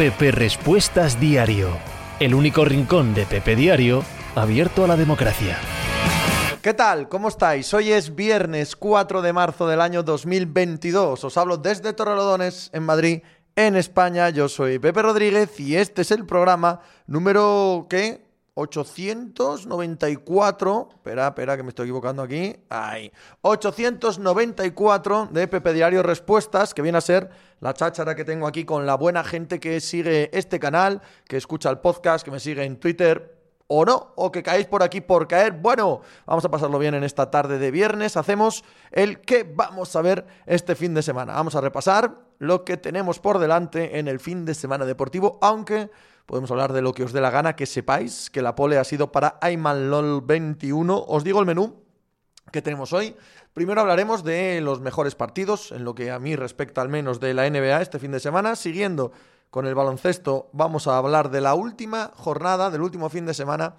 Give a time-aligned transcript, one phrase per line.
[0.00, 1.68] Pepe Respuestas Diario,
[2.20, 4.02] el único rincón de Pepe Diario
[4.34, 5.58] abierto a la democracia.
[6.62, 7.10] ¿Qué tal?
[7.10, 7.74] ¿Cómo estáis?
[7.74, 11.22] Hoy es viernes 4 de marzo del año 2022.
[11.22, 13.20] Os hablo desde Torrelodones, en Madrid,
[13.56, 14.30] en España.
[14.30, 18.29] Yo soy Pepe Rodríguez y este es el programa número, ¿qué?
[18.60, 22.54] 894, espera, espera, que me estoy equivocando aquí.
[22.68, 28.64] Ay, 894 de Pepe Diario Respuestas, que viene a ser la cháchara que tengo aquí
[28.64, 32.64] con la buena gente que sigue este canal, que escucha el podcast, que me sigue
[32.64, 33.40] en Twitter,
[33.72, 35.52] o no, o que caéis por aquí por caer.
[35.52, 38.16] Bueno, vamos a pasarlo bien en esta tarde de viernes.
[38.16, 41.34] Hacemos el que vamos a ver este fin de semana.
[41.34, 45.88] Vamos a repasar lo que tenemos por delante en el fin de semana deportivo, aunque
[46.30, 48.84] podemos hablar de lo que os dé la gana, que sepáis que la pole ha
[48.84, 51.06] sido para Ayman LOL 21.
[51.08, 51.82] Os digo el menú
[52.52, 53.16] que tenemos hoy.
[53.52, 57.34] Primero hablaremos de los mejores partidos, en lo que a mí respecta al menos de
[57.34, 58.54] la NBA este fin de semana.
[58.54, 59.10] Siguiendo
[59.50, 63.74] con el baloncesto, vamos a hablar de la última jornada, del último fin de semana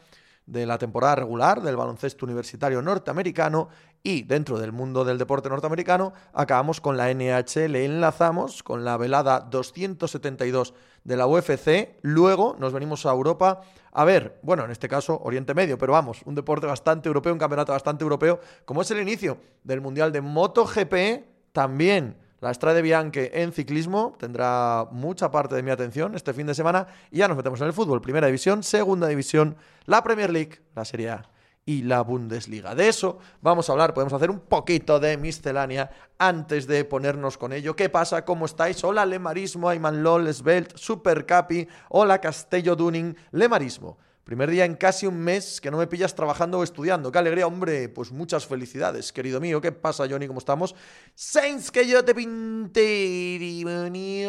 [0.46, 3.70] de la temporada regular del baloncesto universitario norteamericano
[4.04, 9.42] y dentro del mundo del deporte norteamericano acabamos con la NHL, enlazamos con la velada
[9.42, 15.20] 272 de la UFC, luego nos venimos a Europa a ver, bueno, en este caso
[15.24, 19.02] Oriente Medio, pero vamos, un deporte bastante europeo, un campeonato bastante europeo, como es el
[19.02, 22.16] inicio del Mundial de MotoGP, también.
[22.40, 26.88] La Strade Bianche en ciclismo tendrá mucha parte de mi atención este fin de semana.
[27.12, 30.84] Y ya nos metemos en el fútbol, primera división, segunda división, la Premier League, la
[30.84, 31.30] Serie A
[31.72, 32.76] y la Bundesliga.
[32.76, 37.54] De eso vamos a hablar, podemos hacer un poquito de miscelánea antes de ponernos con
[37.54, 37.76] ello.
[37.76, 38.26] ¿Qué pasa?
[38.26, 38.84] ¿Cómo estáis?
[38.84, 43.98] Hola Lemarismo, Ayman LOL, Svelte, Super Capi, hola Castello Duning, Lemarismo.
[44.26, 47.12] Primer día en casi un mes que no me pillas trabajando o estudiando.
[47.12, 47.90] Qué alegría, hombre.
[47.90, 49.60] Pues muchas felicidades, querido mío.
[49.60, 50.28] ¿Qué pasa, Johnny?
[50.28, 50.76] ¿Cómo estamos?
[51.16, 53.04] Saints que yo te pinté
[53.42, 53.66] y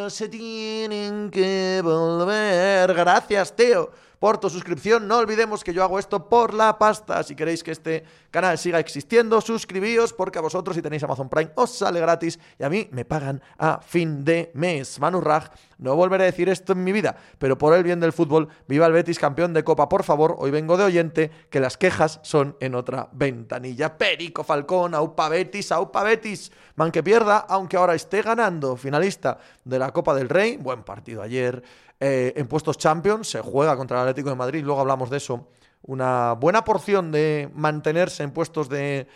[0.09, 2.95] se tienen que volver.
[2.95, 5.09] Gracias, Teo por tu suscripción.
[5.09, 7.25] No olvidemos que yo hago esto por la pasta.
[7.25, 11.51] Si queréis que este canal siga existiendo, suscribíos porque a vosotros si tenéis Amazon Prime
[11.57, 15.01] os sale gratis y a mí me pagan a fin de mes.
[15.01, 15.49] Manu Raj,
[15.79, 18.87] no volveré a decir esto en mi vida, pero por el bien del fútbol, viva
[18.87, 20.37] el Betis campeón de Copa, por favor.
[20.39, 23.99] Hoy vengo de oyente que las quejas son en otra ventanilla.
[23.99, 26.53] Perico Falcón, Aupa Betis, Aupa Betis.
[26.77, 30.59] Man que pierda, aunque ahora esté ganando, finalista de la Copa del Rey.
[30.59, 31.65] Buen partido ayer.
[32.05, 35.47] Eh, en puestos Champions, se juega contra el Atlético de Madrid, luego hablamos de eso.
[35.83, 39.07] Una buena porción de mantenerse en puestos de,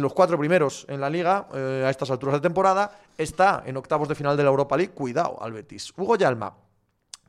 [0.00, 2.90] los cuatro primeros en la liga eh, a estas alturas de temporada.
[3.16, 4.94] Está en octavos de final de la Europa League.
[4.94, 5.92] Cuidado al Betis.
[5.96, 6.56] Hugo Yalma.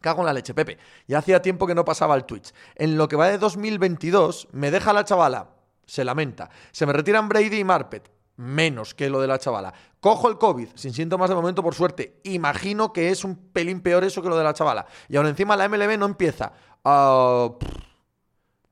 [0.01, 0.79] Cago en la leche, Pepe.
[1.07, 2.51] Ya hacía tiempo que no pasaba el Twitch.
[2.73, 5.49] En lo que va de 2022, me deja la chavala.
[5.85, 6.49] Se lamenta.
[6.71, 9.73] Se me retiran Brady y Marpet menos que lo de la chavala.
[9.99, 12.21] Cojo el COVID, sin síntomas de momento, por suerte.
[12.23, 14.85] Imagino que es un pelín peor eso que lo de la chavala.
[15.09, 16.53] Y aún encima la MLB no empieza.
[16.85, 17.49] Ah,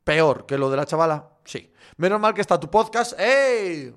[0.05, 1.71] peor que lo de la chavala, sí.
[1.97, 3.19] Menos mal que está tu podcast.
[3.19, 3.93] ¡Ey!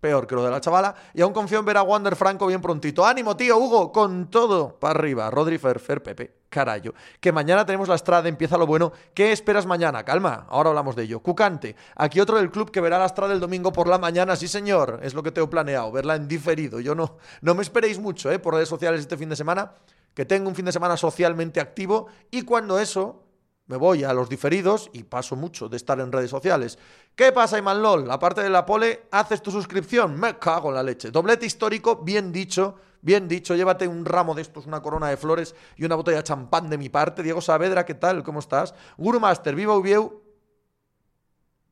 [0.00, 0.94] Peor que lo de la chavala.
[1.14, 3.06] Y aún confío en ver a Wander Franco bien prontito.
[3.06, 3.56] ¡Ánimo, tío!
[3.56, 5.30] Hugo, con todo para arriba.
[5.30, 6.94] Rodri Fer, Pepe carayo.
[7.18, 8.92] Que mañana tenemos la Estrada, empieza lo bueno.
[9.14, 10.04] ¿Qué esperas mañana?
[10.04, 11.20] Calma, ahora hablamos de ello.
[11.20, 14.46] Cucante, aquí otro del club que verá la Estrada el domingo por la mañana, sí
[14.46, 16.78] señor, es lo que tengo planeado, verla en diferido.
[16.78, 18.38] Yo no, no me esperéis mucho, ¿eh?
[18.38, 19.72] Por redes sociales este fin de semana,
[20.14, 23.24] que tengo un fin de semana socialmente activo y cuando eso
[23.66, 26.78] me voy a los diferidos y paso mucho de estar en redes sociales.
[27.16, 28.10] ¿Qué pasa, Iman LOL?
[28.10, 30.20] Aparte de la pole, haces tu suscripción.
[30.20, 31.10] Me cago en la leche.
[31.10, 35.56] Doblete histórico, bien dicho Bien dicho, llévate un ramo de estos, una corona de flores
[35.76, 37.24] y una botella de champán de mi parte.
[37.24, 38.22] Diego Saavedra, ¿qué tal?
[38.22, 38.74] ¿Cómo estás?
[38.96, 40.22] Guru Master, viva Ubieu.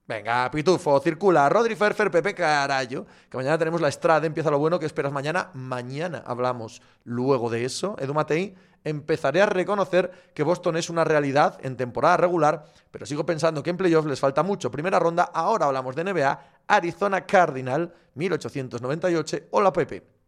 [0.08, 1.48] Venga, Pitufo, circula.
[1.48, 3.06] Rodri Ferfer, Pepe Carayo.
[3.30, 4.26] Que mañana tenemos la estrada.
[4.26, 4.80] Empieza lo bueno.
[4.80, 5.50] que esperas mañana?
[5.54, 7.94] Mañana hablamos luego de eso.
[7.96, 13.24] Edu Matei, empezaré a reconocer que Boston es una realidad en temporada regular, pero sigo
[13.24, 14.69] pensando que en playoffs les falta mucho.
[14.69, 16.40] Primera ronda, ahora hablamos de NBA.
[16.66, 19.38] Arizona Cardinal, 1898.
[19.52, 20.19] Hola, Pepe.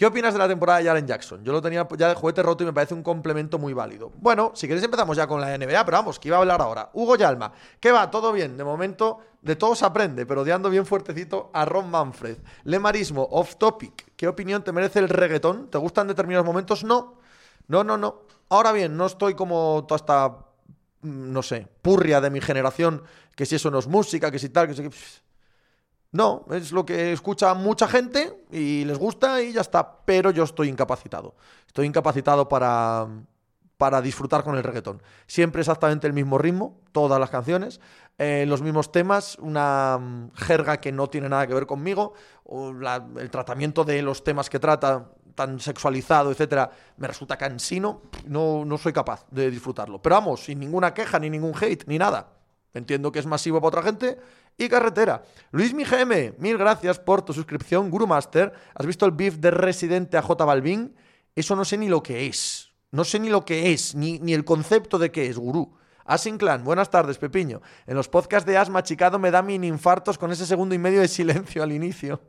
[0.00, 1.44] ¿Qué opinas de la temporada de Jalen Jackson?
[1.44, 4.10] Yo lo tenía ya de juguete roto y me parece un complemento muy válido.
[4.16, 6.88] Bueno, si queréis empezamos ya con la NBA, pero vamos, que iba a hablar ahora.
[6.94, 8.10] Hugo Yalma, ¿qué va?
[8.10, 8.56] Todo bien.
[8.56, 12.38] De momento, de todo se aprende, pero odiando bien fuertecito a Ron Manfred.
[12.64, 14.14] Lemarismo, off topic.
[14.16, 15.68] ¿Qué opinión te merece el reggaetón?
[15.68, 16.82] ¿Te gustan determinados momentos?
[16.82, 17.18] No.
[17.68, 18.22] No, no, no.
[18.48, 20.28] Ahora bien, no estoy como toda esta,
[21.02, 23.02] mm, no sé, purria de mi generación,
[23.36, 24.82] que si eso no es música, que si tal, que si...
[26.12, 29.98] No, es lo que escucha mucha gente y les gusta y ya está.
[30.04, 31.36] Pero yo estoy incapacitado.
[31.66, 33.06] Estoy incapacitado para,
[33.76, 35.02] para disfrutar con el reggaetón.
[35.26, 37.80] Siempre exactamente el mismo ritmo, todas las canciones,
[38.18, 42.12] eh, los mismos temas, una mm, jerga que no tiene nada que ver conmigo,
[42.50, 48.76] el tratamiento de los temas que trata tan sexualizado, etcétera, me resulta cansino, no, no
[48.76, 50.02] soy capaz de disfrutarlo.
[50.02, 52.39] Pero vamos, sin ninguna queja, ni ningún hate, ni nada.
[52.74, 54.18] Entiendo que es masivo para otra gente.
[54.56, 55.22] Y carretera.
[55.50, 57.90] Luis Mijeme, mil gracias por tu suscripción.
[57.90, 60.94] Guru Master, ¿has visto el beef de Residente a J Balvin?
[61.34, 62.70] Eso no sé ni lo que es.
[62.92, 65.76] No sé ni lo que es, ni, ni el concepto de qué es, gurú.
[66.04, 67.62] Asinclan, buenas tardes, Pepiño.
[67.86, 71.00] En los podcasts de Asma Chicado me da mini infartos con ese segundo y medio
[71.00, 72.20] de silencio al inicio.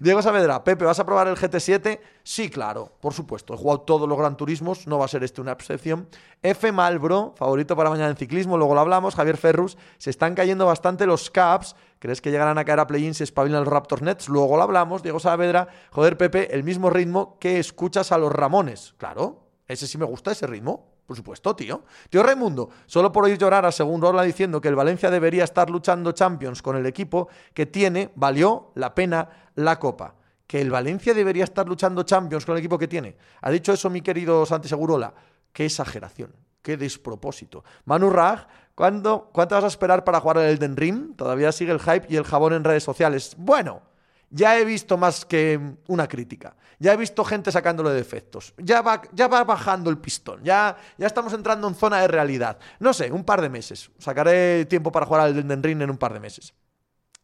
[0.00, 2.00] Diego Saavedra, Pepe, ¿vas a probar el GT7?
[2.24, 3.54] Sí, claro, por supuesto.
[3.54, 6.08] He jugado todos los Gran Turismos, no va a ser este una excepción.
[6.42, 9.14] F Malbro, favorito para mañana en ciclismo, luego lo hablamos.
[9.14, 11.76] Javier Ferrus, se están cayendo bastante los caps.
[12.00, 14.28] ¿Crees que llegarán a caer a play-in si espabilan los Raptors Nets?
[14.28, 15.04] Luego lo hablamos.
[15.04, 18.94] Diego Saavedra, joder, Pepe, el mismo ritmo que escuchas a los Ramones.
[18.98, 20.91] Claro, ese sí me gusta, ese ritmo.
[21.06, 21.82] Por supuesto, tío.
[22.08, 25.68] Tío Raimundo, solo por oír llorar a Según Rola diciendo que el Valencia debería estar
[25.68, 30.14] luchando Champions con el equipo que tiene, valió la pena la Copa.
[30.46, 33.16] Que el Valencia debería estar luchando Champions con el equipo que tiene.
[33.40, 35.12] Ha dicho eso mi querido Santi Segurola.
[35.52, 37.64] Qué exageración, qué despropósito.
[37.84, 41.16] Manu Raj, ¿cuándo, ¿cuánto vas a esperar para jugar el Elden Ring?
[41.16, 43.34] Todavía sigue el hype y el jabón en redes sociales.
[43.36, 43.82] Bueno,
[44.32, 46.56] ya he visto más que una crítica.
[46.78, 48.54] Ya he visto gente sacándole defectos.
[48.56, 50.42] Ya va, ya va bajando el pistón.
[50.42, 52.58] Ya, ya estamos entrando en zona de realidad.
[52.80, 53.90] No sé, un par de meses.
[53.98, 56.54] Sacaré tiempo para jugar al Elden Ring en un par de meses.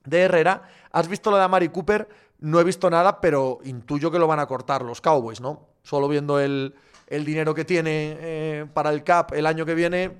[0.04, 0.62] De Herrera,
[0.92, 2.08] ¿has visto lo de Amari Cooper?
[2.40, 5.66] No he visto nada, pero intuyo que lo van a cortar los Cowboys, ¿no?
[5.82, 6.74] Solo viendo el,
[7.08, 10.18] dinero que tiene eh, para el CAP el año que viene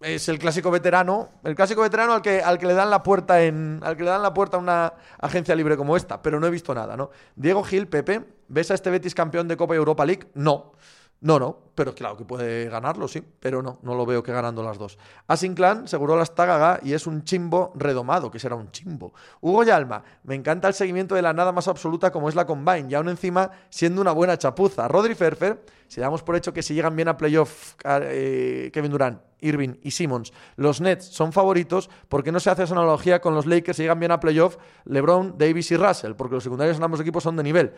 [0.00, 3.42] es el clásico veterano, el clásico veterano al que, al que le dan la puerta
[3.42, 6.46] en, al que le dan la puerta a una agencia libre como esta, pero no
[6.46, 7.10] he visto nada, ¿no?
[7.34, 10.28] Diego Gil, Pepe, ¿ves a este Betis campeón de Copa Europa League?
[10.34, 10.72] No.
[11.20, 14.62] No, no, pero claro que puede ganarlo, sí, pero no, no lo veo que ganando
[14.62, 14.98] las dos.
[15.26, 19.14] Asinclan seguro la está y es un chimbo redomado, que será un chimbo.
[19.40, 22.86] Hugo Yalma, me encanta el seguimiento de la nada más absoluta como es la Combine,
[22.90, 24.88] y aún encima siendo una buena chapuza.
[24.88, 29.20] Rodri Ferfer, si damos por hecho que si llegan bien a playoff eh, Kevin Durant,
[29.40, 33.34] Irving y Simmons, los Nets son favoritos, ¿por qué no se hace esa analogía con
[33.34, 36.12] los Lakers si llegan bien a playoff LeBron, Davis y Russell?
[36.12, 37.72] Porque los secundarios en ambos equipos son de nivel.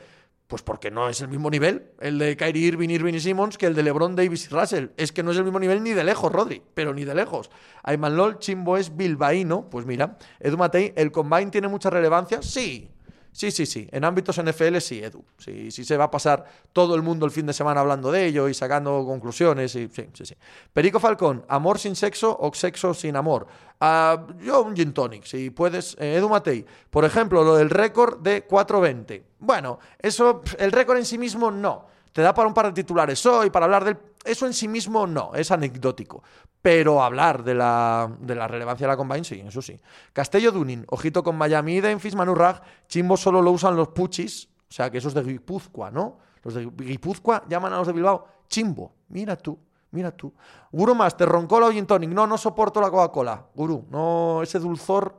[0.49, 3.67] Pues porque no es el mismo nivel el de Kyrie Irving, Irving y Simmons que
[3.67, 4.87] el de LeBron, Davis y Russell.
[4.97, 7.51] Es que no es el mismo nivel ni de lejos, Rodri, pero ni de lejos.
[7.83, 9.69] Ayman LOL, Chimbo es bilbaíno.
[9.69, 12.41] Pues mira, Edu Matei, ¿el combine tiene mucha relevancia?
[12.41, 12.91] Sí,
[13.39, 13.89] Sí, sí, sí.
[13.93, 15.25] En ámbitos NFL sí, Edu.
[15.39, 18.27] Sí, sí se va a pasar todo el mundo el fin de semana hablando de
[18.27, 19.77] ello y sacando conclusiones.
[19.77, 20.35] Y, sí, sí, sí.
[20.73, 23.47] Perico Falcón, ¿amor sin sexo o sexo sin amor?
[23.81, 25.97] Uh, yo un gin tonic, si puedes.
[26.01, 29.23] Eh, Edu Matei, por ejemplo, lo del récord de 420.
[29.39, 31.87] Bueno, eso, el récord en sí mismo no.
[32.19, 33.97] Te da para un par de titulares hoy, para hablar del...
[34.25, 36.25] Eso en sí mismo no, es anecdótico.
[36.61, 39.81] Pero hablar de la, de la relevancia de la Combine, sí, eso sí.
[40.13, 44.91] Castello Dunin, ojito con Miami Denfis, Manurrag, Chimbo solo lo usan los puchis, o sea
[44.91, 46.19] que eso es de Guipúzcoa, ¿no?
[46.43, 48.97] Los de Guipúzcoa llaman a los de Bilbao Chimbo.
[49.11, 49.57] Mira tú,
[49.93, 50.35] mira tú.
[50.73, 52.11] Guru Master, Roncola o Gin Tonic.
[52.11, 53.47] No, no soporto la Coca-Cola.
[53.55, 55.17] Guru, no, ese dulzor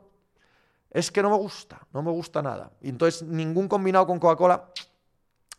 [0.89, 2.73] es que no me gusta, no me gusta nada.
[2.81, 4.65] Y entonces ningún combinado con Coca-Cola.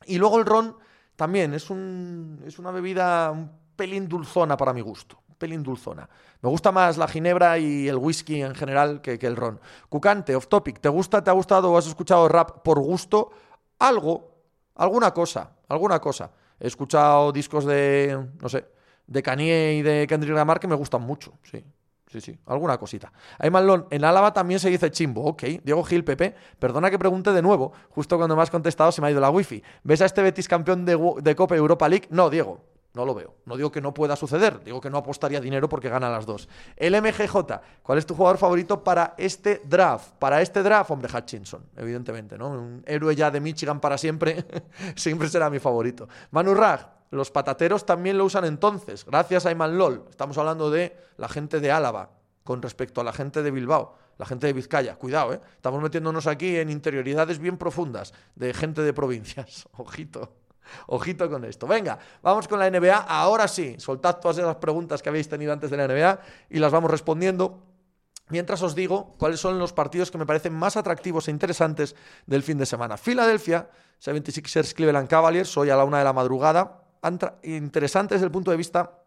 [0.04, 0.76] Y luego el ron
[1.20, 6.08] también es, un, es una bebida un pelín dulzona para mi gusto pelín dulzona.
[6.40, 9.60] Me gusta más la ginebra y el whisky en general que, el ron.
[9.90, 13.30] Cucante, off topic, ¿te gusta, te ha gustado o has escuchado rap por gusto?
[13.78, 14.34] Algo,
[14.76, 16.30] alguna cosa, alguna cosa.
[16.58, 18.66] He escuchado discos de, no sé,
[19.06, 21.64] de Kanye y de Kendrick Lamar que me gustan mucho, sí.
[22.10, 23.12] Sí, sí, alguna cosita.
[23.38, 25.42] Ayman en Álava también se dice chimbo, ok.
[25.62, 27.72] Diego Gil, Pepe, perdona que pregunte de nuevo.
[27.90, 29.62] Justo cuando me has contestado se me ha ido la wifi.
[29.84, 32.08] ¿Ves a este Betis campeón de, de Copa Europa League?
[32.10, 32.64] No, Diego.
[32.94, 33.36] No lo veo.
[33.46, 36.48] No digo que no pueda suceder, digo que no apostaría dinero porque gana las dos.
[36.76, 37.36] El MGJ,
[37.84, 40.14] ¿cuál es tu jugador favorito para este draft?
[40.18, 42.48] Para este draft, hombre, Hutchinson, evidentemente, ¿no?
[42.50, 44.44] Un héroe ya de Michigan para siempre,
[44.96, 46.08] siempre será mi favorito.
[46.32, 50.06] Manu Rag, los patateros también lo usan entonces, gracias a Iman LOL.
[50.10, 52.10] Estamos hablando de la gente de Álava
[52.44, 54.96] con respecto a la gente de Bilbao, la gente de Vizcaya.
[54.96, 55.40] Cuidado, ¿eh?
[55.56, 59.68] Estamos metiéndonos aquí en interioridades bien profundas de gente de provincias.
[59.76, 60.36] Ojito.
[60.86, 61.66] Ojito con esto.
[61.66, 62.96] Venga, vamos con la NBA.
[62.96, 66.70] Ahora sí, soltad todas esas preguntas que habéis tenido antes de la NBA y las
[66.70, 67.66] vamos respondiendo.
[68.28, 72.44] Mientras os digo cuáles son los partidos que me parecen más atractivos e interesantes del
[72.44, 72.96] fin de semana.
[72.96, 73.68] Filadelfia,
[74.00, 76.84] 76ers Cleveland Cavaliers, hoy a la una de la madrugada.
[77.42, 79.02] Interesante desde el punto de vista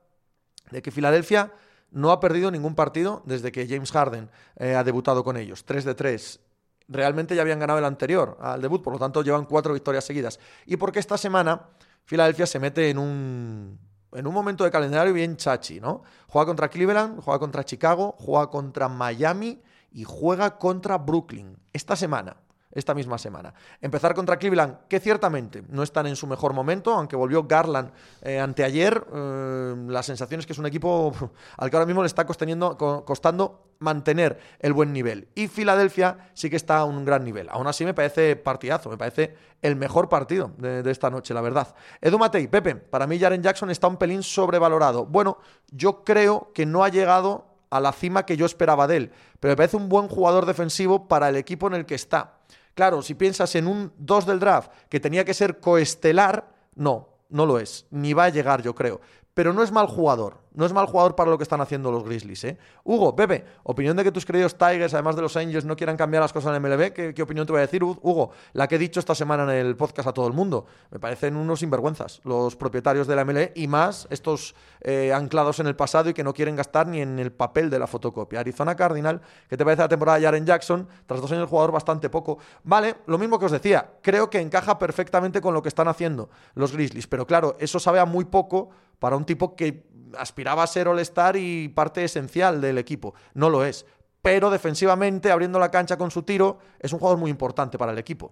[0.71, 1.51] de que Filadelfia
[1.91, 5.63] no ha perdido ningún partido desde que James Harden eh, ha debutado con ellos.
[5.65, 6.39] 3 de 3
[6.88, 10.39] realmente ya habían ganado el anterior al debut, por lo tanto llevan cuatro victorias seguidas.
[10.65, 11.69] Y porque esta semana
[12.05, 13.79] Filadelfia se mete en un,
[14.12, 16.03] en un momento de calendario bien chachi, ¿no?
[16.27, 22.35] Juega contra Cleveland, juega contra Chicago, juega contra Miami y juega contra Brooklyn esta semana.
[22.73, 23.53] Esta misma semana.
[23.81, 28.39] Empezar contra Cleveland, que ciertamente no están en su mejor momento, aunque volvió Garland eh,
[28.39, 31.13] anteayer, eh, la sensación es que es un equipo
[31.57, 35.27] al que ahora mismo le está costando mantener el buen nivel.
[35.35, 37.49] Y Filadelfia sí que está a un gran nivel.
[37.49, 41.75] Aún así me parece partidazo, me parece el mejor partido de, esta noche, la verdad.
[42.01, 45.05] Edu Matei, Pepe, para mí Jaren Jackson está un pelín sobrevalorado.
[45.05, 45.37] Bueno,
[45.71, 49.51] yo creo que no ha llegado a la cima que yo esperaba de él, pero
[49.51, 52.37] me parece un buen jugador defensivo para el equipo en el que está.
[52.73, 57.45] Claro, si piensas en un 2 del draft que tenía que ser coestelar, no, no
[57.45, 59.01] lo es, ni va a llegar yo creo
[59.33, 60.42] pero no es mal jugador.
[60.53, 62.43] No es mal jugador para lo que están haciendo los Grizzlies.
[62.43, 62.57] ¿eh?
[62.83, 66.22] Hugo, Pepe, opinión de que tus queridos Tigers, además de los Angels, no quieran cambiar
[66.22, 67.13] las cosas en el MLB.
[67.13, 68.31] ¿Qué, opinión te voy a decir, Hugo?
[68.53, 70.65] La que he dicho esta semana en el podcast a todo el mundo.
[70.91, 75.67] Me parecen unos sinvergüenzas los propietarios de la MLB y más estos eh, anclados en
[75.67, 78.39] el pasado y que no quieren gastar ni en el papel de la fotocopia.
[78.39, 80.88] Arizona Cardinal, ¿qué te parece la temporada de Jaren Jackson?
[81.05, 82.38] Tras dos años el jugador bastante poco.
[82.63, 83.93] Vale, lo mismo que os decía.
[84.01, 87.07] Creo que encaja perfectamente con lo que están haciendo los Grizzlies.
[87.07, 88.69] Pero claro, eso sabe a muy poco
[89.00, 89.86] para un tipo que
[90.17, 93.13] aspiraba a ser All-Star y parte esencial del equipo.
[93.34, 93.86] No lo es.
[94.22, 97.98] Pero defensivamente, abriendo la cancha con su tiro, es un jugador muy importante para el
[97.98, 98.32] equipo.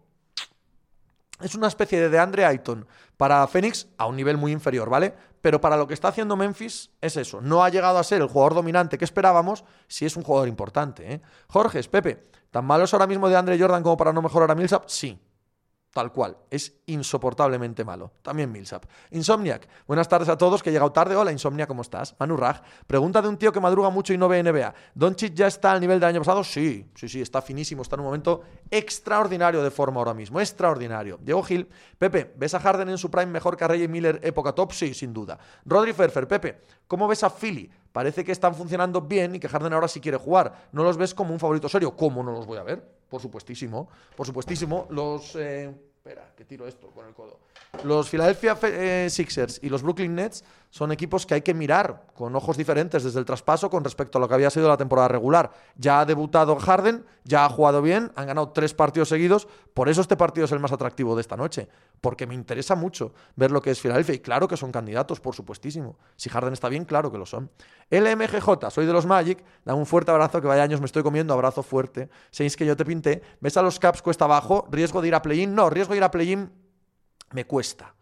[1.42, 5.14] Es una especie de DeAndre Ayton para Phoenix a un nivel muy inferior, ¿vale?
[5.42, 7.42] Pero para lo que está haciendo Memphis es eso.
[7.42, 11.14] No ha llegado a ser el jugador dominante que esperábamos, si es un jugador importante,
[11.14, 11.22] ¿eh?
[11.48, 14.56] Jorge, Pepe, ¿tan malo es ahora mismo de Andre Jordan como para no mejorar a
[14.56, 14.84] Millsap?
[14.88, 15.20] Sí,
[15.94, 18.14] Tal cual, es insoportablemente malo.
[18.22, 18.86] También Millsap.
[19.10, 21.18] Insomniac, buenas tardes a todos, que he llegado tarde.
[21.18, 22.16] Hola Insomnia, ¿cómo estás?
[22.18, 24.74] Manu Raj, pregunta de un tío que madruga mucho y no ve NBA.
[24.96, 26.46] ¿Doncic ya está al nivel del año pasado?
[26.46, 31.20] Sí, sí, sí, está finísimo, está en un momento extraordinario de forma ahora mismo, extraordinario.
[31.22, 31.68] Diego Gil,
[31.98, 34.72] Pepe, ¿ves a Harden en su prime mejor que a Rey Miller época top?
[34.72, 35.38] Sí, sin duda.
[35.66, 37.70] Rodri Ferfer, Pepe, ¿cómo ves a Philly?
[37.92, 40.70] Parece que están funcionando bien y que Harden ahora sí quiere jugar.
[40.72, 41.96] ¿No los ves como un favorito serio?
[41.96, 42.82] ¿Cómo no los voy a ver?
[43.10, 44.88] Por supuestísimo, por supuestísimo.
[44.90, 45.36] Los...
[45.36, 47.38] Eh, espera, que tiro esto con el codo.
[47.84, 52.36] Los Philadelphia eh, Sixers y los Brooklyn Nets son equipos que hay que mirar con
[52.36, 55.52] ojos diferentes desde el traspaso con respecto a lo que había sido la temporada regular.
[55.76, 60.02] Ya ha debutado Harden, ya ha jugado bien, han ganado tres partidos seguidos, por eso
[60.02, 61.70] este partido es el más atractivo de esta noche,
[62.02, 65.36] porque me interesa mucho ver lo que es Philadelphia y claro que son candidatos, por
[65.36, 65.98] supuestísimo.
[66.16, 67.52] Si Harden está bien, claro que lo son.
[67.92, 71.34] LMGJ, soy de los Magic, da un fuerte abrazo, que vaya años me estoy comiendo,
[71.34, 72.10] abrazo fuerte.
[72.32, 75.22] Seis que yo te pinté, ves a los Caps cuesta abajo, riesgo de ir a
[75.22, 76.52] play-in, no, riesgo de ir a play-in
[77.34, 77.94] me cuesta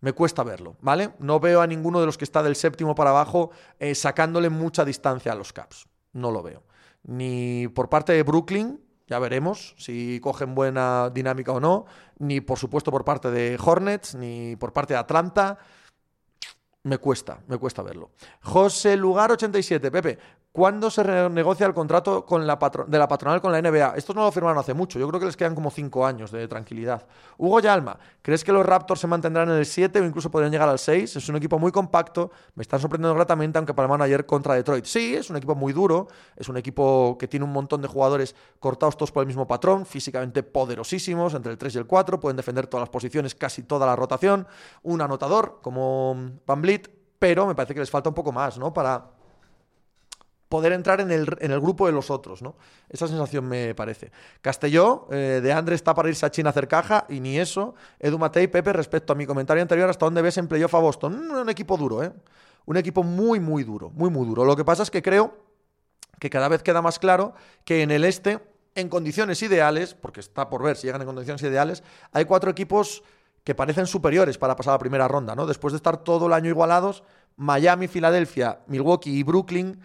[0.00, 1.10] me cuesta verlo, ¿vale?
[1.18, 4.84] No veo a ninguno de los que está del séptimo para abajo eh, sacándole mucha
[4.84, 5.86] distancia a los Caps.
[6.12, 6.62] No lo veo.
[7.04, 11.86] Ni por parte de Brooklyn, ya veremos si cogen buena dinámica o no,
[12.18, 15.58] ni por supuesto por parte de Hornets, ni por parte de Atlanta.
[16.88, 18.12] Me cuesta, me cuesta verlo.
[18.40, 20.18] José Lugar 87, Pepe,
[20.50, 22.26] ¿Cuándo se renegocia el contrato
[22.88, 23.94] de la patronal con la NBA?
[23.96, 26.48] Estos no lo firmaron hace mucho, yo creo que les quedan como cinco años de
[26.48, 27.06] tranquilidad.
[27.36, 30.68] Hugo Yalma, ¿crees que los Raptors se mantendrán en el 7 o incluso podrían llegar
[30.68, 31.14] al 6?
[31.14, 34.86] Es un equipo muy compacto, me están sorprendiendo gratamente, aunque palmaron ayer contra Detroit.
[34.86, 38.34] Sí, es un equipo muy duro, es un equipo que tiene un montón de jugadores
[38.58, 42.36] cortados todos por el mismo patrón, físicamente poderosísimos, entre el 3 y el 4, pueden
[42.36, 44.48] defender todas las posiciones, casi toda la rotación,
[44.82, 46.62] un anotador como Van
[47.20, 48.72] pero me parece que les falta un poco más, ¿no?
[48.72, 49.17] Para
[50.48, 52.56] poder entrar en el, en el, grupo de los otros, ¿no?
[52.88, 54.10] Esa sensación me parece.
[54.40, 57.74] Castelló, eh, de André está para irse a China a hacer caja, y ni eso.
[57.98, 61.28] Edu Matei, Pepe, respecto a mi comentario anterior, ¿hasta dónde ves en playoff a Boston?
[61.28, 62.12] Mm, un equipo duro, ¿eh?
[62.64, 64.44] Un equipo muy, muy duro, muy, muy duro.
[64.44, 65.36] Lo que pasa es que creo
[66.18, 68.40] que cada vez queda más claro que en el este,
[68.74, 73.02] en condiciones ideales, porque está por ver si llegan en condiciones ideales, hay cuatro equipos
[73.44, 75.46] que parecen superiores para pasar la primera ronda, ¿no?
[75.46, 77.02] Después de estar todo el año igualados,
[77.36, 79.80] Miami, Filadelfia, Milwaukee y Brooklyn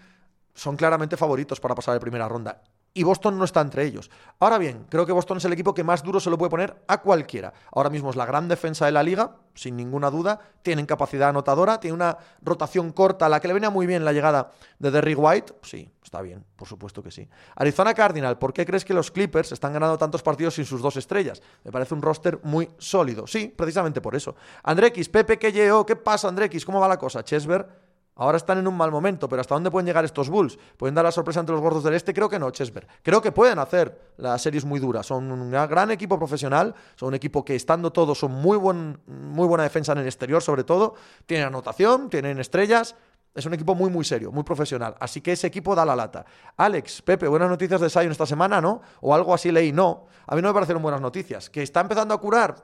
[0.54, 2.62] son claramente favoritos para pasar de primera ronda.
[2.96, 4.12] Y Boston no está entre ellos.
[4.40, 6.84] Ahora bien, creo que Boston es el equipo que más duro se lo puede poner
[6.88, 7.52] a cualquiera.
[7.72, 10.40] Ahora mismo es la gran defensa de la liga, sin ninguna duda.
[10.62, 14.14] Tienen capacidad anotadora, tiene una rotación corta, a la que le venía muy bien la
[14.14, 15.56] llegada de Derrick White.
[15.64, 17.28] Sí, está bien, por supuesto que sí.
[17.56, 20.96] Arizona Cardinal, ¿por qué crees que los Clippers están ganando tantos partidos sin sus dos
[20.96, 21.42] estrellas?
[21.64, 23.26] Me parece un roster muy sólido.
[23.26, 24.36] Sí, precisamente por eso.
[24.62, 25.52] André X, Pepe, ¿qué
[25.88, 26.64] ¿Qué pasa, André X?
[26.64, 27.24] ¿Cómo va la cosa?
[27.24, 27.83] Chesver
[28.16, 30.60] Ahora están en un mal momento, pero ¿hasta dónde pueden llegar estos Bulls?
[30.78, 32.14] ¿Pueden dar la sorpresa ante los gordos del este?
[32.14, 32.88] Creo que no, Chesver.
[33.02, 35.08] Creo que pueden hacer las series muy duras.
[35.08, 39.48] Son un gran equipo profesional, son un equipo que estando todos son muy, buen, muy
[39.48, 40.94] buena defensa en el exterior sobre todo.
[41.26, 42.96] Tienen anotación, tienen estrellas.
[43.34, 44.96] Es un equipo muy, muy serio, muy profesional.
[45.00, 46.24] Así que ese equipo da la lata.
[46.56, 48.82] Alex, Pepe, buenas noticias de Sion esta semana, ¿no?
[49.02, 50.06] O algo así leí, no.
[50.28, 51.50] A mí no me parecieron buenas noticias.
[51.50, 52.56] ¿Que está empezando a curar?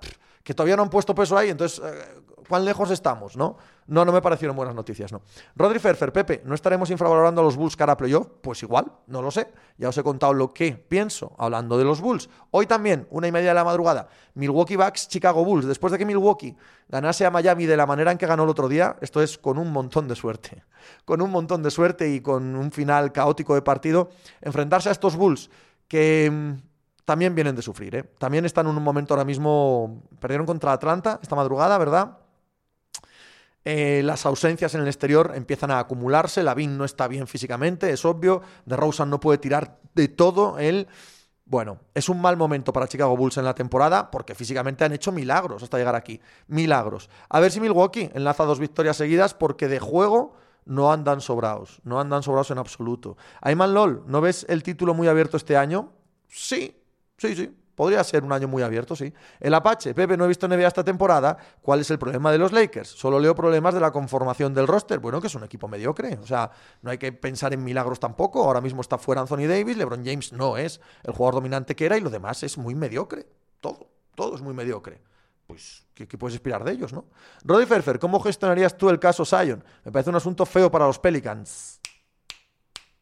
[0.43, 3.58] Que todavía no han puesto peso ahí, entonces, eh, ¿cuán lejos estamos, no?
[3.89, 5.22] No, no me parecieron buenas noticias, no.
[5.55, 8.27] Rodri Ferfer, Pepe, ¿no estaremos infravalorando a los Bulls cara a playoff?
[8.41, 9.51] Pues igual, no lo sé.
[9.77, 12.29] Ya os he contado lo que pienso hablando de los Bulls.
[12.51, 15.65] Hoy también, una y media de la madrugada, Milwaukee Bucks, Chicago Bulls.
[15.65, 16.55] Después de que Milwaukee
[16.88, 19.58] ganase a Miami de la manera en que ganó el otro día, esto es con
[19.58, 20.63] un montón de suerte.
[21.05, 24.10] Con un montón de suerte y con un final caótico de partido,
[24.41, 25.50] enfrentarse a estos Bulls
[25.89, 26.68] que mm,
[27.09, 27.95] también vienen de sufrir.
[27.95, 28.03] ¿eh?
[28.19, 30.03] También están en un momento ahora mismo.
[30.19, 32.19] Perdieron contra Atlanta esta madrugada, ¿verdad?
[33.65, 36.43] Eh, las ausencias en el exterior empiezan a acumularse.
[36.43, 38.43] Lavin no está bien físicamente, es obvio.
[38.65, 40.59] De Rosen no puede tirar de todo.
[40.59, 40.87] Él.
[41.45, 45.11] Bueno, es un mal momento para Chicago Bulls en la temporada porque físicamente han hecho
[45.11, 46.21] milagros hasta llegar aquí.
[46.45, 47.09] Milagros.
[47.27, 50.35] A ver si Milwaukee enlaza dos victorias seguidas porque de juego
[50.65, 51.81] no andan sobrados.
[51.83, 53.17] No andan sobrados en absoluto.
[53.41, 55.91] Ayman LOL, ¿no ves el título muy abierto este año?
[56.27, 56.78] Sí,
[57.19, 57.55] sí, sí.
[57.79, 59.13] Podría ser un año muy abierto, sí.
[59.39, 61.38] El Apache, Pepe, no he visto NBA esta temporada.
[61.61, 62.89] ¿Cuál es el problema de los Lakers?
[62.89, 64.99] Solo leo problemas de la conformación del roster.
[64.99, 66.19] Bueno, que es un equipo mediocre.
[66.21, 68.43] O sea, no hay que pensar en milagros tampoco.
[68.43, 69.77] Ahora mismo está fuera Anthony Davis.
[69.77, 73.25] LeBron James no es el jugador dominante que era y lo demás es muy mediocre.
[73.61, 75.01] Todo, todo es muy mediocre.
[75.47, 77.05] Pues, ¿qué, puedes esperar de ellos, no?
[77.45, 79.63] Roddy Ferfer, ¿cómo gestionarías tú el caso Sion?
[79.85, 81.78] Me parece un asunto feo para los Pelicans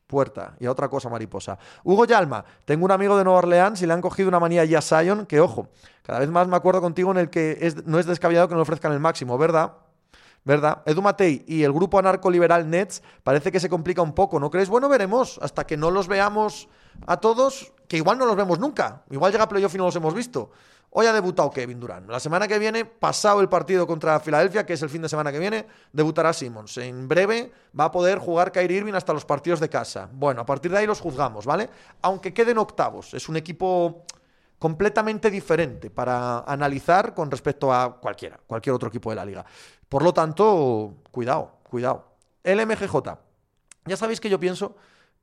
[0.07, 0.55] puerta.
[0.59, 1.59] Y a otra cosa mariposa.
[1.83, 4.79] Hugo Yalma, tengo un amigo de Nueva Orleans y le han cogido una manía ya
[4.79, 5.67] a Sion, que ojo,
[6.01, 8.93] cada vez más me acuerdo contigo en el que no es descabellado que no ofrezcan
[8.93, 9.73] el máximo, ¿verdad?
[10.45, 10.81] ¿Verdad?
[10.85, 14.69] Edu Matei y el grupo anarco-liberal Nets parece que se complica un poco, ¿no crees?
[14.69, 16.69] Bueno, veremos, hasta que no los veamos
[17.05, 19.03] a todos, que igual no los vemos nunca.
[19.09, 20.51] Igual llega playoff y no los hemos visto.
[20.89, 22.09] Hoy ha debutado Kevin Durant.
[22.09, 25.31] La semana que viene, pasado el partido contra Filadelfia, que es el fin de semana
[25.31, 26.77] que viene, debutará Simmons.
[26.77, 30.09] En breve va a poder jugar Kyrie Irving hasta los partidos de casa.
[30.11, 31.69] Bueno, a partir de ahí los juzgamos, ¿vale?
[32.01, 33.13] Aunque queden octavos.
[33.13, 34.05] Es un equipo
[34.57, 39.45] completamente diferente para analizar con respecto a cualquiera, cualquier otro equipo de la liga.
[39.87, 42.05] Por lo tanto, cuidado, cuidado.
[42.43, 42.95] LMGJ.
[43.85, 44.75] Ya sabéis que yo pienso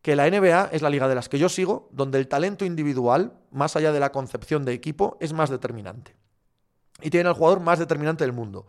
[0.04, 3.32] que la NBA es la liga de las que yo sigo, donde el talento individual,
[3.50, 6.14] más allá de la concepción de equipo, es más determinante.
[7.00, 8.66] Y tiene el jugador más determinante del mundo.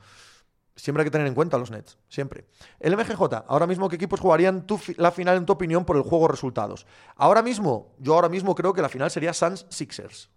[0.77, 2.46] Siempre hay que tener en cuenta los Nets, siempre.
[2.79, 6.29] El MGJ, ahora mismo, ¿qué equipos jugarían la final en tu opinión por el juego
[6.29, 6.88] resultados?
[7.18, 10.29] Ahora mismo, yo ahora mismo creo que la final sería Suns Sixers.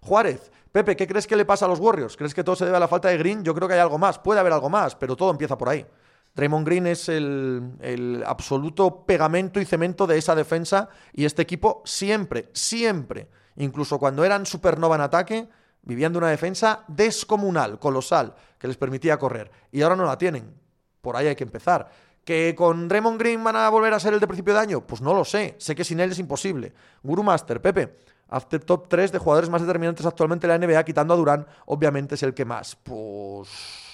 [0.00, 2.16] Juárez, Pepe, ¿qué crees que le pasa a los Warriors?
[2.16, 3.44] ¿Crees que todo se debe a la falta de Green?
[3.44, 5.86] Yo creo que hay algo más, puede haber algo más, pero todo empieza por ahí.
[6.34, 12.50] Draymond Green es el, absoluto pegamento y cemento de esa defensa y este equipo siempre,
[12.52, 15.48] siempre, incluso cuando eran supernova en ataque,
[15.82, 19.50] vivían de una defensa descomunal, colosal, que les permitía correr.
[19.72, 20.54] Y ahora no la tienen.
[21.00, 21.90] Por ahí hay que empezar.
[22.24, 24.86] ¿Que con Draymond Green van a volver a ser el de principio de año?
[24.86, 25.56] Pues no lo sé.
[25.58, 26.72] Sé que sin él es imposible.
[27.02, 27.96] Guru Master, Pepe,
[28.28, 32.14] after top 3 de jugadores más determinantes actualmente en la NBA, quitando a Durán, obviamente
[32.14, 32.76] es el que más.
[32.76, 33.89] Pues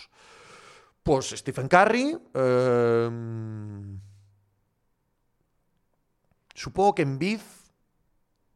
[1.07, 2.19] pues Stephen Curry.
[2.35, 4.01] Em,
[6.53, 7.66] supongo que en Beef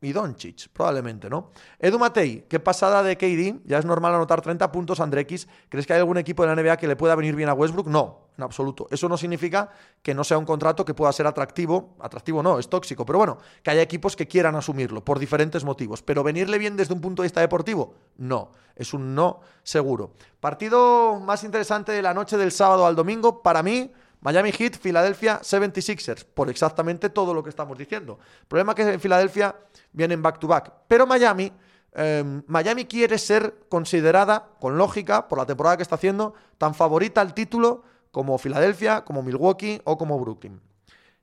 [0.03, 1.51] y Doncic, probablemente, ¿no?
[1.79, 3.61] Edu Matei, qué pasada de KD.
[3.67, 5.47] Ya es normal anotar 30 puntos, Andrex.
[5.69, 7.87] ¿Crees que hay algún equipo de la NBA que le pueda venir bien a Westbrook?
[7.87, 8.87] No, en absoluto.
[8.91, 9.71] Eso no significa
[10.03, 11.97] que no sea un contrato que pueda ser atractivo.
[12.01, 13.05] Atractivo no, es tóxico.
[13.05, 16.03] Pero bueno, que haya equipos que quieran asumirlo por diferentes motivos.
[16.03, 18.53] Pero venirle bien desde un punto de vista deportivo, no.
[18.75, 20.15] Es un no seguro.
[20.41, 23.93] Partido más interesante de la noche del sábado al domingo, para mí.
[24.21, 28.19] Miami Heat, Philadelphia 76ers, por exactamente todo lo que estamos diciendo.
[28.43, 29.57] El problema es que en Filadelfia
[29.93, 31.53] vienen back-to-back, pero Miami,
[31.93, 37.21] em, Miami quiere ser considerada, con lógica, por la temporada que está haciendo, tan favorita
[37.21, 40.61] al título como Filadelfia, como Milwaukee o como Brooklyn.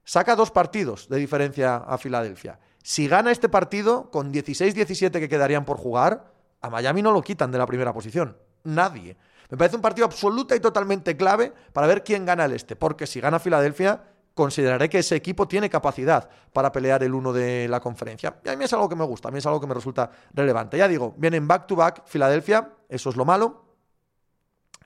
[0.04, 2.60] Saca dos partidos de diferencia a Filadelfia.
[2.82, 6.32] Si gana este partido, con 16-17 que quedarían por jugar,
[6.62, 8.38] a Miami no lo quitan de la primera posición.
[8.64, 9.18] Nadie.
[9.50, 13.08] Me parece un partido absoluta y totalmente clave para ver quién gana el este, porque
[13.08, 14.02] si gana Filadelfia,
[14.34, 18.40] consideraré que ese equipo tiene capacidad para pelear el uno de la conferencia.
[18.46, 20.12] Y a mí es algo que me gusta, a mí es algo que me resulta
[20.34, 20.78] relevante.
[20.78, 23.66] Ya digo, vienen back-to-back Filadelfia, eso es lo malo.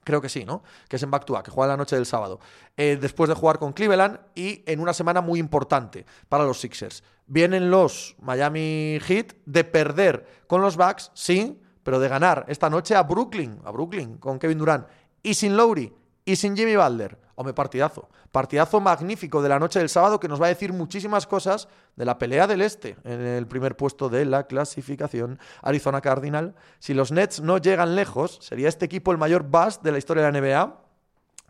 [0.04, 0.64] Creo que sí, ¿no?
[0.88, 2.40] Que es en back-to-back, que juega la noche del sábado.
[2.76, 7.04] Eh, después de jugar con Cleveland y en una semana muy importante para los Sixers.
[7.28, 12.96] Vienen los Miami Heat de perder con los Bucks, sí, pero de ganar esta noche
[12.96, 14.88] a Brooklyn, a Brooklyn con Kevin Durant
[15.24, 15.94] y sin Lowry
[16.26, 17.18] y sin Jimmy Butler.
[17.36, 18.10] Hombre, partidazo.
[18.32, 22.06] Partidazo magnífico de la noche del sábado que nos va a decir muchísimas cosas de
[22.06, 26.54] la pelea del este en el primer puesto de la clasificación Arizona Cardinal.
[26.80, 30.24] Si los Nets no llegan lejos, sería este equipo el mayor bust de la historia
[30.24, 30.82] de la NBA,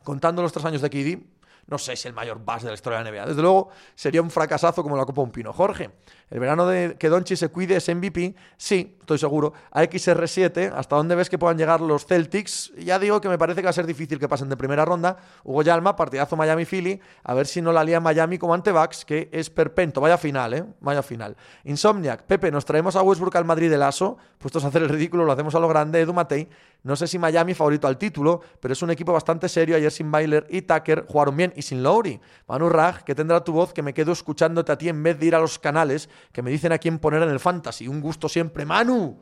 [0.04, 1.41] contando los tres años de KD.
[1.72, 3.26] No sé si el mayor buzz de la historia de la NBA.
[3.28, 5.54] Desde luego, sería un fracasazo como la Copa Un Pino.
[5.54, 5.90] Jorge,
[6.30, 8.36] el verano de que Donchi se cuide es MVP.
[8.58, 9.54] Sí, estoy seguro.
[9.72, 12.74] A XR7, ¿hasta dónde ves que puedan llegar los Celtics?
[12.78, 15.16] Ya digo que me parece que va a ser difícil que pasen de primera ronda.
[15.46, 17.00] Hugo Yalma, partidazo Miami-Philly.
[17.24, 20.02] A ver si no la lía Miami como ante Bucks, que es perpento.
[20.02, 20.66] Vaya final, ¿eh?
[20.82, 21.38] Vaya final.
[21.64, 24.18] Insomniac, Pepe, nos traemos a Westbrook al Madrid del ASO.
[24.38, 26.02] Puestos a hacer el ridículo, lo hacemos a lo grande.
[26.02, 26.50] Edu Matei,
[26.84, 29.76] no sé si Miami favorito al título, pero es un equipo bastante serio.
[29.76, 32.20] Ayer sin Bailer y Tucker jugaron bien y sin Lowry.
[32.48, 35.28] Manu Raj, que tendrá tu voz, que me quedo escuchándote a ti en vez de
[35.28, 37.88] ir a los canales que me dicen a quién poner en el fantasy.
[37.88, 39.22] Un gusto siempre, Manu.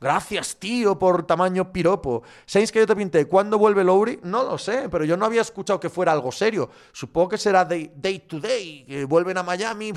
[0.00, 2.22] Gracias, tío, por tamaño piropo.
[2.46, 3.26] ¿Sabéis que yo te pinté?
[3.26, 4.20] ¿Cuándo vuelve Lowry?
[4.22, 6.70] No lo sé, pero yo no había escuchado que fuera algo serio.
[6.92, 9.92] Supongo que será day, day to day, que vuelven a Miami.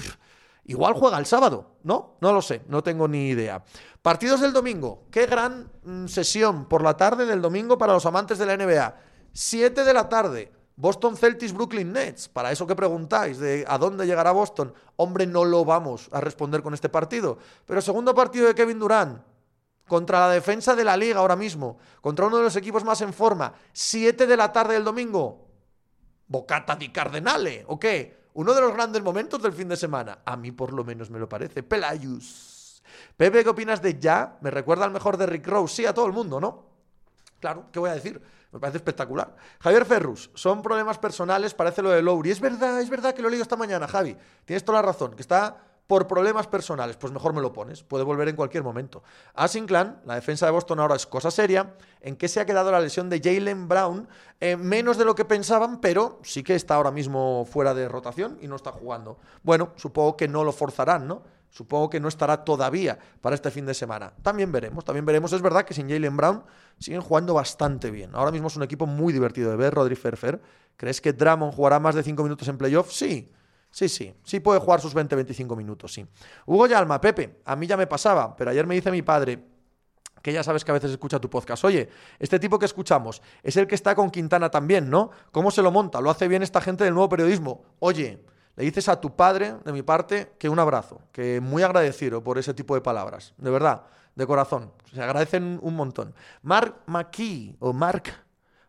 [0.65, 2.15] Igual juega el sábado, ¿no?
[2.21, 3.63] No lo sé, no tengo ni idea.
[4.01, 5.05] Partidos del domingo.
[5.11, 8.95] Qué gran mm, sesión por la tarde del domingo para los amantes de la NBA.
[9.33, 10.51] 7 de la tarde.
[10.75, 12.29] Boston Celtics, Brooklyn Nets.
[12.29, 14.73] Para eso que preguntáis de a dónde llegará Boston.
[14.95, 17.37] Hombre, no lo vamos a responder con este partido.
[17.65, 19.21] Pero segundo partido de Kevin Durant.
[19.87, 21.77] Contra la defensa de la liga ahora mismo.
[21.99, 23.53] Contra uno de los equipos más en forma.
[23.73, 25.45] 7 de la tarde del domingo.
[26.27, 27.65] Bocata di Cardenale.
[27.67, 28.22] ¿O qué?
[28.33, 30.19] Uno de los grandes momentos del fin de semana.
[30.25, 31.63] A mí por lo menos me lo parece.
[31.63, 32.81] Pelayus.
[33.15, 34.37] Pepe, ¿qué opinas de ya?
[34.41, 35.75] Me recuerda al mejor de Rick Rose.
[35.75, 36.65] Sí, a todo el mundo, ¿no?
[37.39, 38.21] Claro, ¿qué voy a decir?
[38.51, 39.35] Me parece espectacular.
[39.59, 42.31] Javier Ferrus, son problemas personales, parece lo de Lowry.
[42.31, 44.15] Es verdad, es verdad que lo he leído esta mañana, Javi.
[44.45, 46.97] Tienes toda la razón, que está por problemas personales.
[46.97, 49.03] Pues mejor me lo pones, puede volver en cualquier momento.
[49.67, 51.75] Clan, la defensa de Boston ahora es cosa seria.
[52.01, 54.07] ¿En qué se ha quedado la lesión de Jalen Brown?
[54.39, 58.37] Eh, menos de lo que pensaban, pero sí que está ahora mismo fuera de rotación
[58.41, 59.17] y no está jugando.
[59.41, 61.23] Bueno, supongo que no lo forzarán, ¿no?
[61.49, 64.11] Supongo que no estará todavía para este fin de semana.
[64.23, 65.33] También veremos, también veremos.
[65.33, 66.43] Es verdad que sin Jalen Brown
[66.79, 68.09] siguen jugando bastante bien.
[68.13, 70.41] Ahora mismo es un equipo muy divertido de ver, Rodri Ferfer.
[70.77, 72.91] ¿Crees que Drummond jugará más de 5 minutos en playoff?
[72.91, 73.31] Sí,
[73.73, 74.13] sí, sí.
[74.23, 76.07] Sí puede jugar sus 20-25 minutos, sí.
[76.45, 79.43] Hugo Yalma, Pepe, a mí ya me pasaba, pero ayer me dice mi padre
[80.21, 81.65] que ya sabes que a veces escucha tu podcast.
[81.65, 85.11] Oye, este tipo que escuchamos es el que está con Quintana también, ¿no?
[85.31, 85.99] ¿Cómo se lo monta?
[85.99, 87.65] Lo hace bien esta gente del nuevo periodismo.
[87.79, 88.23] Oye,
[88.55, 92.37] le dices a tu padre, de mi parte, que un abrazo, que muy agradecido por
[92.37, 93.83] ese tipo de palabras, de verdad,
[94.15, 94.71] de corazón.
[94.93, 96.15] Se agradecen un montón.
[96.41, 98.13] Mark McKee, o Mark,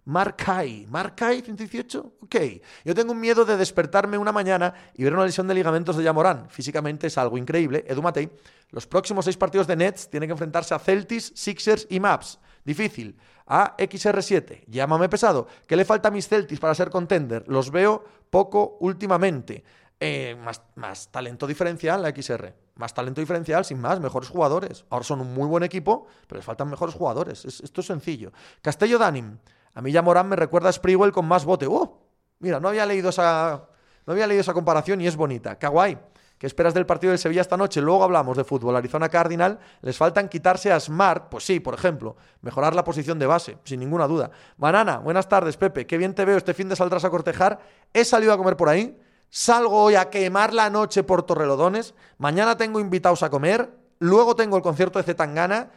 [0.07, 2.37] Markai, Markai 118, ok.
[2.85, 6.05] Yo tengo un miedo de despertarme una mañana y ver una lesión de ligamentos de
[6.05, 6.51] Yamorán.
[6.51, 7.85] Físicamente es algo increíble.
[7.89, 8.31] Edu Matei,
[8.71, 12.39] los próximos seis partidos de Nets tienen que enfrentarse a Celtics, Sixers y Maps.
[12.65, 13.17] Difícil.
[13.47, 15.47] A XR7, llámame pesado.
[15.67, 17.45] ¿Qué le falta a mis Celtics para ser contender?
[17.47, 19.65] Los veo poco últimamente.
[20.01, 22.53] Eh, más, más talento diferencial la XR.
[22.77, 24.85] Más talento diferencial, sin más, mejores jugadores.
[24.91, 27.45] Ahora son un muy buen equipo, pero les faltan mejores jugadores.
[27.45, 28.33] esto es sencillo.
[28.61, 29.39] Castello Danim.
[29.75, 31.67] A mí ya Morán me recuerda a Sprewell con más bote.
[31.67, 32.01] ¡Oh!
[32.39, 33.69] Mira, no había leído esa,
[34.07, 35.59] no había leído esa comparación y es bonita.
[35.59, 35.99] Kawaii.
[36.39, 37.81] ¿Qué esperas del partido del Sevilla esta noche?
[37.81, 38.77] Luego hablamos de fútbol.
[38.77, 43.27] Arizona Cardinal, les faltan quitarse a Smart, pues sí, por ejemplo, mejorar la posición de
[43.27, 44.31] base, sin ninguna duda.
[44.57, 45.87] Banana, buenas tardes, Pepe.
[45.87, 46.37] Qué bien te veo.
[46.37, 47.61] Este fin de saldrás a cortejar.
[47.93, 49.01] He salido a comer por ahí.
[49.31, 51.95] Salgo hoy a quemar la noche por Torrelodones.
[52.19, 53.71] Mañana tengo invitados a comer.
[54.01, 55.71] Luego tengo el concierto de Zetangana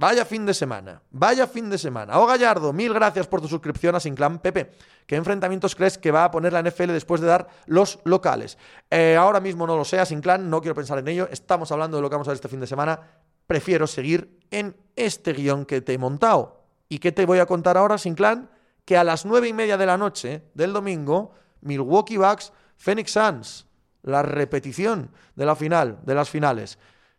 [0.00, 2.20] Vaya fin de semana, vaya fin de semana.
[2.20, 4.70] Oh Gallardo, mil gracias por tu suscripción a Sinclan Pepe.
[5.08, 8.58] ¿Qué enfrentamientos crees que va a poner la NFL después de dar los locales?
[8.92, 11.28] Eh, ahora mismo no lo sé, a Sinclan, no quiero pensar en ello.
[11.32, 13.00] Estamos hablando de lo que vamos a ver este fin de semana.
[13.48, 16.62] Prefiero seguir en este guion que te he montado.
[16.88, 18.50] ¿Y qué te voy a contar ahora, Sinclan?
[18.84, 23.66] Que a las nueve y media de la noche del domingo, Milwaukee Bucks, Phoenix Suns,
[24.04, 26.78] la repetición de la final, de las finales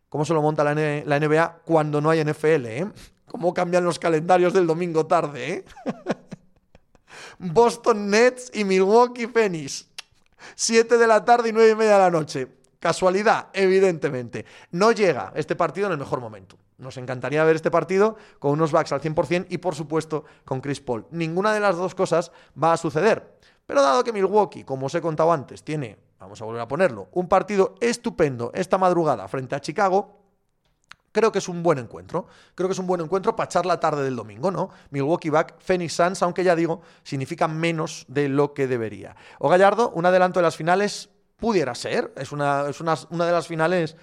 [0.10, 2.88] cómo se lo monta la, NBA cuando no hay NFL, ¿eh?
[3.26, 5.66] Cómo cambian los calendarios del domingo tarde, ¿eh?
[7.40, 9.88] Boston Nets y Milwaukee Phoenix.
[10.56, 12.48] Siete de la tarde y nueve y media de la noche.
[12.80, 14.46] Casualidad, evidentemente.
[14.72, 16.58] No llega este partido en el mejor momento.
[16.78, 20.80] Nos encantaría ver este partido con unos backs al 100% y, por supuesto, con Chris
[20.80, 21.06] Paul.
[21.12, 23.38] Ninguna de las dos cosas va a suceder.
[23.66, 27.10] Pero dado que Milwaukee, como os he contado antes, tiene vamos a volver a ponerlo,
[27.14, 30.20] un partido estupendo esta madrugada frente a Chicago,
[31.12, 32.28] creo que es un buen encuentro.
[32.56, 34.70] Creo que es un buen encuentro para echar la tarde del domingo, ¿no?
[34.92, 39.16] Milwaukee Back, Phoenix Suns, aunque ya digo, significa menos de lo que debería.
[39.40, 43.32] O Gallardo, un adelanto de las finales pudiera ser, es una, es una, una de
[43.32, 43.96] las finales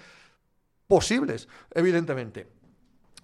[0.87, 2.56] posibles, evidentemente.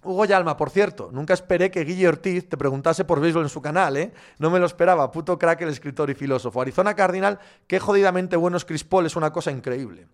[0.04, 3.60] Hugo Yalma, por cierto, nunca esperé que Guille Ortiz te preguntase por béisbol en su
[3.62, 4.12] canal, ¿eh?
[4.38, 6.60] No me lo esperaba, puto crack el escritor y filósofo.
[6.60, 10.06] Arizona Cardinal, qué jodidamente bueno es Chris Paul, es una cosa increíble.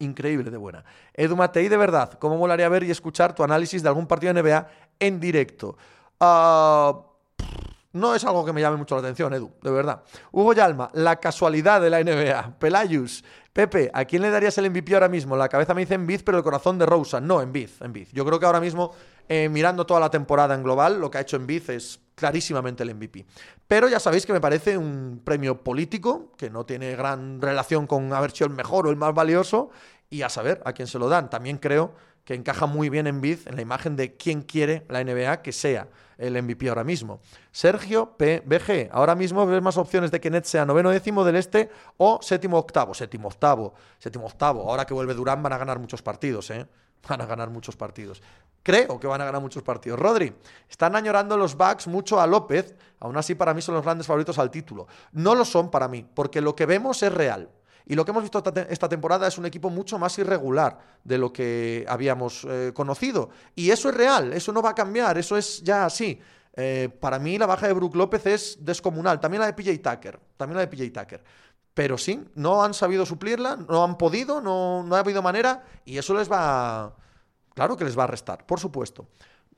[0.00, 0.84] Increíble de buena.
[1.14, 4.42] Edu Matei, de verdad, ¿cómo molaría ver y escuchar tu análisis de algún partido de
[4.42, 4.68] NBA
[5.00, 5.76] en directo?
[6.20, 7.07] Ah,
[7.92, 10.02] No es algo que me llame mucho la atención, Edu, de verdad.
[10.30, 12.58] Hugo Yalma, la casualidad de la NBA.
[12.58, 15.36] Pelayus, Pepe, ¿a quién le darías el MVP ahora mismo?
[15.36, 17.20] La cabeza me dice en Biz, pero el corazón de Rosa.
[17.20, 18.12] No, en Biz, en Biz.
[18.12, 18.92] Yo creo que ahora mismo,
[19.28, 22.82] eh, mirando toda la temporada en global, lo que ha hecho en Biz es clarísimamente
[22.82, 23.24] el MVP.
[23.66, 28.12] Pero ya sabéis que me parece un premio político, que no tiene gran relación con
[28.12, 29.70] haber sido el mejor o el más valioso,
[30.10, 31.30] y a saber a quién se lo dan.
[31.30, 31.94] También creo
[32.28, 35.50] que encaja muy bien en Biz, en la imagen de quién quiere la NBA que
[35.50, 35.88] sea
[36.18, 37.20] el MVP ahora mismo.
[37.52, 41.70] Sergio PBG, ahora mismo ves más opciones de que Net sea noveno décimo del este
[41.96, 44.68] o séptimo octavo, séptimo octavo, séptimo octavo.
[44.68, 46.66] Ahora que vuelve Durán van a ganar muchos partidos, ¿eh?
[47.08, 48.20] Van a ganar muchos partidos.
[48.62, 49.98] Creo que van a ganar muchos partidos.
[49.98, 50.34] Rodri,
[50.68, 54.38] están añorando los Bucks mucho a López, aún así para mí son los grandes favoritos
[54.38, 54.86] al título.
[55.12, 57.48] No lo son para mí, porque lo que vemos es real.
[57.88, 61.32] Y lo que hemos visto esta temporada es un equipo mucho más irregular de lo
[61.32, 63.30] que habíamos eh, conocido.
[63.54, 66.20] Y eso es real, eso no va a cambiar, eso es ya así.
[66.54, 70.20] Eh, para mí la baja de Brook López es descomunal, también la de PJ Tucker,
[70.36, 71.24] también la de PJ Tucker.
[71.72, 75.96] Pero sí, no han sabido suplirla, no han podido, no, no ha habido manera y
[75.96, 76.94] eso les va...
[77.54, 79.06] Claro que les va a restar, por supuesto.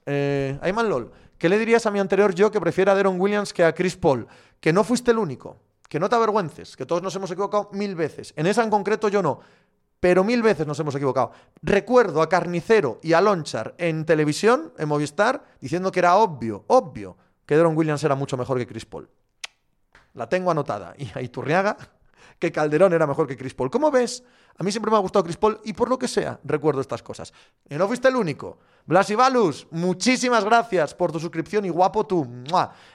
[0.07, 3.53] Eh, Ayman LOL, ¿qué le dirías a mi anterior yo que prefiera a Deron Williams
[3.53, 4.29] que a Chris Paul?
[4.61, 5.57] Que no fuiste el único
[5.91, 8.33] que no te avergüences, que todos nos hemos equivocado mil veces.
[8.37, 9.41] En esa en concreto yo no,
[9.99, 11.33] pero mil veces nos hemos equivocado.
[11.63, 17.17] Recuerdo a Carnicero y a Lonchar en televisión, en Movistar, diciendo que era obvio, obvio,
[17.45, 19.11] que Deron Williams era mucho mejor que Chris Paul.
[20.15, 20.95] La tengo anotada.
[20.97, 21.77] Y a Iturriaga,
[22.41, 23.71] que Calderón era mejor que Chris Paul.
[23.71, 24.25] ¿Cómo ves?
[24.57, 27.03] A mí siempre me ha gustado Chris Paul y por lo que sea, recuerdo estas
[27.03, 27.33] cosas.
[27.69, 28.59] Y no fuiste el único.
[28.87, 32.27] Blasivalus, muchísimas gracias por tu suscripción y guapo tú.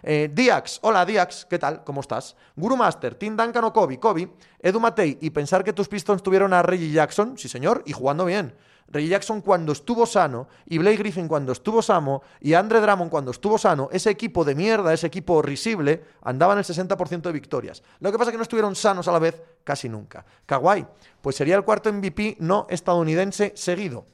[0.03, 1.83] Eh, Diax, hola Diax, ¿qué tal?
[1.83, 2.35] ¿Cómo estás?
[2.55, 4.29] Guru Master, Tim Duncan o Kobe, Kobe,
[4.59, 8.25] Edu Matei y pensar que tus Pistons tuvieron a Reggie Jackson, sí señor, y jugando
[8.25, 8.55] bien.
[8.87, 13.31] Reggie Jackson cuando estuvo sano, y Blake Griffin cuando estuvo sano, y Andre Drummond cuando
[13.31, 17.83] estuvo sano, ese equipo de mierda, ese equipo risible, andaba en el 60% de victorias.
[17.99, 20.25] Lo que pasa es que no estuvieron sanos a la vez casi nunca.
[20.45, 20.85] Kawhi,
[21.21, 24.05] pues sería el cuarto MVP no estadounidense seguido.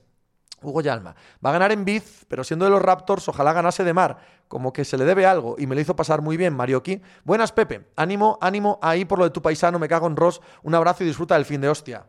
[0.63, 1.15] Hugo Yalma.
[1.43, 4.17] Va a ganar en Biz, pero siendo de los Raptors, ojalá ganase de mar.
[4.47, 7.01] Como que se le debe algo y me lo hizo pasar muy bien, Marioki.
[7.23, 7.87] Buenas, Pepe.
[7.95, 10.41] Ánimo, ánimo ahí por lo de tu paisano, me cago en Ross.
[10.63, 12.05] Un abrazo y disfruta del fin de hostia.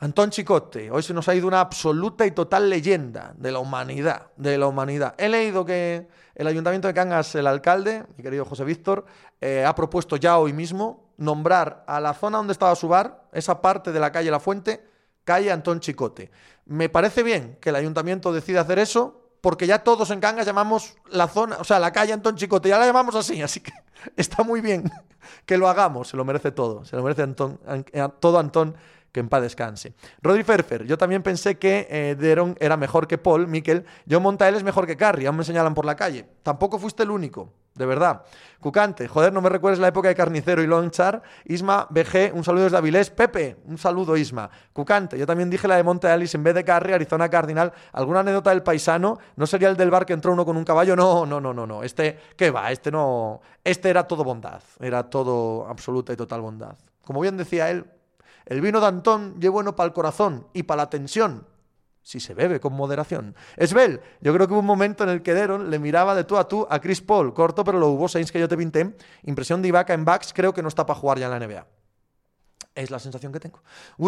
[0.00, 4.28] Antón Chicote, hoy se nos ha ido una absoluta y total leyenda de la humanidad,
[4.36, 5.16] de la humanidad.
[5.18, 6.06] He leído que
[6.36, 9.06] el Ayuntamiento de Cangas, el alcalde, mi querido José Víctor,
[9.40, 13.60] eh, ha propuesto ya hoy mismo nombrar a la zona donde estaba su bar, esa
[13.60, 14.86] parte de la calle La Fuente,
[15.24, 16.30] calle Antón Chicote.
[16.66, 20.94] Me parece bien que el Ayuntamiento decida hacer eso, porque ya todos en Cangas llamamos
[21.10, 23.72] la zona, o sea, la calle Antón Chicote, ya la llamamos así, así que
[24.16, 24.88] está muy bien
[25.44, 27.58] que lo hagamos, se lo merece todo, se lo merece Antón,
[28.20, 28.76] todo Antón
[29.18, 29.94] en paz descanse.
[30.22, 33.84] Rodri Ferfer, yo también pensé que eh, Deron era mejor que Paul, Miquel.
[34.06, 36.26] Yo Montael es mejor que Carrie, aún me señalan por la calle.
[36.42, 38.22] Tampoco fuiste el único, de verdad.
[38.60, 41.22] Cucante, joder, no me recuerdes la época de Carnicero y Lonchar.
[41.44, 43.10] Isma, BG, un saludo desde Avilés.
[43.10, 44.50] Pepe, un saludo, Isma.
[44.72, 47.72] Cucante, yo también dije la de Monte en vez de Carrie, Arizona Cardinal.
[47.92, 49.18] ¿Alguna anécdota del paisano?
[49.36, 50.96] ¿No sería el del bar que entró uno con un caballo?
[50.96, 51.82] No, no, no, no, no.
[51.82, 52.72] Este, ¿qué va?
[52.72, 53.40] Este no.
[53.62, 54.60] Este era todo bondad.
[54.80, 56.76] Era todo absoluta y total bondad.
[57.04, 57.86] Como bien decía él,
[58.48, 61.46] el vino de Antón es bueno para el corazón y para la tensión,
[62.02, 63.36] si se bebe con moderación.
[63.56, 66.38] Esbel, yo creo que hubo un momento en el que Deron le miraba de tú
[66.38, 69.60] a tú a Chris Paul, corto pero lo hubo, Saints que yo te pinté, impresión
[69.60, 71.77] de Ibaka en backs, creo que no está para jugar ya en la NBA.
[72.78, 73.60] Es la sensación que tengo.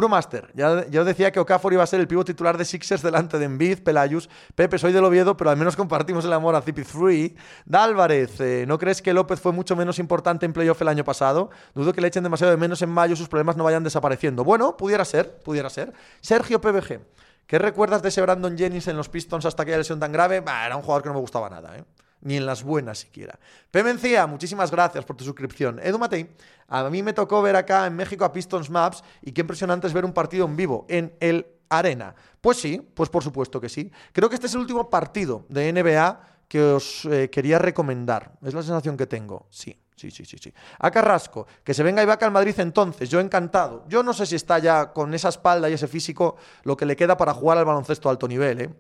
[0.09, 3.37] Master, ya, yo decía que Okafor iba a ser el pivo titular de Sixers delante
[3.37, 4.31] de Embiid, Pelayus.
[4.55, 7.35] Pepe, soy del Oviedo, pero al menos compartimos el amor a CP3.
[7.65, 11.51] Dálvarez, eh, ¿no crees que López fue mucho menos importante en playoff el año pasado?
[11.75, 14.45] Dudo que le echen demasiado de menos en mayo, sus problemas no vayan desapareciendo.
[14.45, 15.93] Bueno, pudiera ser, pudiera ser.
[16.21, 17.01] Sergio PBG,
[17.49, 20.45] ¿qué recuerdas de ese Brandon Jennings en los Pistons hasta aquella lesión tan grave?
[20.47, 21.83] era un jugador que no me gustaba nada, ¿eh?
[22.23, 23.39] Ni en las buenas siquiera.
[23.71, 25.79] Pemencía, muchísimas gracias por tu suscripción.
[25.83, 26.31] Edu Matei,
[26.69, 29.93] a mí me tocó ver acá en México a Pistons Maps y qué impresionante es
[29.93, 32.15] ver un partido en vivo en el Arena.
[32.41, 33.91] Pues sí, pues por supuesto que sí.
[34.13, 38.33] Creo que este es el último partido de NBA que os eh, quería recomendar.
[38.43, 39.77] Es la sensación que tengo, sí.
[40.01, 40.51] Sí, sí, sí, sí.
[40.79, 43.85] A Carrasco, que se venga vaca al Madrid entonces, yo encantado.
[43.87, 46.97] Yo no sé si está ya con esa espalda y ese físico lo que le
[46.97, 48.71] queda para jugar al baloncesto a alto nivel, ¿eh?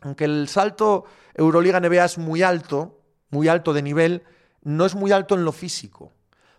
[0.00, 4.24] Aunque el salto Euroliga-NBA es muy alto, muy alto de nivel,
[4.62, 6.12] no es muy alto en lo físico.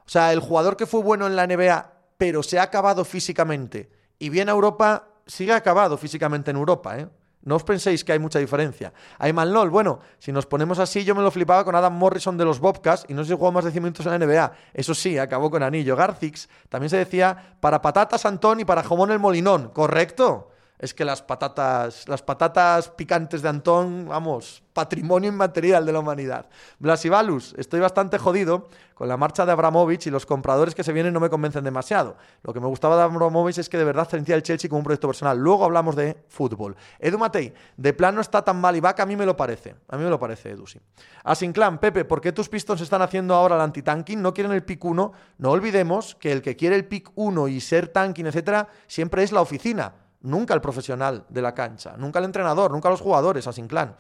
[0.05, 3.91] O sea, el jugador que fue bueno en la NBA, pero se ha acabado físicamente,
[4.19, 7.07] y viene a Europa, sigue acabado físicamente en Europa, ¿eh?
[7.43, 8.93] No os penséis que hay mucha diferencia.
[9.17, 12.45] Hay Lol, bueno, si nos ponemos así, yo me lo flipaba con Adam Morrison de
[12.45, 14.51] los Bobcats y no si jugó más de 100 minutos en la NBA.
[14.73, 15.95] Eso sí, acabó con anillo.
[15.95, 19.69] Garcix también se decía para patatas Antón y para jamón el molinón.
[19.69, 20.49] ¿Correcto?
[20.81, 26.49] Es que las patatas, las patatas picantes de Antón, vamos, patrimonio inmaterial de la humanidad.
[26.79, 31.13] Blasivalus, estoy bastante jodido con la marcha de Abramovich y los compradores que se vienen
[31.13, 32.17] no me convencen demasiado.
[32.41, 34.83] Lo que me gustaba de Abramovich es que de verdad sentía el Chelsea como un
[34.83, 35.37] proyecto personal.
[35.37, 36.75] Luego hablamos de fútbol.
[36.97, 39.37] Edu Matei, de plan no está tan mal y va que a mí me lo
[39.37, 39.75] parece.
[39.87, 40.79] A mí me lo parece, Edu, sí.
[41.23, 44.19] Asinclan, Pepe, ¿por qué tus Pistons están haciendo ahora el anti-tanking?
[44.19, 45.13] No quieren el pick 1.
[45.37, 49.31] No olvidemos que el que quiere el pick 1 y ser tanking, etcétera, siempre es
[49.31, 53.53] la oficina nunca el profesional de la cancha, nunca el entrenador, nunca los jugadores a
[53.53, 53.95] Sinclan.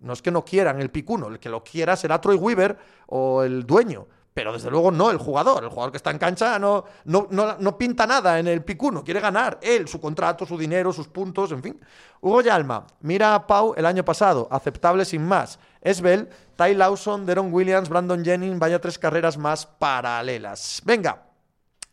[0.00, 2.78] No es que no quieran el pick 1, el que lo quiera será Troy Weaver
[3.08, 5.62] o el dueño, pero desde luego no el jugador.
[5.62, 9.04] El jugador que está en cancha no, no, no, pinta nada en el pick 1,
[9.04, 11.80] quiere ganar él, su contrato, su dinero, sus puntos, en fin.
[12.20, 15.58] Hugo Yalma, mira a Pau el año pasado, aceptable sin más.
[15.82, 20.80] Esbel, Ty Lawson, Deron Williams, Brandon Jennings, vaya tres carreras más paralelas.
[20.84, 21.29] Venga,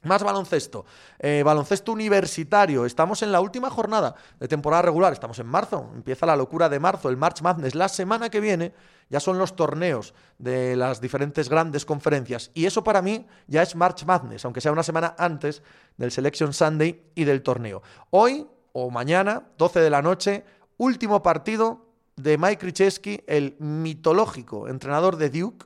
[0.07, 0.85] más baloncesto.
[1.19, 2.85] Eh, baloncesto universitario.
[2.85, 5.13] Estamos en la última jornada de temporada regular.
[5.13, 5.91] Estamos en marzo.
[5.93, 7.75] Empieza la locura de marzo, el March Madness.
[7.75, 8.73] La semana que viene
[9.09, 12.51] ya son los torneos de las diferentes grandes conferencias.
[12.53, 15.61] Y eso para mí ya es March Madness, aunque sea una semana antes
[15.97, 17.81] del Selection Sunday y del torneo.
[18.09, 20.43] Hoy o mañana, 12 de la noche,
[20.77, 25.65] último partido de Mike Krzyzewski, el mitológico entrenador de Duke,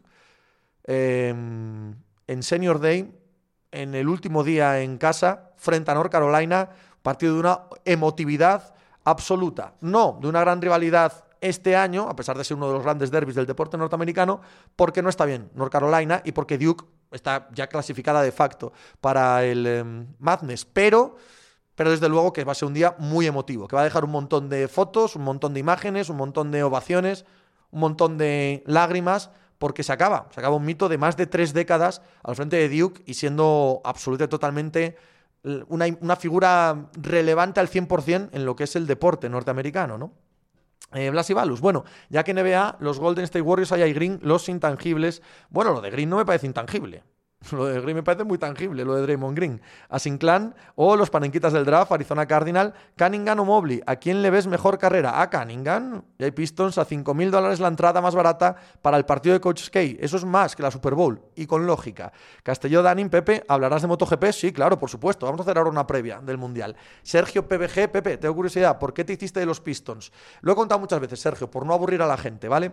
[0.86, 3.14] eh, en Senior Day
[3.72, 6.70] en el último día en casa frente a North Carolina,
[7.02, 12.44] partido de una emotividad absoluta, no de una gran rivalidad este año, a pesar de
[12.44, 14.42] ser uno de los grandes derbis del deporte norteamericano,
[14.76, 19.44] porque no está bien North Carolina y porque Duke está ya clasificada de facto para
[19.44, 21.16] el em, Madness, pero
[21.74, 24.04] pero desde luego que va a ser un día muy emotivo, que va a dejar
[24.04, 27.26] un montón de fotos, un montón de imágenes, un montón de ovaciones,
[27.72, 31.54] un montón de lágrimas porque se acaba, se acaba un mito de más de tres
[31.54, 34.98] décadas al frente de Duke y siendo absolutamente totalmente
[35.68, 40.14] una, figura relevante al 100% en lo que es el deporte norteamericano, ¿no?
[40.94, 41.62] Eh, Blas y Balus.
[41.62, 45.22] Bueno, ya que NBA, los Golden State Warriors, hay Green, los intangibles.
[45.52, 47.04] Bueno, lo de Green no me parece intangible.
[47.52, 49.62] Lo de Green me parece muy tangible, lo de Draymond Green.
[49.90, 53.82] A Sinclan o los panenquitas del draft, Arizona Cardinal, Cunningham o Mobley.
[53.88, 55.22] ¿A quién le ves mejor carrera?
[55.22, 56.04] A Cunningham.
[56.20, 59.70] Y hay Pistons a 5.000 dólares la entrada más barata para el partido de Coach
[59.70, 59.80] K.
[60.00, 61.20] Eso es más que la Super Bowl.
[61.36, 62.14] Y con lógica.
[62.44, 64.32] Castelló, Danin, Pepe, ¿hablarás de MotoGP?
[64.32, 65.26] Sí, claro, por supuesto.
[65.26, 66.76] Vamos a hacer ahora una previa del Mundial.
[67.02, 68.78] Sergio PBG, Pepe, tengo curiosidad.
[68.78, 70.12] ¿Por qué te hiciste de los Pistons?
[70.42, 72.72] Lo he contado muchas veces, Sergio, por no aburrir a la gente, ¿vale?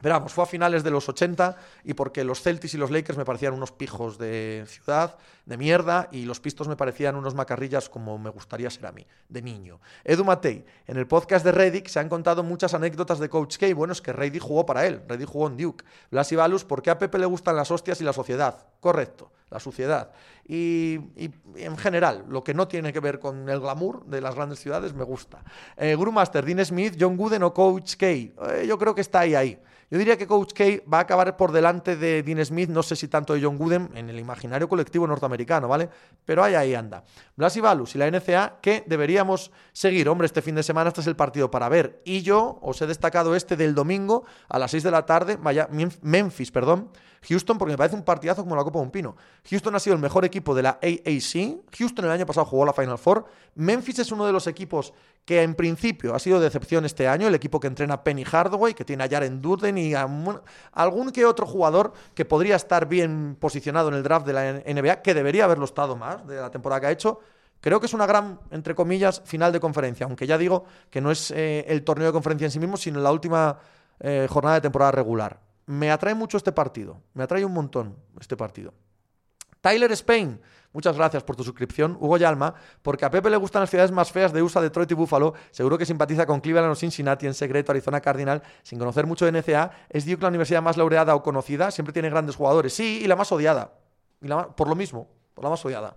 [0.00, 3.18] Pero vamos, fue a finales de los 80 y porque los Celtics y los Lakers
[3.18, 7.88] me parecían unos pijos de ciudad, de mierda, y los Pistos me parecían unos macarrillas
[7.88, 9.80] como me gustaría ser a mí, de niño.
[10.04, 13.74] Edu Matei, en el podcast de Reddick se han contado muchas anécdotas de Coach K.
[13.74, 15.84] Bueno, es que Reddick jugó para él, Reddick jugó en Duke.
[16.10, 18.66] Blas y Balus, ¿por qué a Pepe le gustan las hostias y la sociedad?
[18.80, 20.12] Correcto, la suciedad.
[20.46, 20.98] Y,
[21.56, 24.94] en general, lo que no tiene que ver con el glamour de las grandes ciudades
[24.94, 25.44] me gusta.
[25.76, 28.06] Eh, Master, Dean Smith, John Gooden o Coach K.
[28.06, 29.60] Eh, yo creo que está ahí, ahí.
[29.90, 32.94] Yo diría que Coach K va a acabar por delante de Dean Smith, no sé
[32.94, 35.88] si tanto de John Gooden, en el imaginario colectivo norteamericano, ¿vale?
[36.24, 37.02] Pero ahí, ahí anda.
[37.34, 40.08] Blas y Balus y la NCA, que deberíamos seguir.
[40.08, 42.00] Hombre, este fin de semana este es el partido para ver.
[42.04, 45.68] Y yo os he destacado este del domingo a las 6 de la tarde, vaya,
[46.02, 46.90] Memphis, perdón.
[47.28, 49.16] Houston, porque me parece un partidazo como la Copa de un Pino.
[49.48, 51.60] Houston ha sido el mejor equipo de la AAC.
[51.78, 53.26] Houston el año pasado jugó la Final Four.
[53.54, 54.92] Memphis es uno de los equipos
[55.24, 58.84] que en principio ha sido decepción este año, el equipo que entrena Penny Hardaway, que
[58.84, 60.08] tiene a Jaren Durden y a
[60.72, 65.02] algún que otro jugador que podría estar bien posicionado en el draft de la NBA,
[65.02, 67.20] que debería haberlo estado más de la temporada que ha hecho.
[67.60, 71.10] Creo que es una gran, entre comillas, final de conferencia, aunque ya digo que no
[71.10, 73.58] es eh, el torneo de conferencia en sí mismo, sino la última
[74.00, 75.49] eh, jornada de temporada regular.
[75.70, 78.74] Me atrae mucho este partido, me atrae un montón este partido.
[79.60, 80.40] Tyler Spain,
[80.72, 81.96] muchas gracias por tu suscripción.
[82.00, 84.94] Hugo Yalma, porque a Pepe le gustan las ciudades más feas de USA, Detroit y
[84.94, 85.32] Buffalo.
[85.52, 88.42] Seguro que simpatiza con Cleveland o Cincinnati, en secreto, Arizona Cardinal.
[88.64, 91.70] Sin conocer mucho de NCA, es Duke la universidad más laureada o conocida.
[91.70, 92.74] Siempre tiene grandes jugadores.
[92.74, 93.74] Sí, y la más odiada.
[94.20, 95.96] Y por lo mismo, por la más odiada.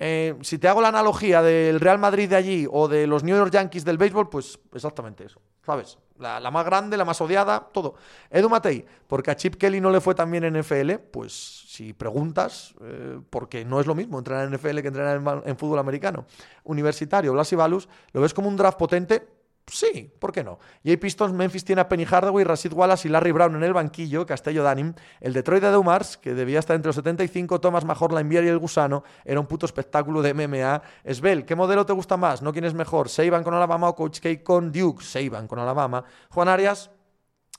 [0.00, 3.36] Eh, si te hago la analogía del Real Madrid de allí o de los New
[3.36, 5.96] York Yankees del béisbol, pues exactamente eso, ¿sabes?
[6.22, 7.94] La, más grande, la más odiada, todo.
[8.30, 11.92] Edu Matei, porque a Chip Kelly no le fue tan bien en NFL, pues si
[11.92, 16.24] preguntas, eh, porque no es lo mismo entrenar en NFL que entrenar en, fútbol americano.
[16.64, 19.26] Universitario, Blas y Balus, ¿lo ves como un draft potente?
[19.72, 20.58] Sí, ¿por qué no?
[20.82, 23.72] Y hay Pistons, Memphis tiene a Penny Hardaway, Rashid Wallace y Larry Brown en el
[23.72, 28.12] banquillo, Castello Danim, el Detroit de Dumars, que debía estar entre los 75, Thomas Major,
[28.12, 30.82] la Enviar y el Gusano, era un puto espectáculo de MMA.
[31.04, 32.42] Esbel, ¿qué modelo te gusta más?
[32.42, 33.08] ¿No quién es mejor?
[33.08, 35.02] ¿Seiban con Alabama o Coach K con Duke?
[35.02, 36.04] Seiban con Alabama.
[36.28, 36.90] Juan Arias,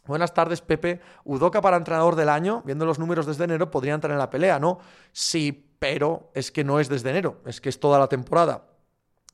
[0.05, 0.99] Buenas tardes, Pepe.
[1.23, 4.59] Udoca para entrenador del año, viendo los números desde enero, podría entrar en la pelea,
[4.59, 4.79] ¿no?
[5.13, 8.65] Sí, pero es que no es desde enero, es que es toda la temporada.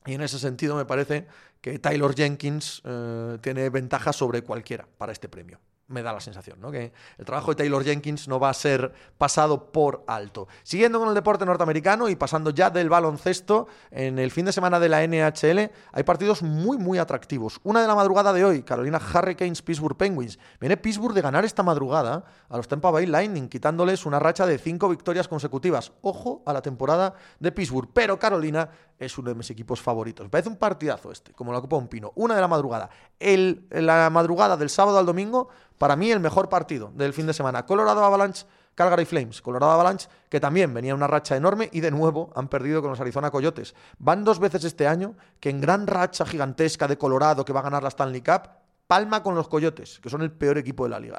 [0.06, 1.26] Y en ese sentido me parece
[1.60, 5.58] que Taylor Jenkins eh, tiene ventaja sobre cualquiera para este premio
[5.90, 6.70] me da la sensación, ¿no?
[6.70, 10.46] Que el trabajo de Taylor Jenkins no va a ser pasado por alto.
[10.62, 14.78] Siguiendo con el deporte norteamericano y pasando ya del baloncesto, en el fin de semana
[14.78, 17.60] de la NHL hay partidos muy, muy atractivos.
[17.64, 20.38] Una de la madrugada de hoy, Carolina Hurricanes, Pittsburgh Penguins.
[20.60, 24.58] Viene Pittsburgh de ganar esta madrugada a los Tampa Bay Lightning, quitándoles una racha de
[24.58, 25.92] cinco victorias consecutivas.
[26.02, 28.70] Ojo a la temporada de Pittsburgh, pero Carolina
[29.00, 30.26] es uno de mis equipos favoritos.
[30.26, 32.12] Me parece un partidazo este, como la Copa Un Pino.
[32.16, 32.90] Una de la madrugada.
[33.18, 35.48] El, la madrugada del sábado al domingo,
[35.78, 37.64] para mí el mejor partido del fin de semana.
[37.64, 39.40] Colorado Avalanche, Calgary Flames.
[39.40, 43.00] Colorado Avalanche, que también venía una racha enorme y de nuevo han perdido con los
[43.00, 43.74] Arizona Coyotes.
[43.98, 47.64] Van dos veces este año que en gran racha gigantesca de Colorado que va a
[47.64, 48.50] ganar la Stanley Cup,
[48.86, 51.18] palma con los Coyotes, que son el peor equipo de la liga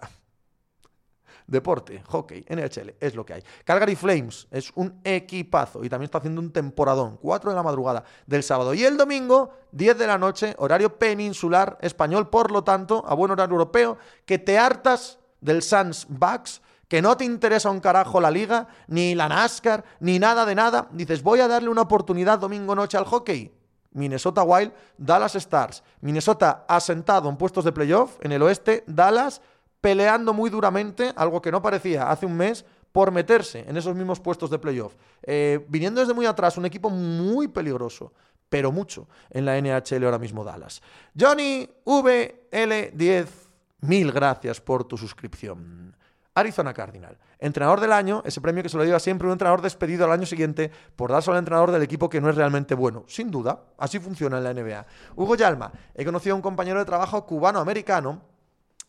[1.51, 3.43] deporte, hockey, NHL, es lo que hay.
[3.65, 8.03] Calgary Flames es un equipazo y también está haciendo un temporadón, 4 de la madrugada
[8.25, 8.73] del sábado.
[8.73, 13.31] Y el domingo, 10 de la noche, horario peninsular español, por lo tanto, a buen
[13.31, 18.31] horario europeo, que te hartas del Suns Bucks, que no te interesa un carajo la
[18.31, 20.87] liga, ni la NASCAR, ni nada de nada.
[20.91, 23.53] Dices, voy a darle una oportunidad domingo noche al hockey.
[23.93, 25.83] Minnesota Wild, Dallas Stars.
[26.01, 29.41] Minnesota asentado en puestos de playoff en el oeste, Dallas
[29.81, 34.19] peleando muy duramente, algo que no parecía hace un mes, por meterse en esos mismos
[34.19, 34.95] puestos de playoff.
[35.23, 38.13] Eh, viniendo desde muy atrás, un equipo muy peligroso,
[38.49, 40.81] pero mucho en la NHL ahora mismo Dallas.
[41.17, 43.27] Johnny VL10,
[43.81, 45.95] mil gracias por tu suscripción.
[46.33, 50.05] Arizona Cardinal, entrenador del año, ese premio que se lo lleva siempre un entrenador despedido
[50.05, 53.03] al año siguiente por darse al entrenador del equipo que no es realmente bueno.
[53.07, 54.85] Sin duda, así funciona en la NBA.
[55.17, 58.30] Hugo Yalma, he conocido a un compañero de trabajo cubano-americano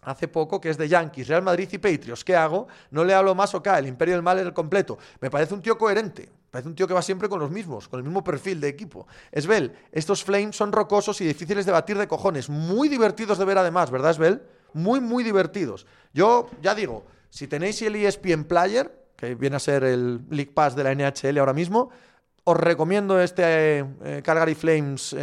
[0.03, 2.25] hace poco, que es de Yankees, Real Madrid y Patriots.
[2.25, 2.67] ¿Qué hago?
[2.91, 4.99] No le hablo más o cae, el imperio del mal es el completo.
[5.21, 6.29] Me parece un tío coherente.
[6.51, 9.07] Parece un tío que va siempre con los mismos, con el mismo perfil de equipo.
[9.31, 12.51] Esbel, estos Flames son rocosos y difíciles de batir de cojones.
[12.51, 14.43] Muy divertidos de ver además, ¿verdad, Esbel?
[14.75, 15.87] Muy, muy divertidos.
[16.13, 20.77] Yo, ya digo, si tenéis el ESPN Player, que viene a ser el League Pass
[20.77, 21.89] de la NHL ahora mismo,
[22.45, 25.17] os recomiendo este eh, Calgary Flames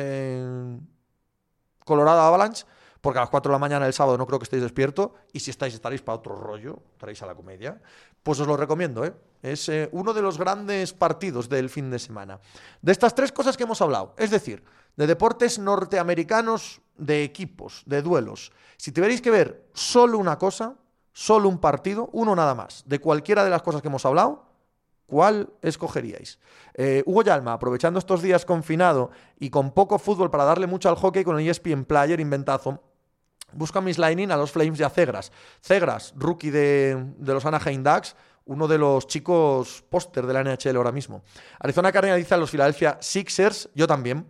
[1.85, 2.65] Colorado Avalanche
[3.01, 5.39] porque a las 4 de la mañana del sábado no creo que estéis despierto, y
[5.39, 7.81] si estáis estaréis para otro rollo, estaréis a la comedia,
[8.23, 9.13] pues os lo recomiendo, ¿eh?
[9.41, 12.39] Es eh, uno de los grandes partidos del fin de semana.
[12.81, 14.63] De estas tres cosas que hemos hablado, es decir,
[14.97, 20.75] de deportes norteamericanos, de equipos, de duelos, si tuvierais que ver solo una cosa,
[21.13, 24.49] solo un partido, uno nada más, de cualquiera de las cosas que hemos hablado,
[25.09, 26.37] ¿Cuál escogeríais?
[26.75, 30.95] Eh, Hugo Yalma, aprovechando estos días confinado y con poco fútbol para darle mucho al
[30.95, 32.83] hockey con el ESPN Player inventazo,
[33.53, 35.31] Busca mis Lightning a los Flames y a Cegras.
[35.61, 40.91] Cegras, rookie de, los Anaheim Ducks, uno de los chicos póster de la NHL ahora
[40.91, 41.23] mismo.
[41.59, 44.25] Arizona Cardinals dice a los Philadelphia Sixers, yo también.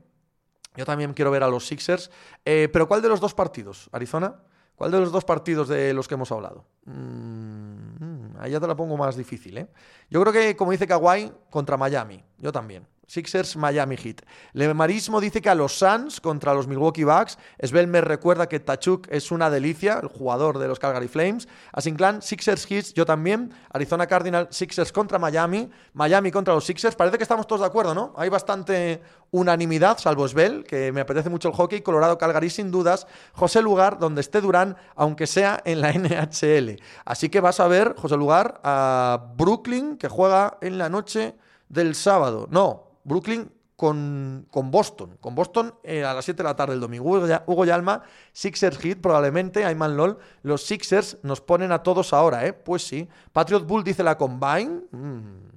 [0.76, 2.12] Yo también quiero ver a los Sixers.
[2.46, 4.36] Eh, pero ¿cuál de los dos partidos, Arizona?
[4.76, 6.66] ¿Cuál de los dos partidos de los que hemos hablado?
[6.86, 9.68] Mm, ahí ya te la pongo más difícil, ¿eh?
[10.10, 12.24] Yo creo que, como dice Kawhi, contra Miami.
[12.38, 12.88] Yo también.
[13.10, 14.22] Sixers Miami Heat.
[14.54, 17.40] Lemarismo dice que a los Suns contra los Milwaukee Bucks.
[17.60, 21.48] Svel me recuerda que Tachuk es una delicia, el jugador de los Calgary Flames.
[21.74, 23.52] Asinclan Sixers Heat, yo también.
[23.74, 25.72] Arizona Cardinal Sixers contra Miami.
[25.94, 26.96] Miami contra los Sixers.
[26.96, 28.14] Parece que estamos todos de acuerdo, ¿no?
[28.16, 29.02] Hay bastante
[29.32, 31.82] unanimidad, salvo Svel, que me apetece mucho el hockey.
[31.82, 33.08] Colorado Calgary sin dudas.
[33.34, 36.80] José Lugar, donde esté Durán, aunque sea en la NHL.
[37.06, 41.36] Así que vas a ver, José Lugar, a Brooklyn, que juega en la noche
[41.70, 42.48] del sábado.
[42.52, 45.18] No, Brooklyn con, con, Boston.
[45.22, 47.10] Con Boston eh, a las 7 de la tarde el domingo.
[47.46, 50.20] Hugo, Yalma, Sixers Hit, probablemente, Ayman LOL.
[50.44, 52.52] Los Sixers nos ponen a todos ahora, ¿eh?
[52.52, 53.08] Pues sí.
[53.32, 54.82] Patriot Bull dice la Combine.
[54.92, 55.50] Mm,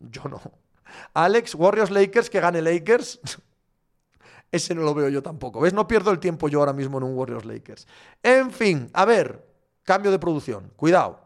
[0.00, 0.40] yo no.
[1.12, 3.20] Alex, Warriors Lakers, que gane Lakers.
[4.50, 5.60] Ese no lo veo yo tampoco.
[5.60, 5.72] ¿Ves?
[5.72, 7.86] No pierdo el tiempo yo ahora mismo en un Warriors Lakers.
[8.22, 9.46] En fin, a ver,
[9.84, 10.72] cambio de producción.
[10.76, 11.20] Cuidado,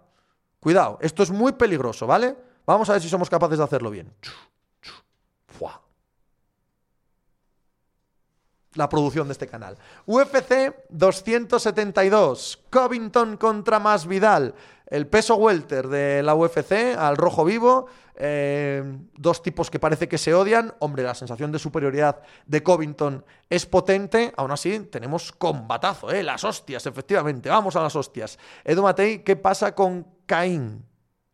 [0.61, 0.99] cuidado.
[1.01, 2.37] Esto es muy peligroso, ¿vale?
[2.67, 4.13] Vamos a ver si somos capaces de hacerlo bien.
[8.75, 9.77] La producción de este canal.
[10.07, 12.65] UFC 272.
[12.71, 14.55] Covington contra Masvidal.
[14.87, 17.87] El peso welter de la UFC al rojo vivo.
[18.17, 18.83] Eh,
[19.17, 20.75] dos tipos que parece que se odian.
[20.81, 24.33] Hombre, la sensación de superioridad de Covington es potente.
[24.37, 26.23] Aún así, tenemos combatazo, ¿eh?
[26.23, 27.49] Las hostias, efectivamente.
[27.49, 28.39] Vamos a las hostias.
[28.65, 30.85] Edu Matei, ¿qué pasa con Caín?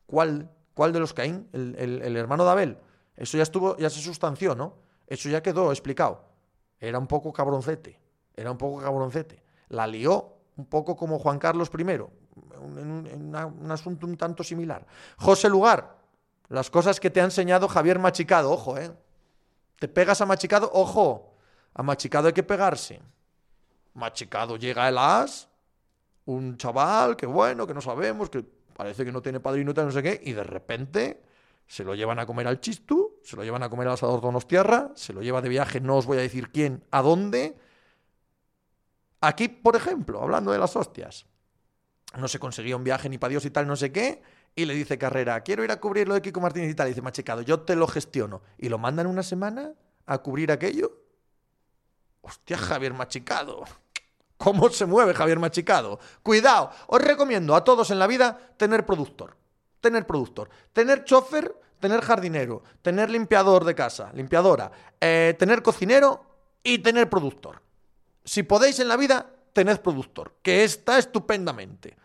[0.06, 1.48] ¿Cuál, cuál de los Caín?
[1.52, 2.78] ¿El, el hermano de Abel?
[3.16, 4.76] Eso ya estuvo, ya se sustanció, ¿no?
[5.06, 6.29] Eso ya quedó explicado.
[6.80, 8.00] Era un poco cabroncete,
[8.34, 9.42] era un poco cabroncete.
[9.68, 14.86] La lió un poco como Juan Carlos I, en un, asunto un tanto similar.
[15.18, 15.96] José Lugar,
[16.48, 18.90] las cosas que te ha enseñado Javier Machicado, ojo, ¿eh?
[19.78, 21.34] Te pegas a Machicado, ojo,
[21.74, 23.00] A Machicado hay que pegarse.
[23.94, 25.48] Machicado llega el as,
[26.26, 28.44] un chaval que bueno, que no sabemos, que
[28.76, 31.22] parece que no tiene padrino no sé qué, y de repente
[31.66, 34.92] se lo llevan a comer al Chistu, se lo llevan a comer al asador Donostiarra,
[34.94, 37.56] se lo lleva de viaje, no os voy a decir quién, a dónde.
[39.20, 41.26] Aquí, por ejemplo, hablando de las hostias,
[42.18, 44.22] no se conseguía un viaje ni para Dios y tal, no sé qué,
[44.54, 46.90] y le dice Carrera, quiero ir a cubrir lo de Kiko Martínez y tal, y
[46.90, 49.74] dice Machicado, yo te lo gestiono, y lo mandan una semana
[50.06, 51.00] a cubrir aquello.
[52.22, 53.64] Hostia, Javier Machicado.
[54.36, 56.00] ¿Cómo se mueve Javier Machicado?
[56.22, 59.36] Cuidado, os recomiendo a todos en la vida tener productor.
[59.80, 60.50] Tener productor.
[60.72, 64.70] Tener chofer, tener jardinero, tener limpiador de casa, limpiadora,
[65.00, 66.24] eh, tener cocinero
[66.62, 67.62] y tener productor.
[68.24, 71.96] Si podéis en la vida, tened productor, que está estupendamente.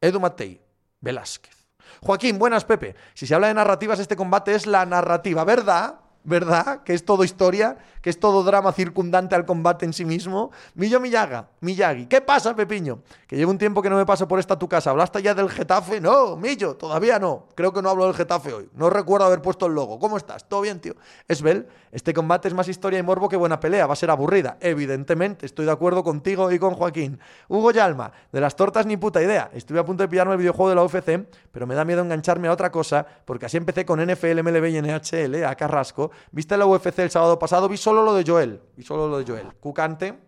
[0.00, 0.60] Edu Matei,
[1.00, 1.56] Velázquez.
[2.02, 2.94] Joaquín, buenas Pepe.
[3.14, 6.00] Si se habla de narrativas, este combate es la narrativa, ¿verdad?
[6.24, 6.82] ¿Verdad?
[6.82, 10.50] Que es todo historia, que es todo drama circundante al combate en sí mismo.
[10.74, 12.06] Millo Millaga, Miyagi.
[12.06, 13.00] ¿Qué pasa, Pepiño?
[13.26, 14.90] Que llevo un tiempo que no me paso por esta tu casa.
[14.90, 16.00] ¿Hablaste ya del Getafe?
[16.00, 17.46] No, Millo, todavía no.
[17.54, 18.68] Creo que no hablo del Getafe hoy.
[18.74, 19.98] No recuerdo haber puesto el logo.
[19.98, 20.48] ¿Cómo estás?
[20.48, 20.94] ¿Todo bien, tío?
[21.28, 23.86] Esbel, este combate es más historia y morbo que buena pelea.
[23.86, 24.58] Va a ser aburrida.
[24.60, 27.18] Evidentemente, estoy de acuerdo contigo y con Joaquín.
[27.48, 29.50] Hugo Yalma, de las tortas ni puta idea.
[29.54, 32.48] Estuve a punto de pillarme el videojuego de la UFC, pero me da miedo engancharme
[32.48, 36.66] a otra cosa, porque así empecé con NFL, MLB y NHL, a Carrasco ¿Viste la
[36.66, 37.68] UFC el sábado pasado?
[37.68, 38.60] Vi solo lo de Joel.
[38.76, 39.54] Vi solo lo de Joel.
[39.60, 40.18] Cucante.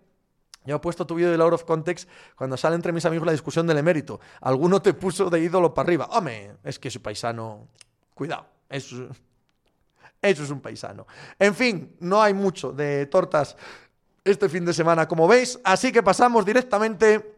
[0.65, 3.33] Yo he puesto tu vídeo de Out of Context cuando sale entre mis amigos la
[3.33, 4.21] discusión del emérito.
[4.41, 6.09] Alguno te puso de ídolo para arriba.
[6.13, 7.69] Hombre, es que su paisano.
[8.15, 8.47] Cuidado.
[8.69, 9.09] Eso
[10.23, 11.07] es un paisano.
[11.39, 13.57] En fin, no hay mucho de tortas
[14.25, 15.59] este fin de semana, como veis.
[15.65, 17.32] Así que pasamos directamente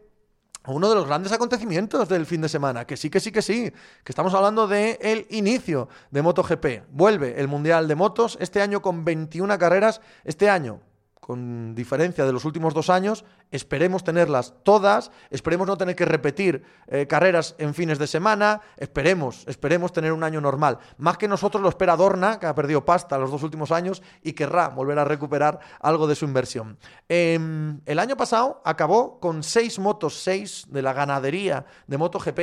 [0.73, 3.71] uno de los grandes acontecimientos del fin de semana, que sí, que sí, que sí,
[3.71, 6.67] que estamos hablando del el inicio de MotoGP.
[6.91, 10.81] Vuelve el Mundial de Motos, este año con 21 carreras, este año
[11.25, 13.25] con diferencia de los últimos dos años.
[13.51, 19.43] Esperemos tenerlas todas, esperemos no tener que repetir eh, carreras en fines de semana, esperemos,
[19.47, 20.79] esperemos tener un año normal.
[20.99, 24.35] Más que nosotros lo espera Dorna, que ha perdido pasta los dos últimos años y
[24.35, 26.77] querrá volver a recuperar algo de su inversión.
[27.09, 32.39] Em, el año pasado acabó con seis motos, seis de la ganadería de MotoGP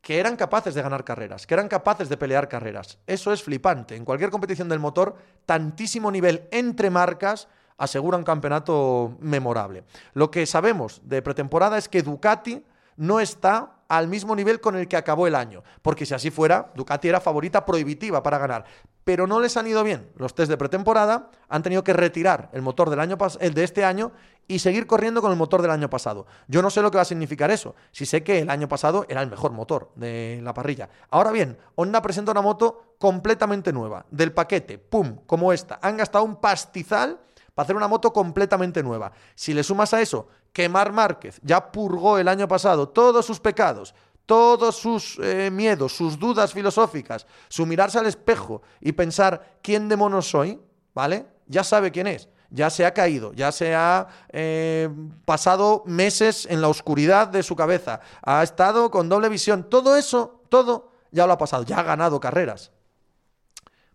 [0.00, 3.00] que eran capaces de ganar carreras, que eran capaces de pelear carreras.
[3.06, 3.96] Eso es flipante.
[3.96, 7.48] En cualquier competición del motor, tantísimo nivel entre marcas
[7.78, 9.84] asegura un campeonato memorable.
[10.12, 12.62] Lo que sabemos de pretemporada es que Ducati
[12.96, 16.72] no está al mismo nivel con el que acabó el año, porque si así fuera,
[16.74, 18.64] Ducati era favorita prohibitiva para ganar,
[19.04, 22.60] pero no les han ido bien los test de pretemporada, han tenido que retirar el
[22.60, 24.12] motor del año el de este año
[24.46, 26.26] y seguir corriendo con el motor del año pasado.
[26.48, 29.06] Yo no sé lo que va a significar eso, si sé que el año pasado
[29.08, 30.90] era el mejor motor de la parrilla.
[31.10, 35.78] Ahora bien, Honda presenta una moto completamente nueva, del paquete, pum, como esta.
[35.80, 37.18] Han gastado un pastizal
[37.58, 39.10] para hacer una moto completamente nueva.
[39.34, 43.40] Si le sumas a eso que Mar Márquez ya purgó el año pasado todos sus
[43.40, 43.96] pecados,
[44.26, 49.96] todos sus eh, miedos, sus dudas filosóficas, su mirarse al espejo y pensar quién de
[49.96, 50.60] mono soy,
[50.94, 51.26] ¿vale?
[51.48, 52.28] Ya sabe quién es.
[52.48, 54.88] Ya se ha caído, ya se ha eh,
[55.24, 59.68] pasado meses en la oscuridad de su cabeza, ha estado con doble visión.
[59.68, 62.70] Todo eso, todo ya lo ha pasado, ya ha ganado carreras.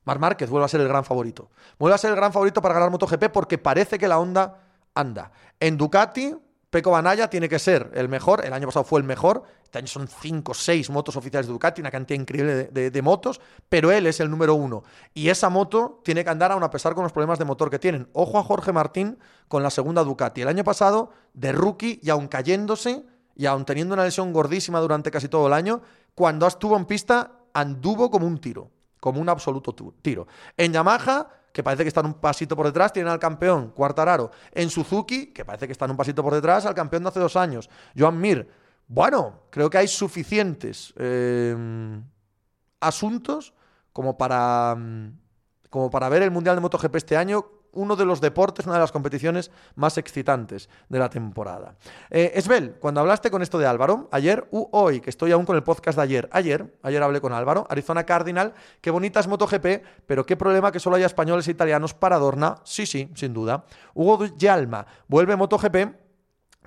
[0.06, 1.50] Mar Márquez vuelve a ser el gran favorito.
[1.80, 4.60] Vuelve a ser el gran favorito para ganar MotoGP porque parece que la Honda
[4.94, 5.32] anda.
[5.60, 6.36] En Ducati,
[6.70, 8.44] Peco Banaya tiene que ser el mejor.
[8.44, 9.44] El año pasado fue el mejor.
[9.64, 13.40] Este año son 5 o 6 motos oficiales de Ducati, una cantidad increíble de, motos,
[13.70, 14.84] pero él es el número uno.
[15.14, 17.78] Y esa moto tiene que andar aún a pesar con los problemas de motor que
[17.78, 18.10] tienen.
[18.14, 20.42] Ojo a Jorge Martín con la segunda Ducati.
[20.42, 23.04] El año pasado, de rookie y aún cayéndose
[23.36, 25.82] y aún teniendo una lesión gordísima durante casi todo el año,
[26.16, 28.72] cuando estuvo en pista anduvo como un tiro
[29.04, 30.28] como un absoluto tiro.
[30.56, 34.32] En Yamaha, que parece que están un pasito por detrás, tienen al campeón Cuartararo.
[34.54, 37.36] En Suzuki, que parece que están un pasito por detrás, al campeón de hace dos
[37.36, 38.48] años, Joan Mir.
[38.88, 41.54] Bueno, creo que hay suficientes eh,
[42.80, 43.54] asuntos
[43.92, 45.20] como para, mm,
[45.70, 48.82] como para ver el Mundial de MotoGP este año uno de los deportes, una de
[48.82, 51.76] las competiciones más excitantes de la temporada.
[52.10, 55.56] Eh, Esbel, cuando hablaste con esto de Álvaro, ayer u hoy, que estoy aún con
[55.56, 59.84] el podcast de ayer, ayer, ayer hablé con Álvaro, Arizona Cardinal, qué bonita es MotoGP,
[60.06, 63.66] pero qué problema que solo haya españoles e italianos para Dorna, sí, sí, sin duda.
[63.94, 66.03] Hugo Yalma, vuelve MotoGP,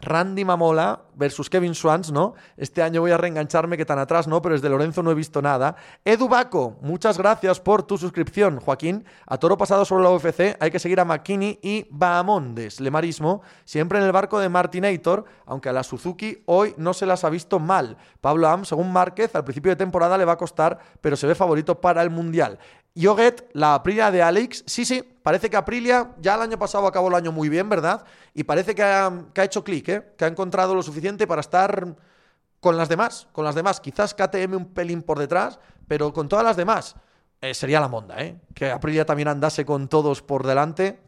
[0.00, 2.34] Randy Mamola, versus Kevin Swans, ¿no?
[2.56, 4.40] Este año voy a reengancharme que tan atrás, ¿no?
[4.42, 5.76] Pero desde Lorenzo no he visto nada.
[6.04, 9.04] Edu Baco, muchas gracias por tu suscripción, Joaquín.
[9.26, 13.98] A toro pasado sobre la UFC hay que seguir a McKinney y Bahamondes, Lemarismo, siempre
[13.98, 17.58] en el barco de Martinator, aunque a la Suzuki hoy no se las ha visto
[17.58, 17.96] mal.
[18.20, 21.34] Pablo Am, según Márquez, al principio de temporada le va a costar, pero se ve
[21.34, 22.58] favorito para el Mundial.
[22.96, 27.08] Yoget, la Aprilia de Alex, sí, sí, parece que Aprilia ya el año pasado acabó
[27.08, 28.06] el año muy bien, ¿verdad?
[28.32, 30.14] Y parece que ha, hecho clic, ¿eh?
[30.16, 31.94] que ha encontrado lo suficiente para estar
[32.58, 33.80] con las demás, con las demás.
[33.80, 36.96] Quizás KTM un pelín por detrás, pero con todas las demás
[37.42, 38.40] eh, sería la monda, ¿eh?
[38.54, 41.00] Que Aprilia también andase con todos por delante,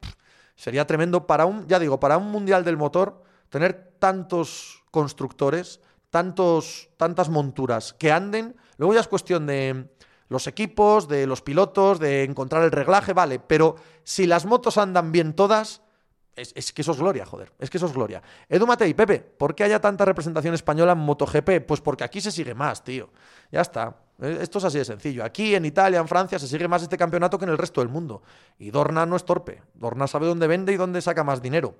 [0.56, 5.80] sería tremendo para un, ya digo, para un mundial del motor, tener tantos constructores,
[6.10, 8.56] tantos, tantas monturas que anden.
[8.76, 9.88] Luego ya es cuestión de
[10.28, 15.12] los equipos, de los pilotos, de encontrar el reglaje, vale, pero si las motos andan
[15.12, 15.82] bien todas,
[16.38, 18.22] es, que eso es gloria, joder, es que eso es gloria.
[18.48, 21.66] Edu Matei, Pepe, ¿por qué haya tanta representación española en MotoGP?
[21.66, 23.10] Pues porque aquí se sigue más, tío.
[23.50, 23.96] Ya está.
[24.20, 25.24] Eh, esto es así de sencillo.
[25.24, 27.88] Aquí en Italia, en Francia, se sigue más este campeonato que en el resto del
[27.88, 28.22] mundo.
[28.58, 29.62] Y Dorna no es torpe.
[29.74, 31.74] Dorna sabe dónde vende y dónde saca más dinero.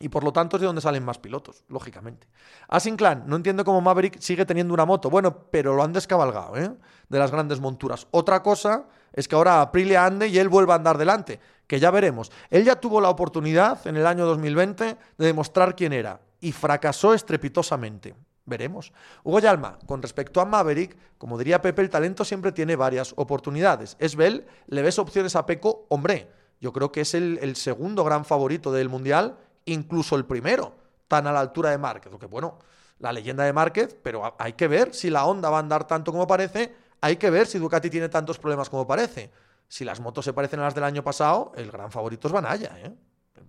[0.00, 2.28] Y por lo tanto es de donde salen más pilotos, lógicamente.
[2.68, 5.10] Asinclan, no entiendo cómo Maverick sigue teniendo una moto.
[5.10, 6.70] Bueno, pero lo han descabalgado, ¿eh?
[7.08, 8.06] De las grandes monturas.
[8.10, 11.90] Otra cosa es que ahora Aprilia ande y él vuelva a andar delante, que ya
[11.90, 12.30] veremos.
[12.50, 14.84] Él ya tuvo la oportunidad en el año 2020
[15.18, 18.14] de demostrar quién era y fracasó estrepitosamente.
[18.44, 18.92] Veremos.
[19.24, 23.96] Hugo Yalma, con respecto a Maverick, como diría Pepe, el talento siempre tiene varias oportunidades.
[23.98, 26.30] Es Bell, le ves opciones a Peco, hombre,
[26.60, 29.36] yo creo que es el, el segundo gran favorito del Mundial
[29.72, 30.74] incluso el primero,
[31.06, 32.12] tan a la altura de Márquez.
[32.18, 32.58] que bueno,
[32.98, 36.12] la leyenda de Márquez, pero hay que ver si la Honda va a andar tanto
[36.12, 39.30] como parece, hay que ver si Ducati tiene tantos problemas como parece.
[39.68, 42.78] Si las motos se parecen a las del año pasado, el gran favorito es Banaya,
[42.78, 42.92] ¿eh?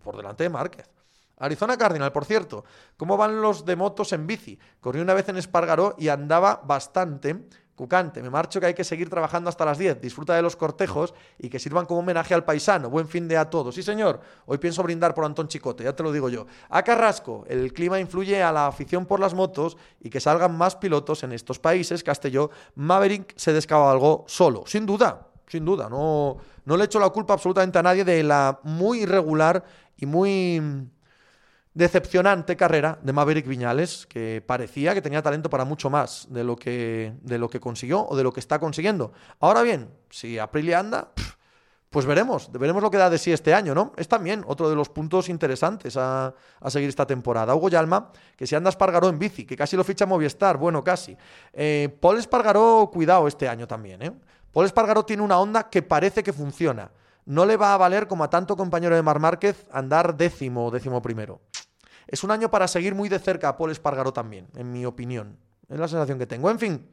[0.04, 0.90] por delante de Márquez.
[1.38, 2.66] Arizona Cardinal, por cierto,
[2.98, 4.60] ¿cómo van los de motos en bici?
[4.82, 7.48] Corrí una vez en Espargaró y andaba bastante
[7.80, 10.02] Cucante, me marcho que hay que seguir trabajando hasta las 10.
[10.02, 12.90] Disfruta de los cortejos y que sirvan como homenaje al paisano.
[12.90, 13.74] Buen fin de a todos.
[13.74, 14.20] Sí, señor.
[14.48, 16.46] Hoy pienso brindar por Antón Chicote, ya te lo digo yo.
[16.68, 20.76] A Carrasco, el clima influye a la afición por las motos y que salgan más
[20.76, 22.04] pilotos en estos países.
[22.04, 24.66] Castelló, Maverick se descabalgó solo.
[24.68, 25.88] Sin duda, sin duda.
[25.88, 29.64] No, no le echo la culpa absolutamente a nadie de la muy irregular
[29.96, 30.62] y muy
[31.80, 36.56] decepcionante carrera de Maverick Viñales, que parecía que tenía talento para mucho más de lo
[36.56, 39.14] que, de lo que consiguió o de lo que está consiguiendo.
[39.40, 41.12] Ahora bien, si Aprilia anda,
[41.90, 43.94] pues veremos, veremos lo que da de sí este año, ¿no?
[43.96, 46.36] Es también otro de los puntos interesantes a,
[46.68, 47.56] seguir esta temporada.
[47.56, 51.18] Hugo Yalma, que si anda Espargaró en bici, que casi lo ficha Movistar, bueno, casi.
[51.54, 54.12] Eh, Paul Espargaró, cuidado este año también, ¿eh?
[54.52, 56.92] Paul Espargaró tiene una onda que parece que funciona
[57.30, 60.72] no le va a valer como a tanto compañero de Mar Márquez andar décimo o
[60.72, 61.40] décimo primero.
[62.10, 65.38] Es un año para seguir muy de cerca a Paul Espargaró también, en mi opinión.
[65.70, 66.50] Es la sensación que tengo.
[66.50, 66.90] En fin,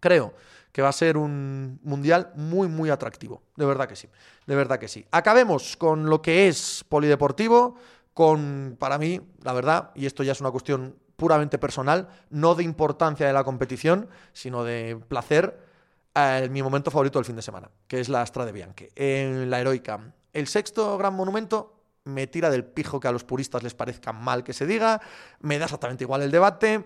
[0.00, 0.32] creo
[0.72, 3.42] que va a ser un mundial muy, muy atractivo.
[3.56, 4.08] De verdad que sí.
[4.46, 5.06] De verdad que sí.
[5.10, 7.76] Acabemos con lo que es polideportivo,
[8.14, 12.64] con, para mí, la verdad, y esto ya es una cuestión puramente personal, no de
[12.64, 15.68] importancia de la competición, sino de placer
[16.50, 19.60] mi momento favorito del fin de semana, que es la Astra de Bianche, en la
[19.60, 20.12] Heroica.
[20.32, 24.44] El sexto gran monumento me tira del pijo que a los puristas les parezca mal
[24.44, 25.00] que se diga,
[25.40, 26.84] me da exactamente igual el debate,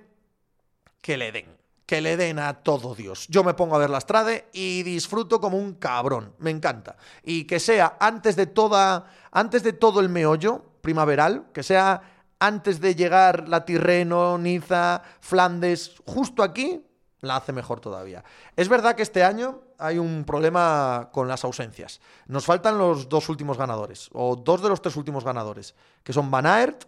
[1.01, 1.57] que le den,
[1.87, 3.27] que le den a todo Dios.
[3.29, 6.97] Yo me pongo a ver la Strade y disfruto como un cabrón, me encanta.
[7.23, 12.03] Y que sea antes de toda, antes de todo el meollo primaveral, que sea
[12.39, 16.85] antes de llegar la Tirreno, Niza, Flandes, justo aquí,
[17.21, 18.23] la hace mejor todavía.
[18.57, 22.01] Es verdad que este año hay un problema con las ausencias.
[22.27, 26.31] Nos faltan los dos últimos ganadores, o dos de los tres últimos ganadores, que son
[26.31, 26.85] Van Aert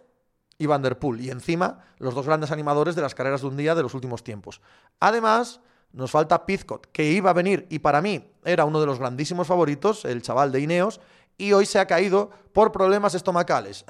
[0.57, 3.57] y Van Der Poel, y encima los dos grandes animadores de las carreras de un
[3.57, 4.61] día de los últimos tiempos.
[4.99, 5.61] Además,
[5.91, 9.47] nos falta Pizcot, que iba a venir y para mí era uno de los grandísimos
[9.47, 10.99] favoritos, el chaval de Ineos,
[11.37, 13.85] y hoy se ha caído por problemas estomacales.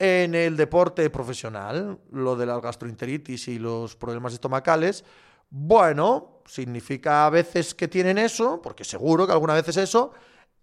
[0.00, 5.04] en el deporte profesional, lo de la gastroenteritis y los problemas estomacales,
[5.50, 10.12] bueno, significa a veces que tienen eso, porque seguro que alguna vez es eso,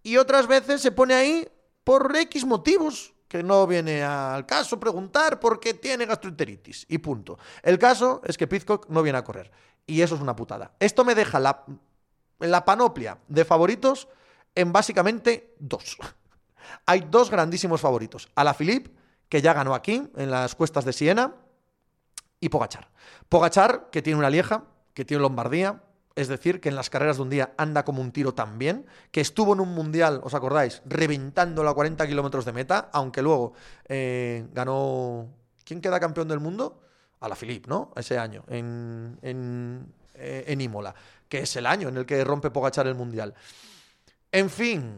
[0.02, 1.48] y otras veces se pone ahí
[1.84, 7.38] por X motivos, que no viene al caso preguntar por qué tiene gastroenteritis, y punto.
[7.62, 9.52] El caso es que Pizcock no viene a correr,
[9.86, 10.74] y eso es una putada.
[10.80, 14.08] Esto me deja la, panoplia de favoritos
[14.56, 15.98] en básicamente dos.
[16.86, 18.30] Hay dos grandísimos favoritos.
[18.36, 18.92] A la Philippe,
[19.28, 21.36] que ya ganó aquí, en las cuestas de Siena,
[22.40, 22.90] y Pogachar.
[23.30, 24.66] Pogachar, que tiene una lieja,
[24.98, 25.84] que tiene Lombardía,
[26.16, 29.22] es decir, que en las carreras de un día anda como un tiro también, que
[29.22, 30.82] estuvo en un mundial, ¿os acordáis?
[30.86, 33.54] Reventando a 40 kilómetros de meta, aunque luego
[33.88, 35.30] eh, ganó
[35.64, 36.82] ¿Quién queda campeón del mundo?
[37.20, 37.94] A la Philippe, ¿no?
[37.96, 40.96] Ese año, en, en, eh, en Imola,
[41.30, 43.36] que es el año en el que rompe Pogachar el Mundial.
[44.32, 44.96] En fin,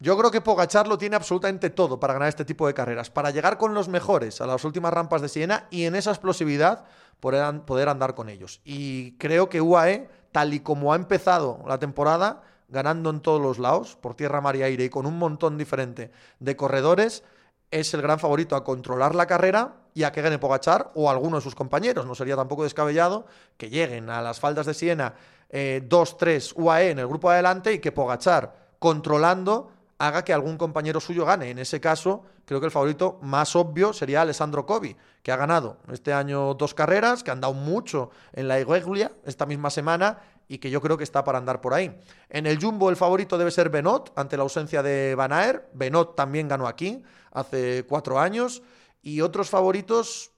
[0.00, 3.30] yo creo que Pogachar lo tiene absolutamente todo para ganar este tipo de carreras, para
[3.30, 6.86] llegar con los mejores a las últimas rampas de Siena y en esa explosividad
[7.20, 8.62] poder, andar con ellos.
[8.64, 13.58] Y creo que UAE, tal y como ha empezado la temporada, ganando en todos los
[13.58, 17.22] lados, por tierra, mar y aire, y con un montón diferente de corredores,
[17.70, 21.36] es el gran favorito a controlar la carrera y a que gane Pogachar o alguno
[21.36, 22.06] de sus compañeros.
[22.06, 23.26] No sería tampoco descabellado
[23.58, 25.14] que lleguen a las faldas de Siena
[25.50, 29.70] 2-3 UAE en el grupo adelante y que Pogachar, controlando,
[30.00, 31.50] haga que algún compañero suyo gane.
[31.50, 35.76] En ese caso, creo que el favorito más obvio sería Alessandro Covi, que ha ganado
[35.92, 40.56] este año dos carreras, que han dado mucho en la Igueglia esta misma semana y
[40.56, 41.94] que yo creo que está para andar por ahí.
[42.30, 45.68] En el Jumbo el favorito debe ser Benot, ante la ausencia de Van Aert.
[45.74, 48.62] Benot también ganó aquí hace cuatro años.
[49.02, 50.32] Y otros favoritos,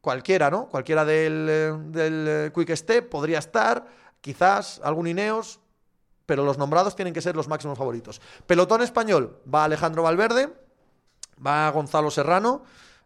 [0.00, 0.68] cualquiera, ¿no?
[0.68, 3.84] Cualquiera del, eh, del eh, Quick Step podría estar,
[4.20, 5.60] quizás algún Ineos,
[6.26, 8.20] pero los nombrados tienen que ser los máximos favoritos.
[8.46, 10.52] Pelotón español, va Alejandro Valverde,
[11.44, 12.62] va Gonzalo Serrano,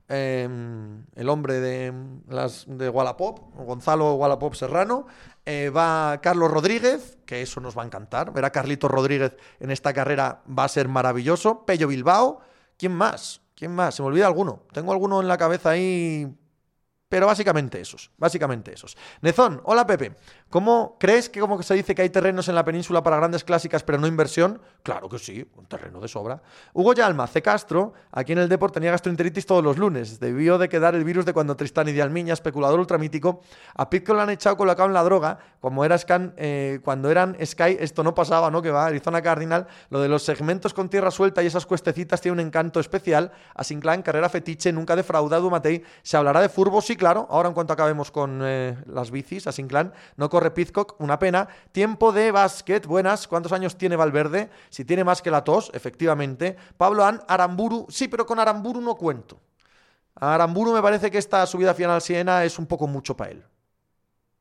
[0.09, 1.93] em, el hombre de,
[2.29, 5.07] las, de Wallapop, Gonzalo Wallapop Serrano,
[5.45, 9.71] eh, va Carlos Rodríguez, que eso nos va a encantar, ver a Carlitos Rodríguez en
[9.71, 12.41] esta carrera va a ser maravilloso, Pello Bilbao,
[12.77, 13.41] ¿quién más?
[13.55, 13.97] ¿Quién más?
[13.97, 14.63] Se me olvida alguno.
[14.73, 16.33] Tengo alguno en la cabeza ahí
[17.09, 18.97] pero básicamente esos, básicamente esos.
[19.23, 20.15] Nezón, hola Pepe.
[20.51, 23.83] ¿Cómo crees que como se dice que hay terrenos en la península para grandes clásicas
[23.83, 24.61] pero no inversión?
[24.83, 26.43] Claro que sí, un terreno de sobra.
[26.73, 27.43] Hugo Yalma, C.
[27.43, 30.21] Castro, aquí en el Deport tenía gastroenteritis todos los lunes.
[30.21, 33.41] Debió de quedar el virus de cuando Tristán y Dialmiña, especulador ultramítico,
[33.75, 37.37] a Pitco lo han echado colocado en la droga, como era Scan, eh, cuando eran
[37.45, 38.63] Sky, esto no pasaba, ¿no?
[38.63, 42.41] Que va, Arizona Cardinal, lo de los segmentos con tierra suelta y esas cuestecitas tiene
[42.41, 43.33] un encanto especial.
[43.55, 45.83] A Sinclair, carrera fetiche, nunca defraudado, Matei.
[46.03, 47.27] Se hablará de furbo, sí, claro.
[47.31, 51.49] Ahora en cuanto acabemos con eh, las bicis, a Sinclair, no corre Pizcock, una pena.
[51.73, 53.27] Tiempo de básquet, buenas.
[53.27, 54.51] ¿Cuántos años tiene Valverde?
[54.69, 56.57] Si tiene más que la tos, efectivamente.
[56.77, 59.41] Pablo An, Aramburu, sí, pero con Aramburu no cuento.
[60.15, 63.31] A Aramburu me parece que esta subida final al Siena es un poco mucho para
[63.31, 63.45] él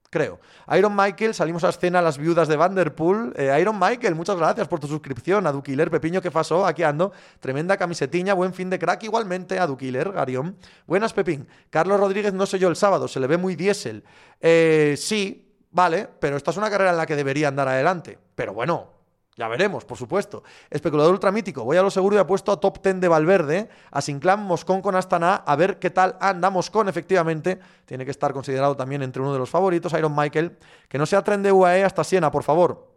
[0.10, 0.40] creo.
[0.78, 3.34] Iron Michael, salimos a escena las viudas de Vanderpool.
[3.36, 5.48] Eh, Iron Michael, muchas gracias por tu suscripción.
[5.48, 6.66] A Duquiler, Pepiño, que pasó?
[6.66, 7.12] Aquí ando.
[7.40, 9.04] Tremenda camisetiña, buen fin de crack.
[9.04, 10.58] Igualmente a Duquiler, Garión.
[10.86, 11.48] Buenas, Pepín.
[11.70, 14.04] Carlos Rodríguez no sé yo el sábado, se le ve muy diésel.
[14.42, 18.18] Eh, sí, vale, pero esta es una carrera en la que debería andar adelante.
[18.36, 18.97] Pero bueno,
[19.38, 20.44] ya veremos, por supuesto.
[20.72, 21.64] Especulador ultramítico.
[21.64, 24.96] Voy a lo seguro y apuesto a top 10 de Valverde, a Sinclair, Moscón con
[24.96, 27.60] Astana, a ver qué tal anda Moscón, efectivamente.
[27.86, 30.58] Tiene que estar considerado también entre uno de los favoritos, Iron Michael.
[30.90, 32.92] Que no sea tren de UAE hasta Siena, por favor.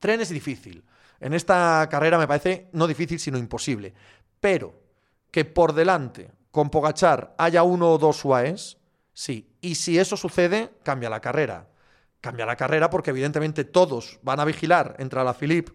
[0.00, 0.84] Tren es difícil.
[1.20, 3.94] En esta carrera me parece no difícil, sino imposible.
[4.40, 4.74] Pero
[5.30, 8.76] que por delante, con Pogachar, haya uno o dos UAEs,
[9.12, 9.54] sí.
[9.60, 11.69] Y si eso sucede, cambia la carrera
[12.20, 15.72] cambia la carrera porque evidentemente todos van a vigilar entre la Philippe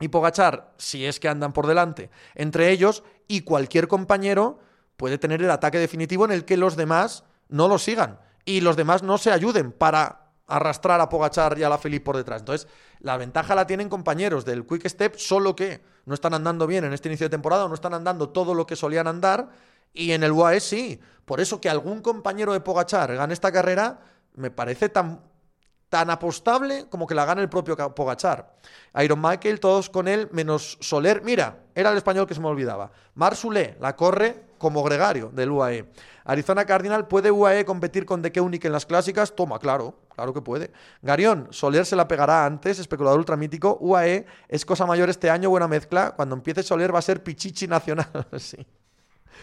[0.00, 4.58] y Pogachar, si es que andan por delante, entre ellos y cualquier compañero
[4.96, 8.76] puede tener el ataque definitivo en el que los demás no lo sigan y los
[8.76, 12.40] demás no se ayuden para arrastrar a Pogachar y a la Philippe por detrás.
[12.40, 12.68] Entonces,
[13.00, 16.92] la ventaja la tienen compañeros del Quick Step, solo que no están andando bien en
[16.92, 19.48] este inicio de temporada, no están andando todo lo que solían andar,
[19.92, 21.00] y en el UAE sí.
[21.24, 23.98] Por eso que algún compañero de Pogachar gane esta carrera,
[24.34, 25.20] me parece tan
[25.88, 28.54] tan apostable como que la gana el propio Pogachar.
[29.02, 31.22] Iron Michael, todos con él, menos Soler.
[31.22, 32.90] Mira, era el español que se me olvidaba.
[33.14, 35.90] Marsulé la corre como gregario del UAE.
[36.24, 39.36] Arizona Cardinal, ¿puede UAE competir con De Keunig en las clásicas?
[39.36, 40.72] Toma, claro, claro que puede.
[41.02, 43.78] Garión, Soler se la pegará antes, especulador ultramítico.
[43.80, 46.12] UAE es cosa mayor este año, buena mezcla.
[46.16, 48.26] Cuando empiece Soler va a ser Pichichi Nacional.
[48.38, 48.66] sí.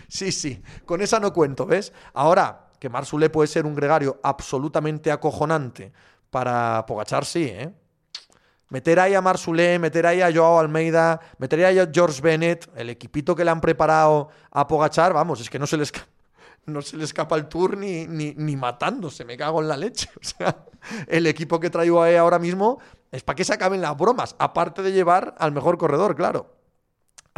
[0.07, 1.93] Sí, sí, con esa no cuento, ¿ves?
[2.13, 5.93] Ahora, que Marsulé puede ser un gregario absolutamente acojonante
[6.33, 7.71] para Pogachar sí, ¿eh?
[8.69, 12.89] Meter ahí a Marsulé, meter ahí a Joao Almeida, meter ahí a George Bennett, el
[12.89, 16.07] equipito que le han preparado a Pogachar, vamos, es que no se le escapa,
[16.65, 20.09] no se el tour ni, ni, ni matándose, me cago en la leche.
[20.19, 20.65] O sea,
[21.07, 22.79] el equipo que traigo ahí ahora mismo
[23.11, 26.55] es para que se acaben las bromas, aparte de llevar al mejor corredor, claro.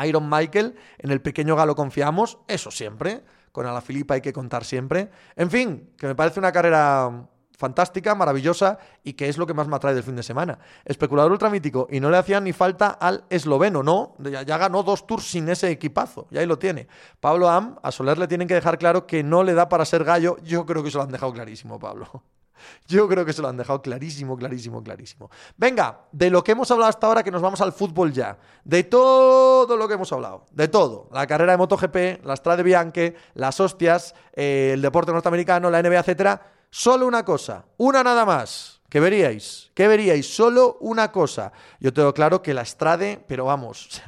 [0.06, 3.24] Iron Michael, en el pequeño galo confiamos, eso siempre.
[3.52, 5.10] Con Alaphilippe hay que contar siempre.
[5.36, 7.28] En fin, que me parece una carrera
[7.58, 10.60] fantástica, maravillosa y que es lo que más me atrae del fin de semana.
[10.86, 14.16] Especulador ultramítico y no le hacían ni falta al esloveno, ¿no?
[14.20, 16.88] Ya, ganó dos tours sin ese equipazo, y ahí lo tiene.
[17.20, 20.04] Pablo Am, a Soler le tienen que dejar claro que no le da para ser
[20.04, 22.24] gallo, yo creo que se lo han dejado clarísimo, Pablo.
[22.88, 25.30] Yo creo que se lo han dejado clarísimo, clarísimo, clarísimo.
[25.58, 28.38] Venga, de lo que hemos hablado hasta ahora, que nos vamos al fútbol ya.
[28.64, 30.46] De todo lo que hemos hablado.
[30.52, 31.10] De todo.
[31.12, 36.00] La carrera de MotoGP, la Strade Bianche, las hostias, eh, el deporte norteamericano, la NBA,
[36.00, 36.55] etcétera.
[36.70, 38.82] Solo una cosa, una nada más.
[38.90, 39.72] ¿Qué veríais?
[39.74, 40.26] ¿Qué veríais?
[40.34, 41.52] Solo una cosa.
[41.80, 44.02] Yo tengo claro que la Strade, pero vamos,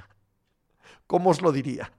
[1.08, 1.92] ¿cómo os lo diría?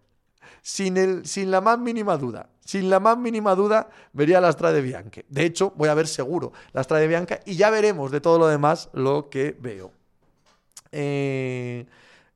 [0.62, 4.82] Sin, el, sin la más mínima duda sin la más mínima duda, vería la Strade
[4.82, 5.24] Bianche.
[5.30, 8.46] De hecho, voy a ver seguro la Strade Bianca y ya veremos de todo lo
[8.46, 9.90] demás lo que veo.
[10.92, 11.86] Eh,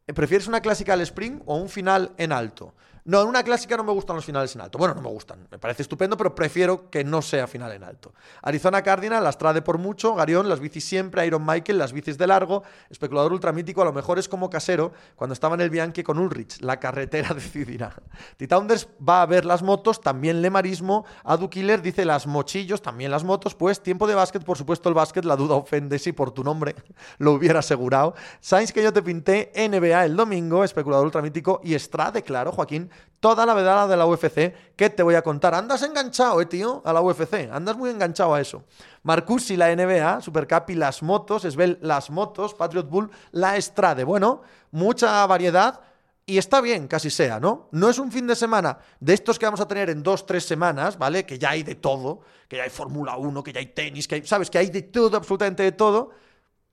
[0.07, 2.73] ¿Prefieres una clásica al sprint o un final en alto?
[3.05, 4.78] No, en una clásica no me gustan los finales en alto.
[4.78, 5.48] Bueno, no me gustan.
[5.50, 8.14] Me parece estupendo, pero prefiero que no sea final en alto.
[8.42, 10.14] Arizona Cardinal, las trade por mucho.
[10.14, 11.26] Garión, las bicis siempre.
[11.26, 12.62] Iron Michael, las bicis de largo.
[12.90, 16.61] Especulador ultramítico, a lo mejor es como casero cuando estaba en el Bianchi con Ulrich.
[16.61, 17.92] La carretera decidirá.
[18.36, 21.05] Titaunders va a ver las motos, también Lemarismo.
[21.24, 23.57] Adu Killer dice las mochillos, también las motos.
[23.57, 25.24] Pues tiempo de básquet, por supuesto, el básquet.
[25.24, 26.76] La duda ofende si por tu nombre
[27.18, 28.14] lo hubiera asegurado.
[28.38, 30.62] Sainz que yo te pinté, NBA el domingo.
[30.62, 31.61] Especulador ultramítico.
[31.64, 32.91] Y Strade, claro, Joaquín
[33.22, 35.55] toda la vedada de la UFC que te voy a contar.
[35.55, 37.49] Andas enganchado, eh, tío, a la UFC.
[37.53, 38.64] Andas muy enganchado a eso.
[39.05, 44.03] Marcusi, la NBA, Supercapi, las motos, Esbel, las motos, Patriot Bull, la Estrade.
[44.03, 45.80] Bueno, mucha variedad.
[46.26, 47.68] Y está bien, casi sea, ¿no?
[47.70, 50.45] No es un fin de semana de estos que vamos a tener en dos, tres
[50.45, 51.24] semanas, ¿vale?
[51.24, 54.16] Que ya hay de todo, que ya hay Fórmula 1, que ya hay tenis, que
[54.16, 54.51] hay, ¿sabes?
[54.51, 56.11] Que hay de todo, absolutamente de todo.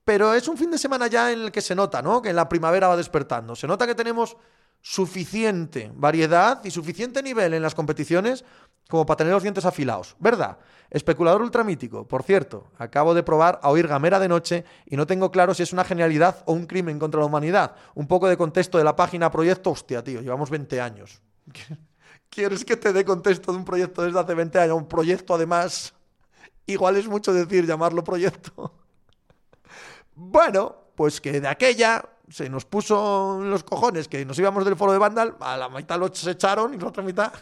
[0.04, 2.22] Pero es un fin de semana ya en el que se nota, ¿no?
[2.22, 3.54] Que en la primavera va despertando.
[3.54, 4.36] Se nota que tenemos
[4.82, 8.44] suficiente variedad y suficiente nivel en las competiciones
[8.88, 10.16] como para tener los dientes afilados.
[10.18, 10.58] ¿Verdad?
[10.90, 12.06] Especulador ultramítico.
[12.06, 15.62] Por cierto, acabo de probar a oír Gamera de noche y no tengo claro si
[15.62, 17.76] es una genialidad o un crimen contra la humanidad.
[17.94, 19.70] Un poco de contexto de la página proyecto.
[19.70, 21.22] Hostia, tío, llevamos 20 años.
[22.28, 24.76] ¿Quieres que te dé contexto de un proyecto desde hace 20 años?
[24.76, 25.94] Un proyecto, además,
[26.66, 28.74] igual es mucho decir llamarlo proyecto.
[30.14, 34.76] bueno, pues que de aquella se nos puso en los cojones que nos íbamos del
[34.76, 37.32] foro de Vandal, a la mitad los echaron y la otra mitad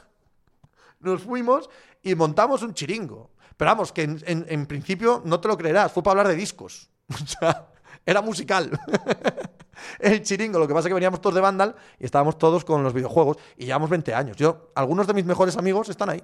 [1.01, 1.69] nos fuimos
[2.03, 3.31] y montamos un chiringo.
[3.57, 6.91] Pero vamos, que en, principio no te lo creerás, fue para hablar de discos.
[7.11, 7.69] O sea,
[8.05, 8.71] era musical.
[9.99, 12.83] el chiringo, lo que pasa es que veníamos todos de Vandal y estábamos todos con
[12.83, 14.37] los videojuegos y llevamos 20 años.
[14.37, 16.23] Yo, algunos de mis mejores amigos están ahí.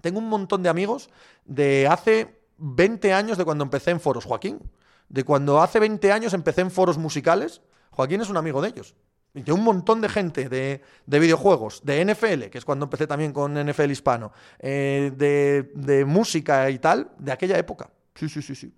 [0.00, 1.08] Tengo un montón de amigos
[1.44, 4.60] de hace 20 años de cuando empecé en foros, Joaquín.
[5.08, 7.60] De cuando hace 20 años empecé en foros musicales
[7.94, 8.94] Joaquín es un amigo de ellos.
[9.34, 13.32] Y de un montón de gente de, videojuegos, de NFL, que es cuando empecé también
[13.32, 17.90] con NFL hispano, eh, de, música y tal, de aquella época.
[18.14, 18.72] Sí, sí, sí, sí.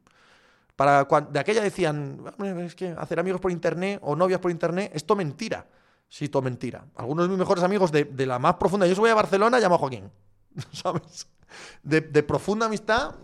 [0.75, 2.23] Para de aquella decían,
[2.59, 5.67] es que hacer amigos por internet o novias por internet, esto mentira.
[6.09, 6.87] Sí, mentira.
[6.95, 9.79] Algunos de mis mejores amigos de, la más profunda, yo soy a Barcelona, llamo a
[9.79, 10.11] Joaquín.
[10.73, 11.27] ¿Sabes?
[11.83, 13.15] De, profunda amistad,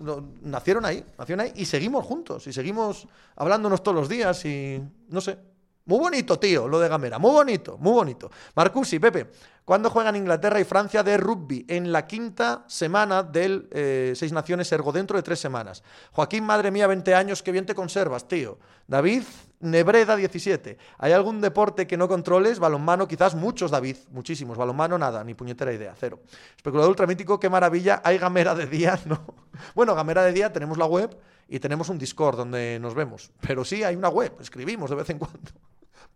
[0.42, 5.20] nacieron ahí, nacieron ahí y seguimos juntos y seguimos hablándonos todos los días y no
[5.20, 5.38] sé,
[5.84, 7.18] muy bonito, tío, lo de Gamera.
[7.18, 8.30] Muy bonito, muy bonito.
[8.54, 9.30] Marcusi, Pepe,
[9.64, 11.64] ¿cuándo juegan Inglaterra y Francia de rugby?
[11.68, 15.82] En la quinta semana del eh, Seis Naciones Ergo, dentro de tres semanas.
[16.12, 18.58] Joaquín, madre mía, 20 años, qué bien te conservas, tío.
[18.86, 19.22] David,
[19.60, 20.76] Nebreda, 17.
[20.98, 22.58] ¿Hay algún deporte que no controles?
[22.58, 23.96] Balonmano, quizás muchos, David.
[24.10, 24.58] Muchísimos.
[24.58, 26.20] Balonmano, nada, ni puñetera idea, cero.
[26.56, 28.02] Especulador ultramítico, qué maravilla.
[28.04, 28.98] ¿Hay Gamera de día?
[29.06, 29.24] No.
[29.74, 31.16] Bueno, Gamera de día, tenemos la web
[31.48, 33.30] y tenemos un Discord donde nos vemos.
[33.40, 35.38] Pero sí, hay una web, escribimos de vez en cuando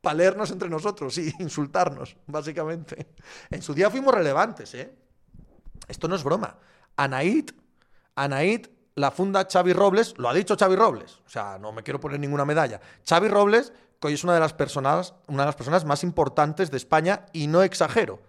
[0.06, 3.08] para leernos entre nosotros y insultarnos, básicamente.
[3.50, 4.94] En su día fuimos relevantes, ¿eh?
[5.88, 6.58] Esto no es broma.
[6.94, 7.50] Anaid,
[8.14, 11.98] Anaid, la funda Xavi Robles, lo ha dicho Xavi Robles, o sea, no me quiero
[11.98, 12.80] poner ninguna medalla.
[13.04, 16.70] Xavi Robles, que hoy es una de las personas, una de las personas más importantes
[16.70, 18.22] de España y no exagero.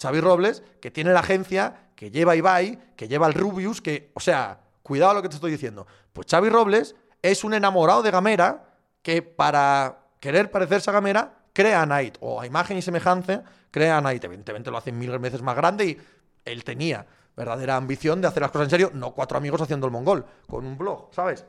[0.00, 4.20] Xavi Robles, que tiene la agencia, que lleva Ibai, que lleva el Rubius, que, o
[4.20, 5.86] sea, cuidado lo que te estoy diciendo.
[6.14, 8.70] Pues Xavi Robles es un enamorado de Gamera
[9.02, 13.98] que para querer parecerse a Gamera, crea a Knight, o a imagen y semejanza, crea
[13.98, 14.22] a Knight.
[14.24, 15.98] Evidentemente lo hace mil veces más grande y
[16.44, 17.06] él tenía
[17.36, 20.66] verdadera ambición de hacer las cosas en serio, no cuatro amigos haciendo el mongol, con
[20.66, 21.44] un blog, ¿sabes?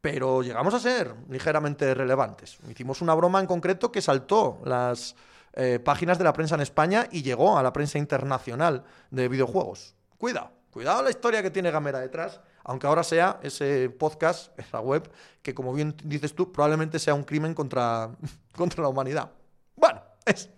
[0.00, 2.58] Pero llegamos a ser ligeramente relevantes.
[2.68, 5.14] Hicimos una broma en concreto que saltó las
[5.54, 9.94] eh, páginas de la prensa en España y llegó a la prensa internacional de videojuegos.
[10.18, 15.10] Cuidado, cuidado la historia que tiene Gamera detrás aunque ahora sea ese podcast, esa web,
[15.42, 18.10] que como bien dices tú, probablemente sea un crimen contra,
[18.56, 19.30] contra la humanidad.
[19.76, 20.50] Bueno, es,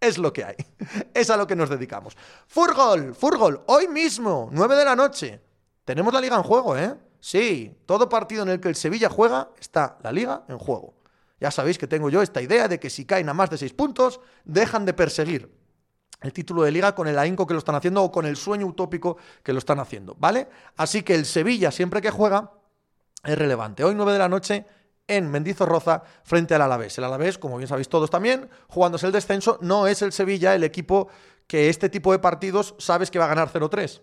[0.00, 0.56] es lo que hay.
[1.14, 2.16] Es a lo que nos dedicamos.
[2.46, 5.40] Furgol, Furgol, hoy mismo, 9 de la noche.
[5.84, 6.94] Tenemos la liga en juego, ¿eh?
[7.20, 10.94] Sí, todo partido en el que el Sevilla juega, está la liga en juego.
[11.40, 13.72] Ya sabéis que tengo yo esta idea de que si caen a más de 6
[13.72, 15.50] puntos, dejan de perseguir
[16.20, 18.66] el título de liga con el ahínco que lo están haciendo o con el sueño
[18.66, 20.48] utópico que lo están haciendo, ¿vale?
[20.76, 22.52] Así que el Sevilla, siempre que juega,
[23.24, 23.84] es relevante.
[23.84, 24.66] Hoy 9 de la noche
[25.08, 26.98] en Mendizorroza frente al Alavés.
[26.98, 30.64] El Alavés, como bien sabéis todos también, jugándose el descenso, no es el Sevilla el
[30.64, 31.08] equipo
[31.46, 34.02] que este tipo de partidos sabes que va a ganar 0-3.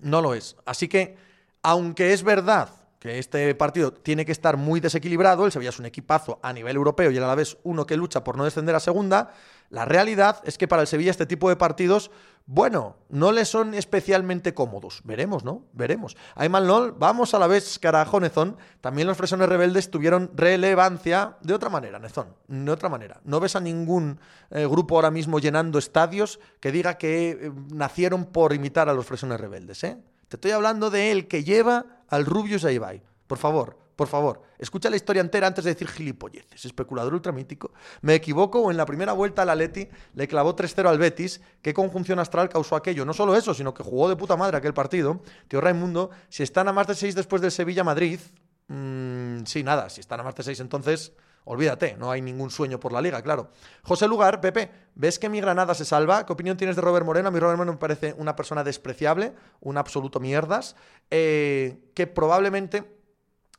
[0.00, 0.56] No lo es.
[0.64, 1.16] Así que,
[1.62, 5.86] aunque es verdad que este partido tiene que estar muy desequilibrado, el Sevilla es un
[5.86, 9.32] equipazo a nivel europeo y el Alavés uno que lucha por no descender a segunda,
[9.70, 12.10] la realidad es que para el Sevilla este tipo de partidos,
[12.44, 15.00] bueno, no le son especialmente cómodos.
[15.04, 15.64] Veremos, ¿no?
[15.72, 16.16] Veremos.
[16.34, 18.56] Ayman LOL, vamos a la vez, carajo, Nezón.
[18.80, 22.34] También los fresones rebeldes tuvieron relevancia de otra manera, Nezón.
[22.48, 23.20] De otra manera.
[23.22, 24.18] No ves a ningún
[24.50, 29.06] eh, grupo ahora mismo llenando estadios que diga que eh, nacieron por imitar a los
[29.06, 29.98] fresones rebeldes, ¿eh?
[30.26, 33.02] Te estoy hablando de él que lleva al Rubius Ibai.
[33.28, 36.64] Por favor, por favor, escucha la historia entera antes de decir gilipolleces.
[36.64, 37.74] Especulador ultramítico.
[38.00, 41.42] ¿Me equivoco o en la primera vuelta al Atleti le clavó 3-0 al Betis?
[41.60, 43.04] ¿Qué conjunción astral causó aquello?
[43.04, 45.20] No solo eso, sino que jugó de puta madre aquel partido.
[45.48, 48.20] Tío Raimundo, si están a más de 6 después del Sevilla-Madrid...
[48.68, 51.12] Mmm, sí, nada, si están a más de 6 entonces...
[51.44, 53.50] Olvídate, no hay ningún sueño por la liga, claro.
[53.82, 56.24] José Lugar, Pepe, ¿ves que mi Granada se salva?
[56.24, 57.28] ¿Qué opinión tienes de Robert Moreno?
[57.28, 60.76] A mí Robert Moreno me parece una persona despreciable, un absoluto mierdas,
[61.10, 62.99] eh, que probablemente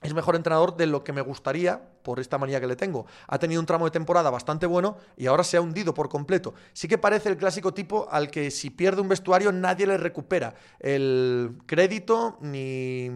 [0.02, 3.06] es mejor entrenador de lo que me gustaría por esta manía que le tengo.
[3.28, 6.54] Ha tenido un tramo de temporada bastante bueno y ahora se ha hundido por completo.
[6.74, 10.56] Sí que parece el clásico tipo al que si pierde un vestuario nadie le recupera
[10.80, 13.10] el crédito ni,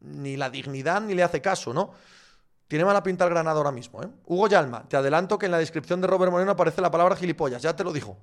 [0.00, 1.90] ni la dignidad ni le hace caso, ¿no?
[2.66, 4.08] Tiene mala pinta el Granada ahora mismo, ¿eh?
[4.24, 7.60] Hugo Yalma, te adelanto que en la descripción de Robert Moreno aparece la palabra gilipollas,
[7.60, 8.16] ya te lo dijo.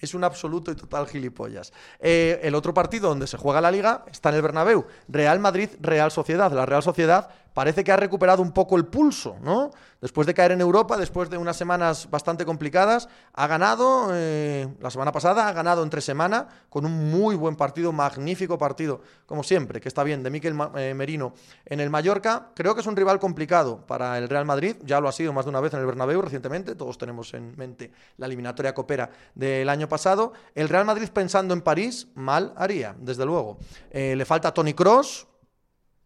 [0.00, 1.72] Es un absoluto y total gilipollas.
[2.00, 4.86] Eh, el otro partido donde se juega la liga está en el Bernabéu.
[5.08, 6.50] Real Madrid, Real Sociedad.
[6.52, 9.70] La Real Sociedad parece que ha recuperado un poco el pulso, ¿no?
[10.00, 14.90] Después de caer en Europa, después de unas semanas bastante complicadas, ha ganado eh, la
[14.90, 19.80] semana pasada, ha ganado entre semana con un muy buen partido, magnífico partido, como siempre,
[19.80, 21.34] que está bien, de Miquel eh, Merino
[21.66, 22.50] en el Mallorca.
[22.54, 25.44] Creo que es un rival complicado para el Real Madrid, ya lo ha sido más
[25.44, 29.68] de una vez en el Bernabéu recientemente, todos tenemos en mente la eliminatoria copera del
[29.68, 30.32] año pasado.
[30.54, 33.58] El Real Madrid pensando en París, mal haría, desde luego.
[33.90, 35.26] Eh, le falta Tony Cross,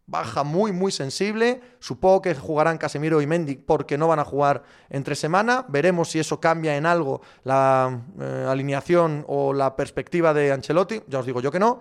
[0.06, 1.60] baja muy, muy sensible.
[1.78, 5.64] Supongo que jugarán Casemiro y Mendy porque no van a jugar entre semana.
[5.68, 11.02] Veremos si eso cambia en algo la eh, alineación o la perspectiva de Ancelotti.
[11.08, 11.80] Ya os digo yo que no.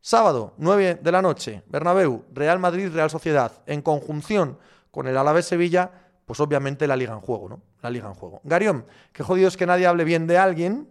[0.00, 4.58] Sábado, 9 de la noche, Bernabéu, Real Madrid, Real Sociedad, en conjunción
[4.90, 5.92] con el Alavés Sevilla,
[6.26, 7.62] pues obviamente la liga en juego, ¿no?
[7.82, 8.40] La liga en juego.
[8.42, 10.88] Garión, qué jodido es que nadie hable bien de alguien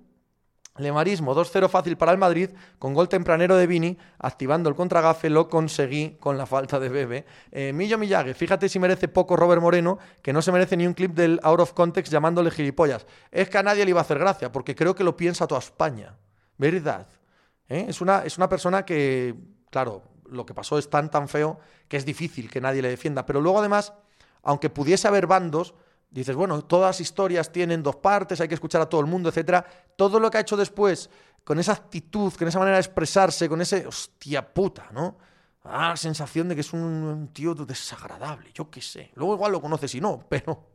[0.84, 5.50] Lemarismo 2-0 fácil para el Madrid, con gol tempranero de Vini, activando el contragafe, lo
[5.50, 7.26] conseguí con la falta de Bebe.
[7.52, 10.94] Eh, Millo Millague, fíjate si merece poco Robert Moreno, que no se merece ni un
[10.94, 13.06] clip del Out of Context llamándole gilipollas.
[13.32, 15.60] Es que a nadie le iba a hacer gracia, porque creo que lo piensa toda
[15.60, 16.16] España.
[16.58, 17.08] ¿Verdad?
[17.68, 17.86] ¿Eh?
[17.88, 19.36] Es, una, es una persona que,
[19.70, 23.26] claro, lo que pasó es tan, tan feo que es difícil que nadie le defienda.
[23.26, 23.94] Pero luego, además,
[24.44, 25.74] aunque pudiese haber bandos,
[26.12, 29.30] dices, bueno, todas las historias tienen dos partes, hay que escuchar a todo el mundo,
[29.30, 29.66] etcétera.
[29.96, 31.10] Todo lo que ha hecho después,
[31.44, 35.18] con esa actitud, con esa manera de expresarse, con ese hostia puta, ¿no?
[35.64, 39.12] Ah, la sensación de que es un tío desagradable, yo qué sé.
[39.16, 40.72] Luego igual lo conoces y no, pero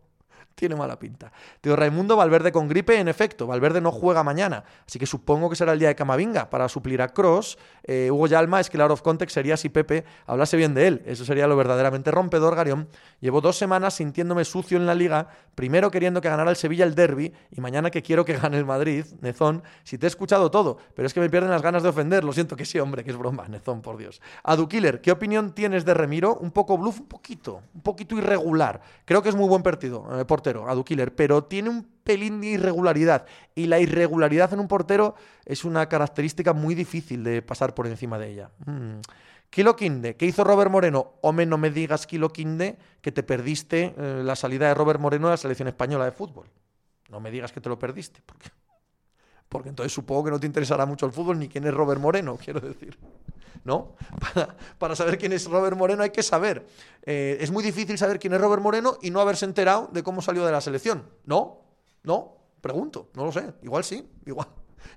[0.57, 1.31] tiene mala pinta.
[1.61, 3.47] Tío Raimundo, Valverde con gripe, en efecto.
[3.47, 4.65] Valverde no juega mañana.
[4.87, 7.59] Así que supongo que será el día de Camavinga para suplir a Cross.
[7.87, 10.87] Eh, Hugo Yalma es que el out of context sería si Pepe hablase bien de
[10.87, 11.03] él.
[11.07, 12.89] Eso sería lo verdaderamente rompedor, Garión.
[13.21, 15.29] Llevo dos semanas sintiéndome sucio en la liga.
[15.55, 18.65] Primero queriendo que ganara el Sevilla el derby y mañana que quiero que gane el
[18.65, 19.05] Madrid.
[19.21, 22.25] Nezón, si te he escuchado todo, pero es que me pierden las ganas de ofender.
[22.25, 24.21] Lo siento que sí, hombre, que es broma, Nezón, por Dios.
[24.43, 26.37] Adu Killer, ¿qué opinión tienes de Remiro?
[26.37, 28.81] Un poco bluff, un poquito, un poquito irregular.
[29.05, 32.47] Creo que es muy buen partido, eh, portero, Adu Killer, pero tiene un pelín de
[32.47, 33.27] irregularidad.
[33.55, 38.19] Y la irregularidad en un portero es una característica muy difícil de pasar por encima
[38.19, 38.51] de ella.
[38.65, 39.01] Mm.
[39.51, 41.15] Kilo Quinde, ¿qué hizo Robert Moreno?
[41.21, 45.29] Hombre, no me digas, Kilo Quinde, que te perdiste eh, la salida de Robert Moreno
[45.29, 46.47] a la selección española de fútbol.
[47.11, 48.51] No me digas que te lo perdiste, porque,
[49.49, 52.37] porque entonces supongo que no te interesará mucho el fútbol ni quién es Robert Moreno,
[52.43, 52.99] quiero decir.
[53.65, 53.97] ¿no?
[54.79, 56.67] Para, saber quién es Robert Moreno hay que saber.
[57.03, 60.23] Eh, es muy difícil saber quién es Robert Moreno y no haberse enterado de cómo
[60.23, 61.05] salió de la selección.
[61.25, 61.66] ¿No?
[62.07, 62.37] ¿No?
[62.61, 63.53] Pregunto, no lo sé.
[63.63, 64.49] Igual sí, igual.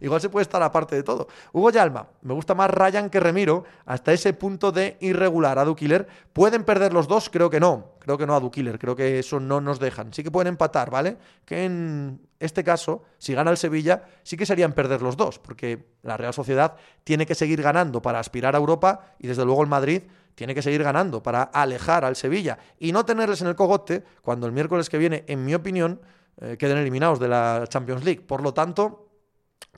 [0.02, 1.28] Igual se puede estar aparte de todo.
[1.52, 6.08] Hugo Yalma, me gusta más Ryan que Remiro, hasta ese punto de irregular a.
[6.32, 7.30] ¿Pueden perder los dos?
[7.30, 7.94] Creo que no.
[8.00, 10.14] Creo que no a creo que eso no nos dejan.
[10.14, 11.18] Sí que pueden empatar, ¿vale?
[11.44, 15.88] Que en este caso, si gana el Sevilla, sí que serían perder los dos, porque
[16.04, 19.70] la Real Sociedad tiene que seguir ganando para aspirar a Europa y desde luego el
[19.70, 20.04] Madrid
[20.36, 24.48] tiene que seguir ganando para alejar al Sevilla y no tenerles en el cogote cuando
[24.48, 26.00] el miércoles que viene, en mi opinión,
[26.42, 28.22] eh, queden eliminados de la Champions League.
[28.22, 29.10] Por lo tanto,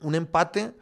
[0.02, 0.74] un empate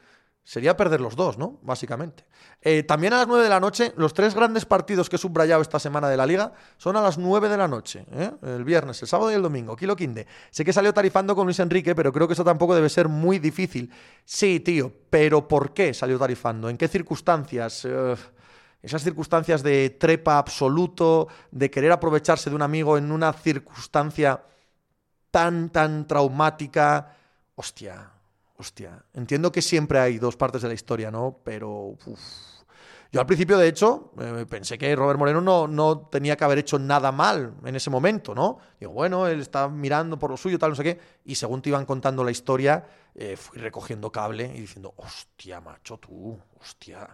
[0.42, 1.58] sería perder los dos, ¿no?
[1.62, 2.24] Básicamente.
[2.60, 5.62] Eh, también a las 9 de la noche, los tres grandes partidos que he subrayado
[5.62, 8.32] esta semana de la liga son a las 9 de la noche, ¿eh?
[8.42, 9.76] el viernes, el sábado y el domingo.
[9.76, 10.26] Kilo Quinde.
[10.50, 13.38] Sé que salió tarifando con Luis Enrique, pero creo que eso tampoco debe ser muy
[13.38, 13.92] difícil.
[14.24, 16.68] Sí, tío, pero ¿por qué salió tarifando?
[16.68, 17.84] ¿En qué circunstancias?
[17.84, 18.16] Eh,
[18.82, 24.42] esas circunstancias de trepa absoluto, de querer aprovecharse de un amigo en una circunstancia
[25.30, 27.16] tan, tan traumática.
[27.54, 28.10] Hostia,
[28.56, 29.02] hostia.
[29.14, 31.38] Entiendo que siempre hay dos partes de la historia, ¿no?
[31.44, 31.96] Pero.
[33.12, 36.58] Yo al principio, de hecho, eh, pensé que Robert Moreno no, no, tenía que haber
[36.58, 38.58] hecho nada mal en ese momento, ¿no?
[38.78, 41.00] Digo, bueno, él está mirando por lo suyo, tal, no sé qué.
[41.24, 45.98] Y según te iban contando la historia, eh, fui recogiendo cable y diciendo, hostia, macho,
[45.98, 47.08] tú, hostia,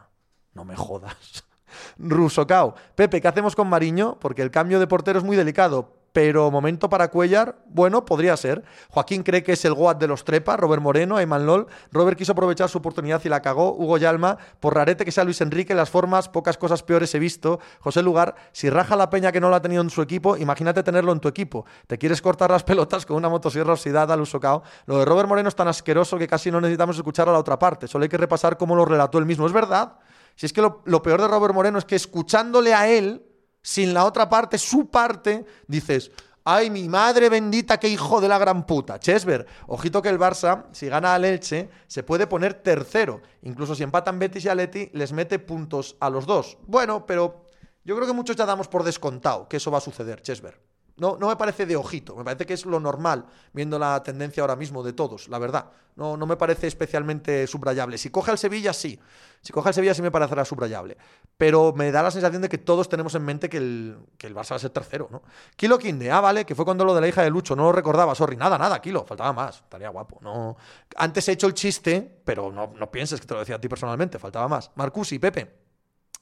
[0.53, 1.47] no me jodas.
[1.99, 2.75] Rusocao.
[2.95, 4.19] Pepe, ¿qué hacemos con Mariño?
[4.21, 8.65] Porque el cambio de portero es muy delicado pero momento para Cuellar, bueno, podría ser.
[8.89, 11.67] Joaquín cree que es el Goat de los Trepa, Robert Moreno, Ayman Lol.
[11.93, 13.75] Robert quiso aprovechar su oportunidad y la cagó.
[13.75, 17.61] Hugo Yalma, por rarete que sea Luis Enrique, las formas, pocas cosas peores he visto.
[17.81, 20.83] José Lugar, si raja la peña que no lo ha tenido en su equipo, imagínate
[20.83, 21.67] tenerlo en tu equipo.
[21.87, 24.63] Te quieres cortar las pelotas con una motosierra oxidada al usocao.
[24.87, 27.59] Lo de Robert Moreno es tan asqueroso que casi no necesitamos escuchar a la otra
[27.59, 27.89] parte.
[27.89, 29.47] Solo hay que repasar cómo lo relató él mismo.
[29.47, 29.99] Es verdad.
[30.35, 33.23] Si es que lo, lo peor de Robert Moreno es que escuchándole a él,
[33.67, 36.13] sin la otra parte, su parte, dices,
[36.45, 39.01] ¡Ay, mi madre bendita, qué hijo de la gran puta!
[39.01, 43.23] Chesver, ojito que el Barça, si gana al Elche, se puede poner tercero.
[43.43, 46.59] Incluso si empatan Betis y Aleti, les mete puntos a los dos.
[46.69, 47.47] Bueno, pero
[47.83, 50.61] yo creo que muchos ya damos por descontado que eso va a suceder, Chesver.
[50.99, 54.43] No, no me parece de ojito, me parece que es lo normal, viendo la tendencia
[54.43, 55.71] ahora mismo de todos, la verdad.
[55.95, 57.99] No, no me parece especialmente subrayable.
[57.99, 58.99] Si coge al Sevilla, sí.
[59.43, 60.97] Si coge al Sevilla, sí me parecerá subrayable.
[61.37, 64.35] Pero me da la sensación de que todos tenemos en mente que el, que el
[64.35, 65.23] Barça va a ser tercero, ¿no?
[65.57, 67.73] Kilo Kinde, ah, vale, que fue cuando lo de la hija de Lucho, no lo
[67.73, 68.37] recordaba, sorry.
[68.37, 70.19] Nada, nada, Kilo, faltaba más, estaría guapo.
[70.23, 70.57] No.
[70.97, 73.69] Antes he hecho el chiste, pero no, no pienses que te lo decía a ti
[73.69, 74.71] personalmente, faltaba más.
[74.75, 75.66] Marcusi, Pepe.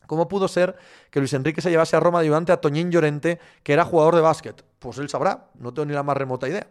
[0.06, 0.76] ¿Cómo pudo ser
[1.10, 4.14] que Luis Enrique se llevase a Roma de ayudante a Toñín Llorente, que era jugador
[4.14, 4.64] de básquet?
[4.78, 6.66] Pues él sabrá, no tengo ni la más remota idea.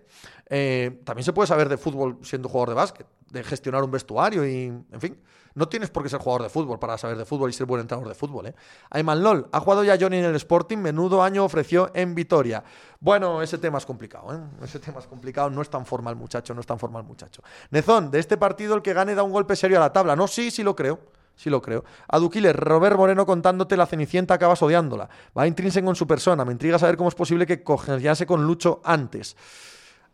[0.50, 4.46] Eh, también se puede saber de fútbol siendo jugador de básquet, de gestionar un vestuario
[4.48, 5.20] y, en fin,
[5.56, 7.82] no tienes por qué ser jugador de fútbol para saber de fútbol y ser buen
[7.82, 8.48] entrenador de fútbol.
[8.48, 8.56] ¿eh?
[8.90, 12.64] Ayman Lol, ha jugado ya Johnny en el Sporting, menudo año ofreció en Vitoria.
[13.00, 14.40] Bueno, ese tema es complicado, ¿eh?
[14.64, 17.42] ese tema es complicado, no es tan formal muchacho, no es tan formal muchacho.
[17.70, 20.16] Nezón, de este partido el que gane da un golpe serio a la tabla.
[20.16, 21.00] No, sí, sí lo creo.
[21.36, 21.84] Sí lo creo.
[22.08, 25.10] Aduquiles, Robert Moreno contándote la Cenicienta, acabas odiándola.
[25.38, 26.46] Va intrínseco en su persona.
[26.46, 29.36] Me intriga saber cómo es posible que congeniase con Lucho antes.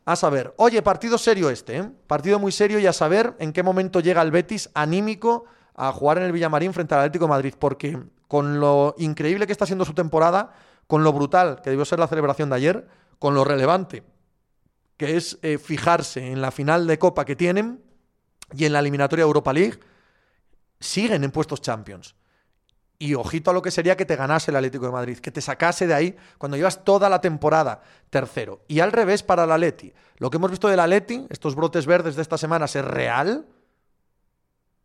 [0.05, 1.91] A saber, oye, partido serio este, ¿eh?
[2.07, 5.45] Partido muy serio y a saber en qué momento llega el Betis anímico
[5.75, 7.53] a jugar en el Villamarín frente al Atlético Madrid.
[7.59, 10.53] Porque con lo increíble que está siendo su temporada,
[10.87, 12.87] con lo brutal que debió ser la celebración de ayer,
[13.19, 14.03] con lo relevante
[14.99, 17.81] que es eh, fijarse en la final de Copa que tienen
[18.53, 19.79] y en la eliminatoria Europa League
[20.79, 22.15] siguen en puestos Champions.
[23.01, 25.39] Y ojito a lo que sería que te ganase el Atlético de Madrid, que te
[25.39, 28.61] sacase de ahí cuando llevas toda la temporada tercero.
[28.67, 29.93] Y al revés para el Atleti.
[30.17, 33.47] Lo que hemos visto del Atleti, estos brotes verdes de esta semana, ¿es real?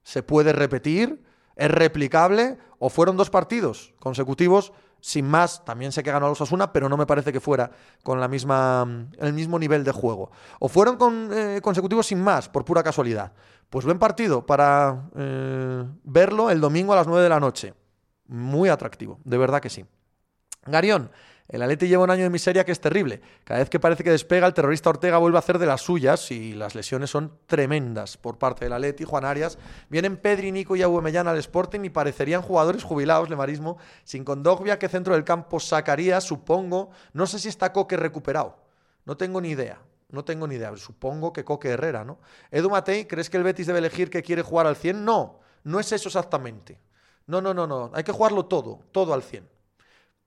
[0.05, 1.25] ¿Se puede repetir?
[1.57, 2.59] ¿Es replicable?
[2.79, 4.73] ¿O fueron dos partidos consecutivos?
[5.05, 7.71] Sin más, también sé que ganó los Osasuna, pero no me parece que fuera
[8.03, 10.31] con la misma, el mismo nivel de juego.
[10.61, 13.35] ¿O fueron con, eh, consecutivos sin más, por pura casualidad?
[13.69, 17.75] Pues buen partido para eh, verlo el domingo a las 9 de la noche.
[18.29, 19.85] Muy atractivo, de verdad que sí.
[20.65, 21.11] Garión,
[21.47, 23.21] el Atleti lleva un año de miseria que es terrible.
[23.45, 26.31] Cada vez que parece que despega, el terrorista Ortega vuelve a hacer de las suyas
[26.31, 29.05] y las lesiones son tremendas por parte del Atleti.
[29.05, 29.59] Juan Arias,
[29.91, 34.89] vienen Pedri, Nico y Aubameyang al Sporting y parecerían jugadores jubilados, Lemarismo, sin Condogbia, que
[34.89, 36.91] centro del campo sacaría, supongo.
[37.13, 38.57] No sé si está Coque recuperado.
[39.05, 39.83] No tengo ni idea.
[40.09, 40.75] No tengo ni idea.
[40.79, 42.21] Supongo que Coque Herrera, ¿no?
[42.51, 45.05] Edu Matei, ¿crees que el Betis debe elegir que quiere jugar al 100?
[45.05, 46.81] No, no es eso exactamente.
[47.27, 47.91] No, no, no, no.
[47.93, 49.54] Hay que jugarlo todo, todo al 100.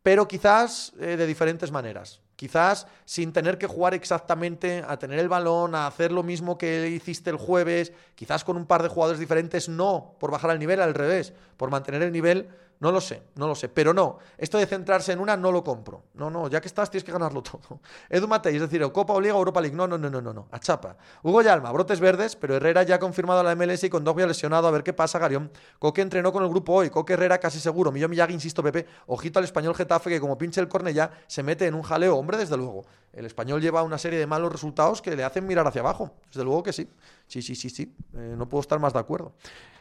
[0.07, 2.21] Pero quizás eh, de diferentes maneras.
[2.37, 6.87] Quizás sin tener que jugar exactamente a tener el balón, a hacer lo mismo que
[6.87, 10.79] hiciste el jueves, quizás con un par de jugadores diferentes, no por bajar el nivel,
[10.79, 12.47] al revés, por mantener el nivel
[12.79, 13.69] no lo sé, no lo sé.
[13.69, 16.03] Pero no, esto de centrarse en una no lo compro.
[16.13, 17.79] No, no, ya que estás tienes que ganarlo todo.
[18.09, 19.75] Edu Matei, es decir, Copa o Liga Europa League.
[19.75, 20.47] No, no, no, no, no, no.
[20.51, 20.95] A chapa.
[21.23, 24.67] Hugo Yalma, brotes verdes, pero Herrera ya ha confirmado la MLS y con Dogbia lesionado.
[24.67, 25.51] A ver qué pasa, Garión.
[25.79, 26.89] Coque entrenó con el grupo hoy.
[26.89, 27.91] Coque Herrera casi seguro.
[27.91, 28.85] Millón Miyagi, insisto, Pepe.
[29.07, 32.15] Ojito al español Getafe que como pinche el ya se mete en un jaleo.
[32.15, 32.85] Hombre, desde luego.
[33.11, 36.11] El español lleva una serie de malos resultados que le hacen mirar hacia abajo.
[36.27, 36.87] Desde luego que sí.
[37.27, 37.95] Sí, sí, sí, sí.
[38.13, 39.33] Eh, no puedo estar más de acuerdo.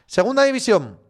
[0.06, 1.05] Segunda división.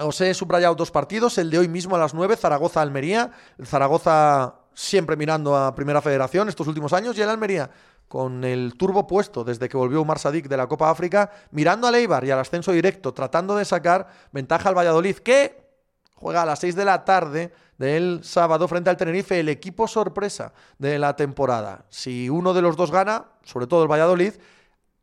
[0.00, 3.32] Os he subrayado dos partidos, el de hoy mismo a las 9, Zaragoza-Almería.
[3.62, 7.70] Zaragoza siempre mirando a Primera Federación estos últimos años y el Almería
[8.08, 11.94] con el turbo puesto desde que volvió Umar Sadik de la Copa África, mirando al
[11.94, 15.68] Eibar y al ascenso directo, tratando de sacar ventaja al Valladolid, que
[16.14, 20.52] juega a las 6 de la tarde del sábado frente al Tenerife, el equipo sorpresa
[20.78, 21.84] de la temporada.
[21.88, 24.32] Si uno de los dos gana, sobre todo el Valladolid,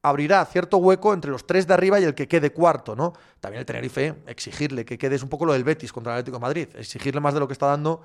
[0.02, 3.14] abrirá cierto hueco entre los tres de arriba y el que quede cuarto, ¿no?
[3.40, 6.38] También el Tenerife, exigirle que quede es un poco lo del Betis contra el Atlético
[6.38, 8.02] de Madrid, exigirle más de lo que está dando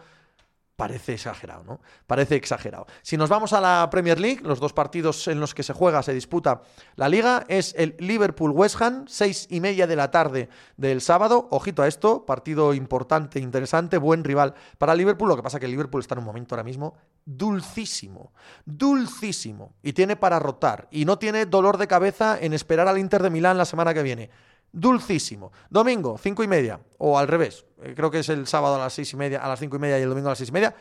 [0.76, 1.80] Parece exagerado, ¿no?
[2.06, 2.86] Parece exagerado.
[3.02, 6.02] Si nos vamos a la Premier League, los dos partidos en los que se juega,
[6.02, 6.62] se disputa
[6.96, 11.46] la liga, es el Liverpool-West Ham, seis y media de la tarde del sábado.
[11.50, 15.28] Ojito a esto, partido importante, interesante, buen rival para Liverpool.
[15.28, 16.94] Lo que pasa es que Liverpool está en un momento ahora mismo
[17.24, 18.32] dulcísimo,
[18.64, 19.74] dulcísimo.
[19.82, 20.88] Y tiene para rotar.
[20.90, 24.02] Y no tiene dolor de cabeza en esperar al Inter de Milán la semana que
[24.02, 24.30] viene
[24.72, 25.52] dulcísimo.
[25.70, 28.92] Domingo, cinco y media, o al revés, eh, creo que es el sábado a las
[28.92, 30.52] seis y media, a las cinco y media y el domingo a las seis y
[30.52, 30.74] media.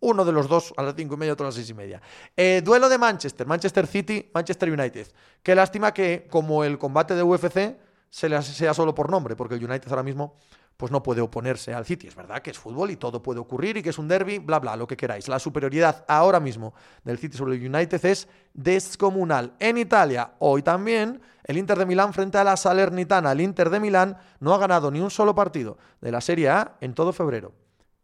[0.00, 2.00] Uno de los dos a las cinco y media, otro a las seis y media.
[2.36, 5.08] Eh, duelo de Manchester, Manchester City, Manchester United.
[5.42, 7.76] Qué lástima que, como el combate de UFC,
[8.10, 10.36] se sea solo por nombre, porque el United ahora mismo
[10.76, 12.08] pues no puede oponerse al City.
[12.08, 14.58] Es verdad que es fútbol y todo puede ocurrir y que es un derby, bla,
[14.58, 15.28] bla, lo que queráis.
[15.28, 16.74] La superioridad ahora mismo
[17.04, 19.54] del City sobre el United es descomunal.
[19.58, 23.32] En Italia, hoy también, el Inter de Milán frente a la Salernitana.
[23.32, 26.76] El Inter de Milán no ha ganado ni un solo partido de la Serie A
[26.80, 27.52] en todo febrero,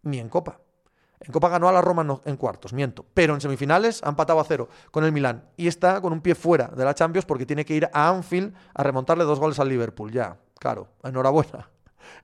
[0.03, 0.61] ni en Copa.
[1.23, 3.05] En Copa ganó a la Roma en cuartos, miento.
[3.13, 5.45] Pero en semifinales ha empatado a cero con el Milán.
[5.57, 8.55] Y está con un pie fuera de la Champions porque tiene que ir a Anfield
[8.75, 10.11] a remontarle dos goles al Liverpool.
[10.11, 11.69] Ya, claro, enhorabuena.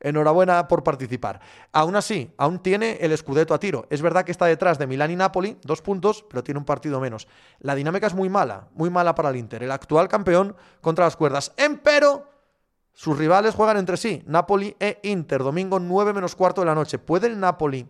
[0.00, 1.40] Enhorabuena por participar.
[1.72, 3.86] Aún así, aún tiene el escudeto a tiro.
[3.90, 7.00] Es verdad que está detrás de Milán y Napoli, dos puntos, pero tiene un partido
[7.00, 7.28] menos.
[7.60, 9.62] La dinámica es muy mala, muy mala para el Inter.
[9.62, 11.52] El actual campeón contra las cuerdas.
[11.56, 12.28] Empero,
[12.92, 15.42] sus rivales juegan entre sí, Napoli e Inter.
[15.42, 16.98] Domingo 9 menos cuarto de la noche.
[16.98, 17.86] ¿Puede el Napoli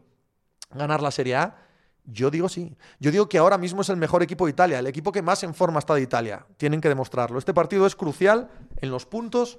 [0.75, 1.57] ganar la Serie A?
[2.07, 2.77] Yo digo sí.
[3.01, 5.43] Yo digo que ahora mismo es el mejor equipo de Italia, el equipo que más
[5.43, 6.47] en forma está de Italia.
[6.57, 7.39] Tienen que demostrarlo.
[7.39, 9.59] Este partido es crucial en los puntos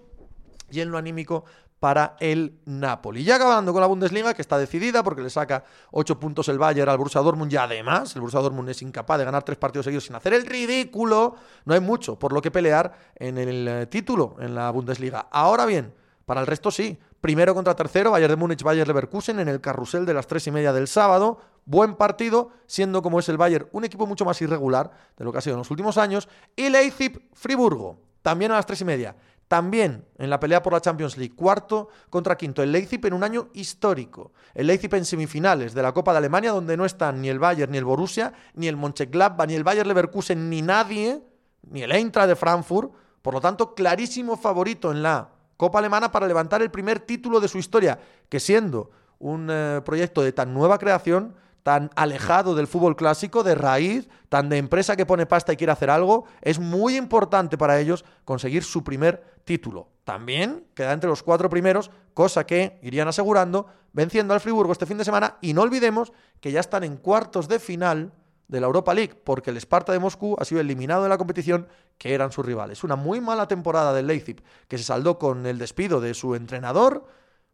[0.70, 1.46] y en lo anímico
[1.80, 3.24] para el Napoli.
[3.24, 6.90] Ya acabando con la Bundesliga, que está decidida porque le saca 8 puntos el Bayern
[6.90, 10.06] al Borussia Dortmund y además el Borussia Dortmund es incapaz de ganar tres partidos seguidos
[10.06, 11.36] sin hacer el ridículo.
[11.66, 15.28] No hay mucho por lo que pelear en el eh, título en la Bundesliga.
[15.32, 15.94] Ahora bien,
[16.26, 16.98] para el resto sí.
[17.22, 20.52] Primero contra tercero, Bayern de Múnich, Bayern Leverkusen en el carrusel de las tres y
[20.52, 21.40] media del sábado.
[21.66, 25.40] Buen partido, siendo como es el Bayern un equipo mucho más irregular de lo que
[25.40, 26.30] ha sido en los últimos años.
[26.56, 29.16] Y Leipzig, Friburgo, también a las tres y media.
[29.48, 33.24] También en la pelea por la Champions League, cuarto contra quinto, el Leipzig en un
[33.24, 34.34] año histórico.
[34.54, 37.72] El Leipzig en semifinales de la Copa de Alemania, donde no están ni el Bayern,
[37.72, 41.22] ni el Borussia, ni el Mönchengladbach, ni el Bayern Leverkusen, ni nadie,
[41.70, 42.92] ni el Eintracht de Frankfurt.
[43.22, 47.48] Por lo tanto, clarísimo favorito en la Copa Alemana para levantar el primer título de
[47.48, 51.36] su historia, que siendo un eh, proyecto de tan nueva creación,
[51.68, 55.74] tan alejado del fútbol clásico, de raíz, tan de empresa que pone pasta y quiere
[55.74, 59.90] hacer algo, es muy importante para ellos conseguir su primer título.
[60.06, 64.98] También queda entre los cuatro primeros, cosa que irían asegurando venciendo al Friburgo este fin
[64.98, 65.40] de semana.
[65.42, 68.14] Y no olvidemos que ya están en cuartos de final
[68.48, 71.68] de la Europa League, porque el Sparta de Moscú ha sido eliminado de la competición,
[71.98, 72.86] que eran sus rivales.
[72.86, 77.08] Una muy mala temporada del Leipzig, que se saldó con el despido de su entrenador,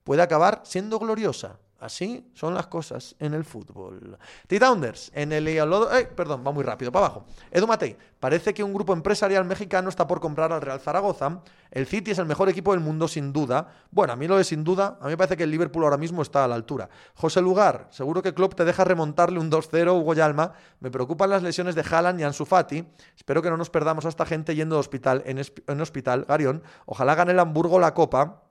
[0.03, 1.57] puede acabar siendo gloriosa.
[1.83, 4.17] Así son las cosas en el fútbol.
[4.47, 7.25] T-Downers, en el eh, perdón, va muy rápido, para abajo.
[7.51, 11.41] Edu Matei, parece que un grupo empresarial mexicano está por comprar al Real Zaragoza.
[11.69, 13.67] El City es el mejor equipo del mundo, sin duda.
[13.91, 15.97] Bueno, a mí lo de sin duda, a mí me parece que el Liverpool ahora
[15.97, 16.87] mismo está a la altura.
[17.15, 20.53] José Lugar, seguro que Klopp te deja remontarle un 2-0 Hugo Yalma.
[20.79, 22.87] Me preocupan las lesiones de Haaland y Ansu Fati.
[23.17, 26.23] Espero que no nos perdamos a esta gente yendo de hospital en, en hospital.
[26.29, 28.43] Garión, ojalá gane el Hamburgo la Copa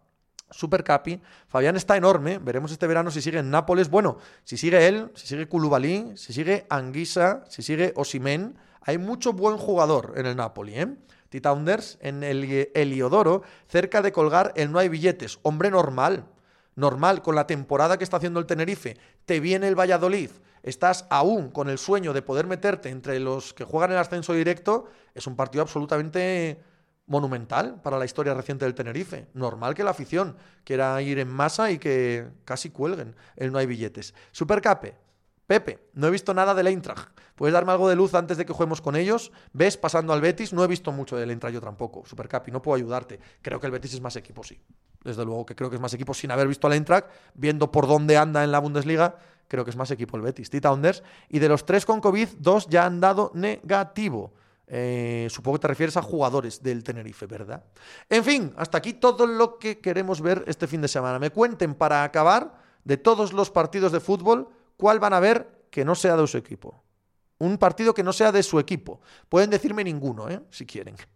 [0.53, 1.21] Super Capi.
[1.49, 2.39] Fabián está enorme.
[2.39, 3.91] Veremos este verano si sigue en Nápoles.
[3.91, 8.57] Bueno, si sigue él, si sigue Koulibaly, si sigue Anguisa, si sigue Osimen.
[8.83, 10.89] Hay mucho buen jugador en el Napoli, ¿eh?
[11.33, 15.39] Titaunders en el Heliodoro, cerca de colgar el no hay billetes.
[15.43, 16.27] Hombre normal,
[16.77, 18.99] normal, con la temporada que está haciendo el Tenerife.
[19.25, 20.29] Te viene el Valladolid,
[20.63, 24.85] estás aún con el sueño de poder meterte entre los que juegan el ascenso directo.
[25.15, 26.63] Es un partido absolutamente
[27.13, 29.29] monumental para la historia reciente del Tenerife.
[29.35, 30.35] Normal que la afición
[30.65, 34.15] quiera ir en masa y que casi cuelguen el no hay billetes.
[34.33, 34.97] Supercape.
[35.47, 37.11] Pepe, no he visto nada del Eintracht.
[37.35, 39.31] ¿Puedes darme algo de luz antes de que juguemos con ellos?
[39.53, 40.55] ¿Ves pasando al Betis?
[40.55, 42.07] No he visto mucho del Eintracht yo tampoco.
[42.07, 43.21] Supercapi, no puedo ayudarte.
[43.43, 44.59] Creo que el Betis es más equipo, sí.
[45.05, 47.87] Desde luego que creo que es más equipo sin haber visto al Eintracht, viendo por
[47.87, 49.17] dónde anda en la Bundesliga,
[49.49, 50.49] creo que es más equipo el Betis.
[50.49, 51.03] Tita Onders.
[51.29, 54.33] Y de los tres con COVID, dos ya han dado negativo.
[54.67, 57.65] Eh, supongo que te refieres a jugadores del Tenerife, ¿verdad?
[58.09, 61.19] En fin, hasta aquí todo lo que queremos ver este fin de semana.
[61.19, 65.85] Me cuenten para acabar de todos los partidos de fútbol cuál van a ver que
[65.85, 66.83] no sea de su equipo.
[67.39, 69.01] Un partido que no sea de su equipo.
[69.29, 70.41] Pueden decirme ninguno, ¿eh?
[70.51, 70.97] si quieren.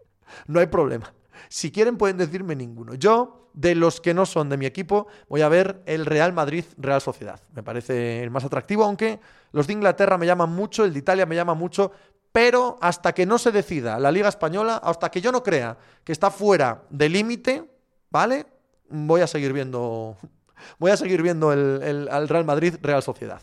[0.48, 1.14] No hay problema.
[1.48, 2.94] Si quieren pueden decirme ninguno.
[2.94, 7.00] Yo, de los que no son de mi equipo, voy a ver el Real Madrid-Real
[7.00, 7.40] Sociedad.
[7.54, 9.20] Me parece el más atractivo, aunque
[9.52, 11.92] los de Inglaterra me llaman mucho, el de Italia me llama mucho,
[12.36, 16.12] pero hasta que no se decida la Liga Española, hasta que yo no crea que
[16.12, 17.64] está fuera del límite,
[18.10, 18.44] ¿vale?
[18.90, 20.18] Voy a seguir viendo,
[20.78, 23.40] voy a seguir viendo el, Real Madrid-Real Sociedad.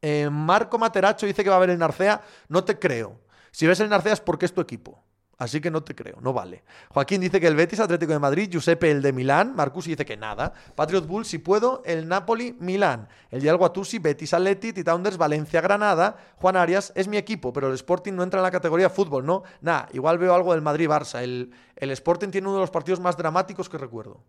[0.00, 2.22] Eh, Marco Materacho dice que va a ver el Narcea.
[2.48, 3.20] No te creo.
[3.50, 5.04] Si ves el Narcea es porque es tu equipo.
[5.42, 6.62] Así que no te creo, no vale.
[6.90, 10.16] Joaquín dice que el Betis, Atlético de Madrid, Giuseppe el de Milán, Marcusi dice que
[10.16, 15.60] nada, Patriot Bull si puedo, el Napoli, Milán, el Dial Guatusi, Betis, Atleti, Titaunders, Valencia,
[15.60, 19.26] Granada, Juan Arias, es mi equipo, pero el Sporting no entra en la categoría fútbol,
[19.26, 19.42] ¿no?
[19.62, 21.20] Nada, igual veo algo del Madrid-Barça.
[21.22, 24.22] El, el Sporting tiene uno de los partidos más dramáticos que recuerdo.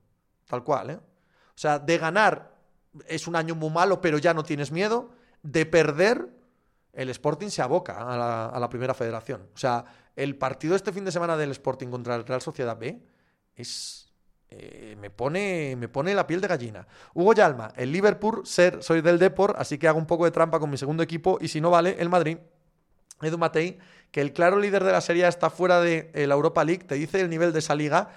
[0.48, 0.96] Tal cual, ¿eh?
[0.96, 2.56] O sea, de ganar
[3.08, 5.12] es un año muy malo, pero ya no tienes miedo.
[5.44, 6.30] De perder,
[6.94, 9.50] el Sporting se aboca a la, primera federación.
[9.54, 9.84] O sea,
[10.16, 13.02] el partido este fin de semana del Sporting contra el Real Sociedad B
[13.56, 14.00] es.
[14.56, 16.88] Eh, me, pone, me pone la piel de gallina.
[17.16, 20.60] Hugo Yalma, el Liverpool, ser, soy del Deport, así que hago un poco de trampa
[20.60, 22.38] con mi segundo equipo y si no vale, el Madrid.
[23.20, 23.80] Edu Matei,
[24.12, 26.94] que el claro líder de la serie está fuera de eh, la Europa League, te
[26.94, 28.10] dice el nivel de esa liga.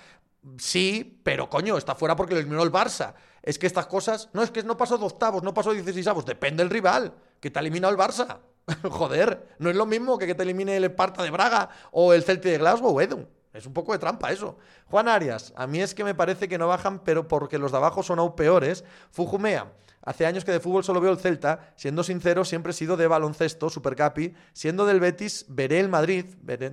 [0.58, 3.14] Sí, pero coño, está fuera porque lo eliminó el Barça.
[3.42, 6.06] Es que estas cosas, no es que no pasó de octavos, no pasó de 16
[6.08, 8.40] avos, depende del rival, que te ha eliminado el Barça.
[8.90, 12.24] Joder, no es lo mismo que que te elimine el Esparta de Braga o el
[12.24, 13.26] Celtic de Glasgow, Edu.
[13.52, 14.58] Es un poco de trampa eso.
[14.90, 17.78] Juan Arias, a mí es que me parece que no bajan, pero porque los de
[17.78, 18.84] abajo son aún peores.
[19.10, 19.72] Fujumea,
[20.02, 21.72] hace años que de fútbol solo veo el Celta.
[21.76, 24.34] Siendo sincero, siempre he sido de baloncesto, Supercapi.
[24.52, 26.26] Siendo del Betis, veré el Madrid.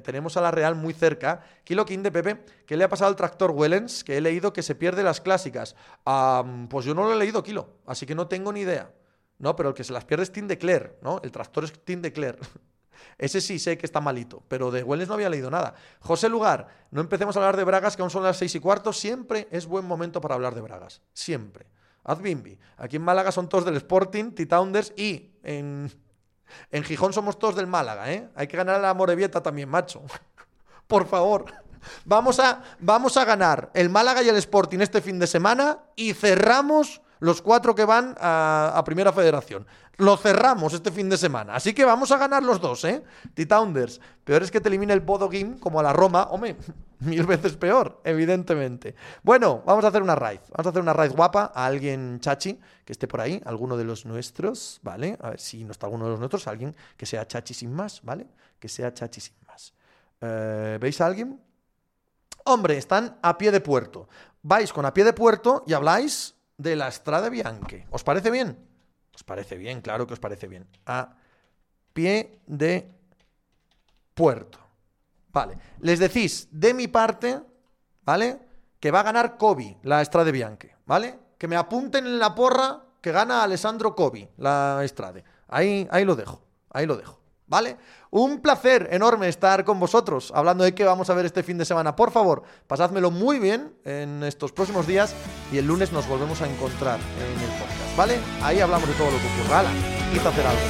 [0.03, 1.41] tenemos a la Real muy cerca.
[1.64, 4.03] Kilo King de Pepe, ¿qué le ha pasado al tractor Wellens?
[4.03, 5.78] Que he leído que se pierde las clásicas.
[6.70, 8.91] pues yo no lo he leído, Kilo, así que no tengo ni idea.
[9.44, 11.20] No, pero el que se las pierde es Tim Declare, ¿no?
[11.22, 12.38] El tractor es Tim Declare.
[13.18, 15.76] Ese sí sé que está malito, pero de Wellens no había leído nada.
[15.99, 18.94] José Lugar, no empecemos a hablar de Bragas, que aún son las seis y cuarto.
[18.94, 21.02] Siempre es buen momento para hablar de Bragas.
[21.11, 21.65] Siempre.
[22.06, 22.57] Azbimbi.
[22.78, 25.91] Aquí en Málaga son todos del Sporting, Titaunders y en,
[26.72, 28.30] en Gijón somos todos del Málaga, ¿eh?
[28.36, 30.03] Hay que ganar a la Morevieta también, macho.
[30.88, 31.48] Por favor.
[32.06, 36.14] Vamos a, vamos a ganar el Málaga y el Sporting este fin de semana y
[36.14, 39.65] cerramos los cuatro que van a, Primera Federación.
[39.95, 41.55] Lo cerramos este fin de semana.
[41.55, 43.01] Así que vamos a ganar los dos, ¿eh?
[43.33, 44.01] Titaunders.
[44.25, 46.23] Peor es que te elimine el Bodo Game como a la Roma.
[46.31, 46.57] Hombre,
[46.99, 48.95] mil veces peor, evidentemente.
[49.23, 50.41] Bueno, vamos a hacer una raid.
[50.49, 53.85] Vamos a hacer una raid guapa a alguien chachi que esté por ahí, alguno de
[53.85, 55.17] los nuestros, ¿vale?
[55.21, 58.01] A ver si no está alguno de los nuestros, alguien que sea chachi sin más,
[58.03, 58.27] ¿vale?
[58.59, 59.73] Que sea chachi sin más.
[60.19, 61.39] Eh, ¿Veis a alguien?
[62.43, 64.09] Hombre, están a pie de puerto.
[64.41, 67.88] Vais con a pie de puerto y habláis de la Estrada Bianche.
[67.91, 68.57] ¿Os parece bien?
[69.13, 70.67] Os parece bien, claro que os parece bien.
[70.85, 71.15] A
[71.93, 72.91] pie de
[74.13, 74.59] puerto.
[75.31, 75.57] Vale.
[75.80, 77.41] Les decís, de mi parte,
[78.03, 78.39] ¿vale?
[78.80, 81.19] Que va a ganar Kobe, la Estrade Bianche, ¿vale?
[81.38, 85.23] Que me apunten en la porra que gana Alessandro Kobe, la Estrade.
[85.47, 87.22] Ahí, ahí lo dejo, ahí lo dejo.
[87.53, 87.77] ¿vale?
[88.09, 91.65] Un placer enorme estar con vosotros hablando de qué vamos a ver este fin de
[91.65, 91.95] semana.
[91.95, 95.13] Por favor, pasádmelo muy bien en estos próximos días
[95.51, 98.19] y el lunes nos volvemos a encontrar en el podcast, ¿vale?
[98.41, 99.59] Ahí hablamos de todo lo que ocurra.
[99.59, 99.69] ¡Hala!
[100.11, 100.61] Quita hacer algo.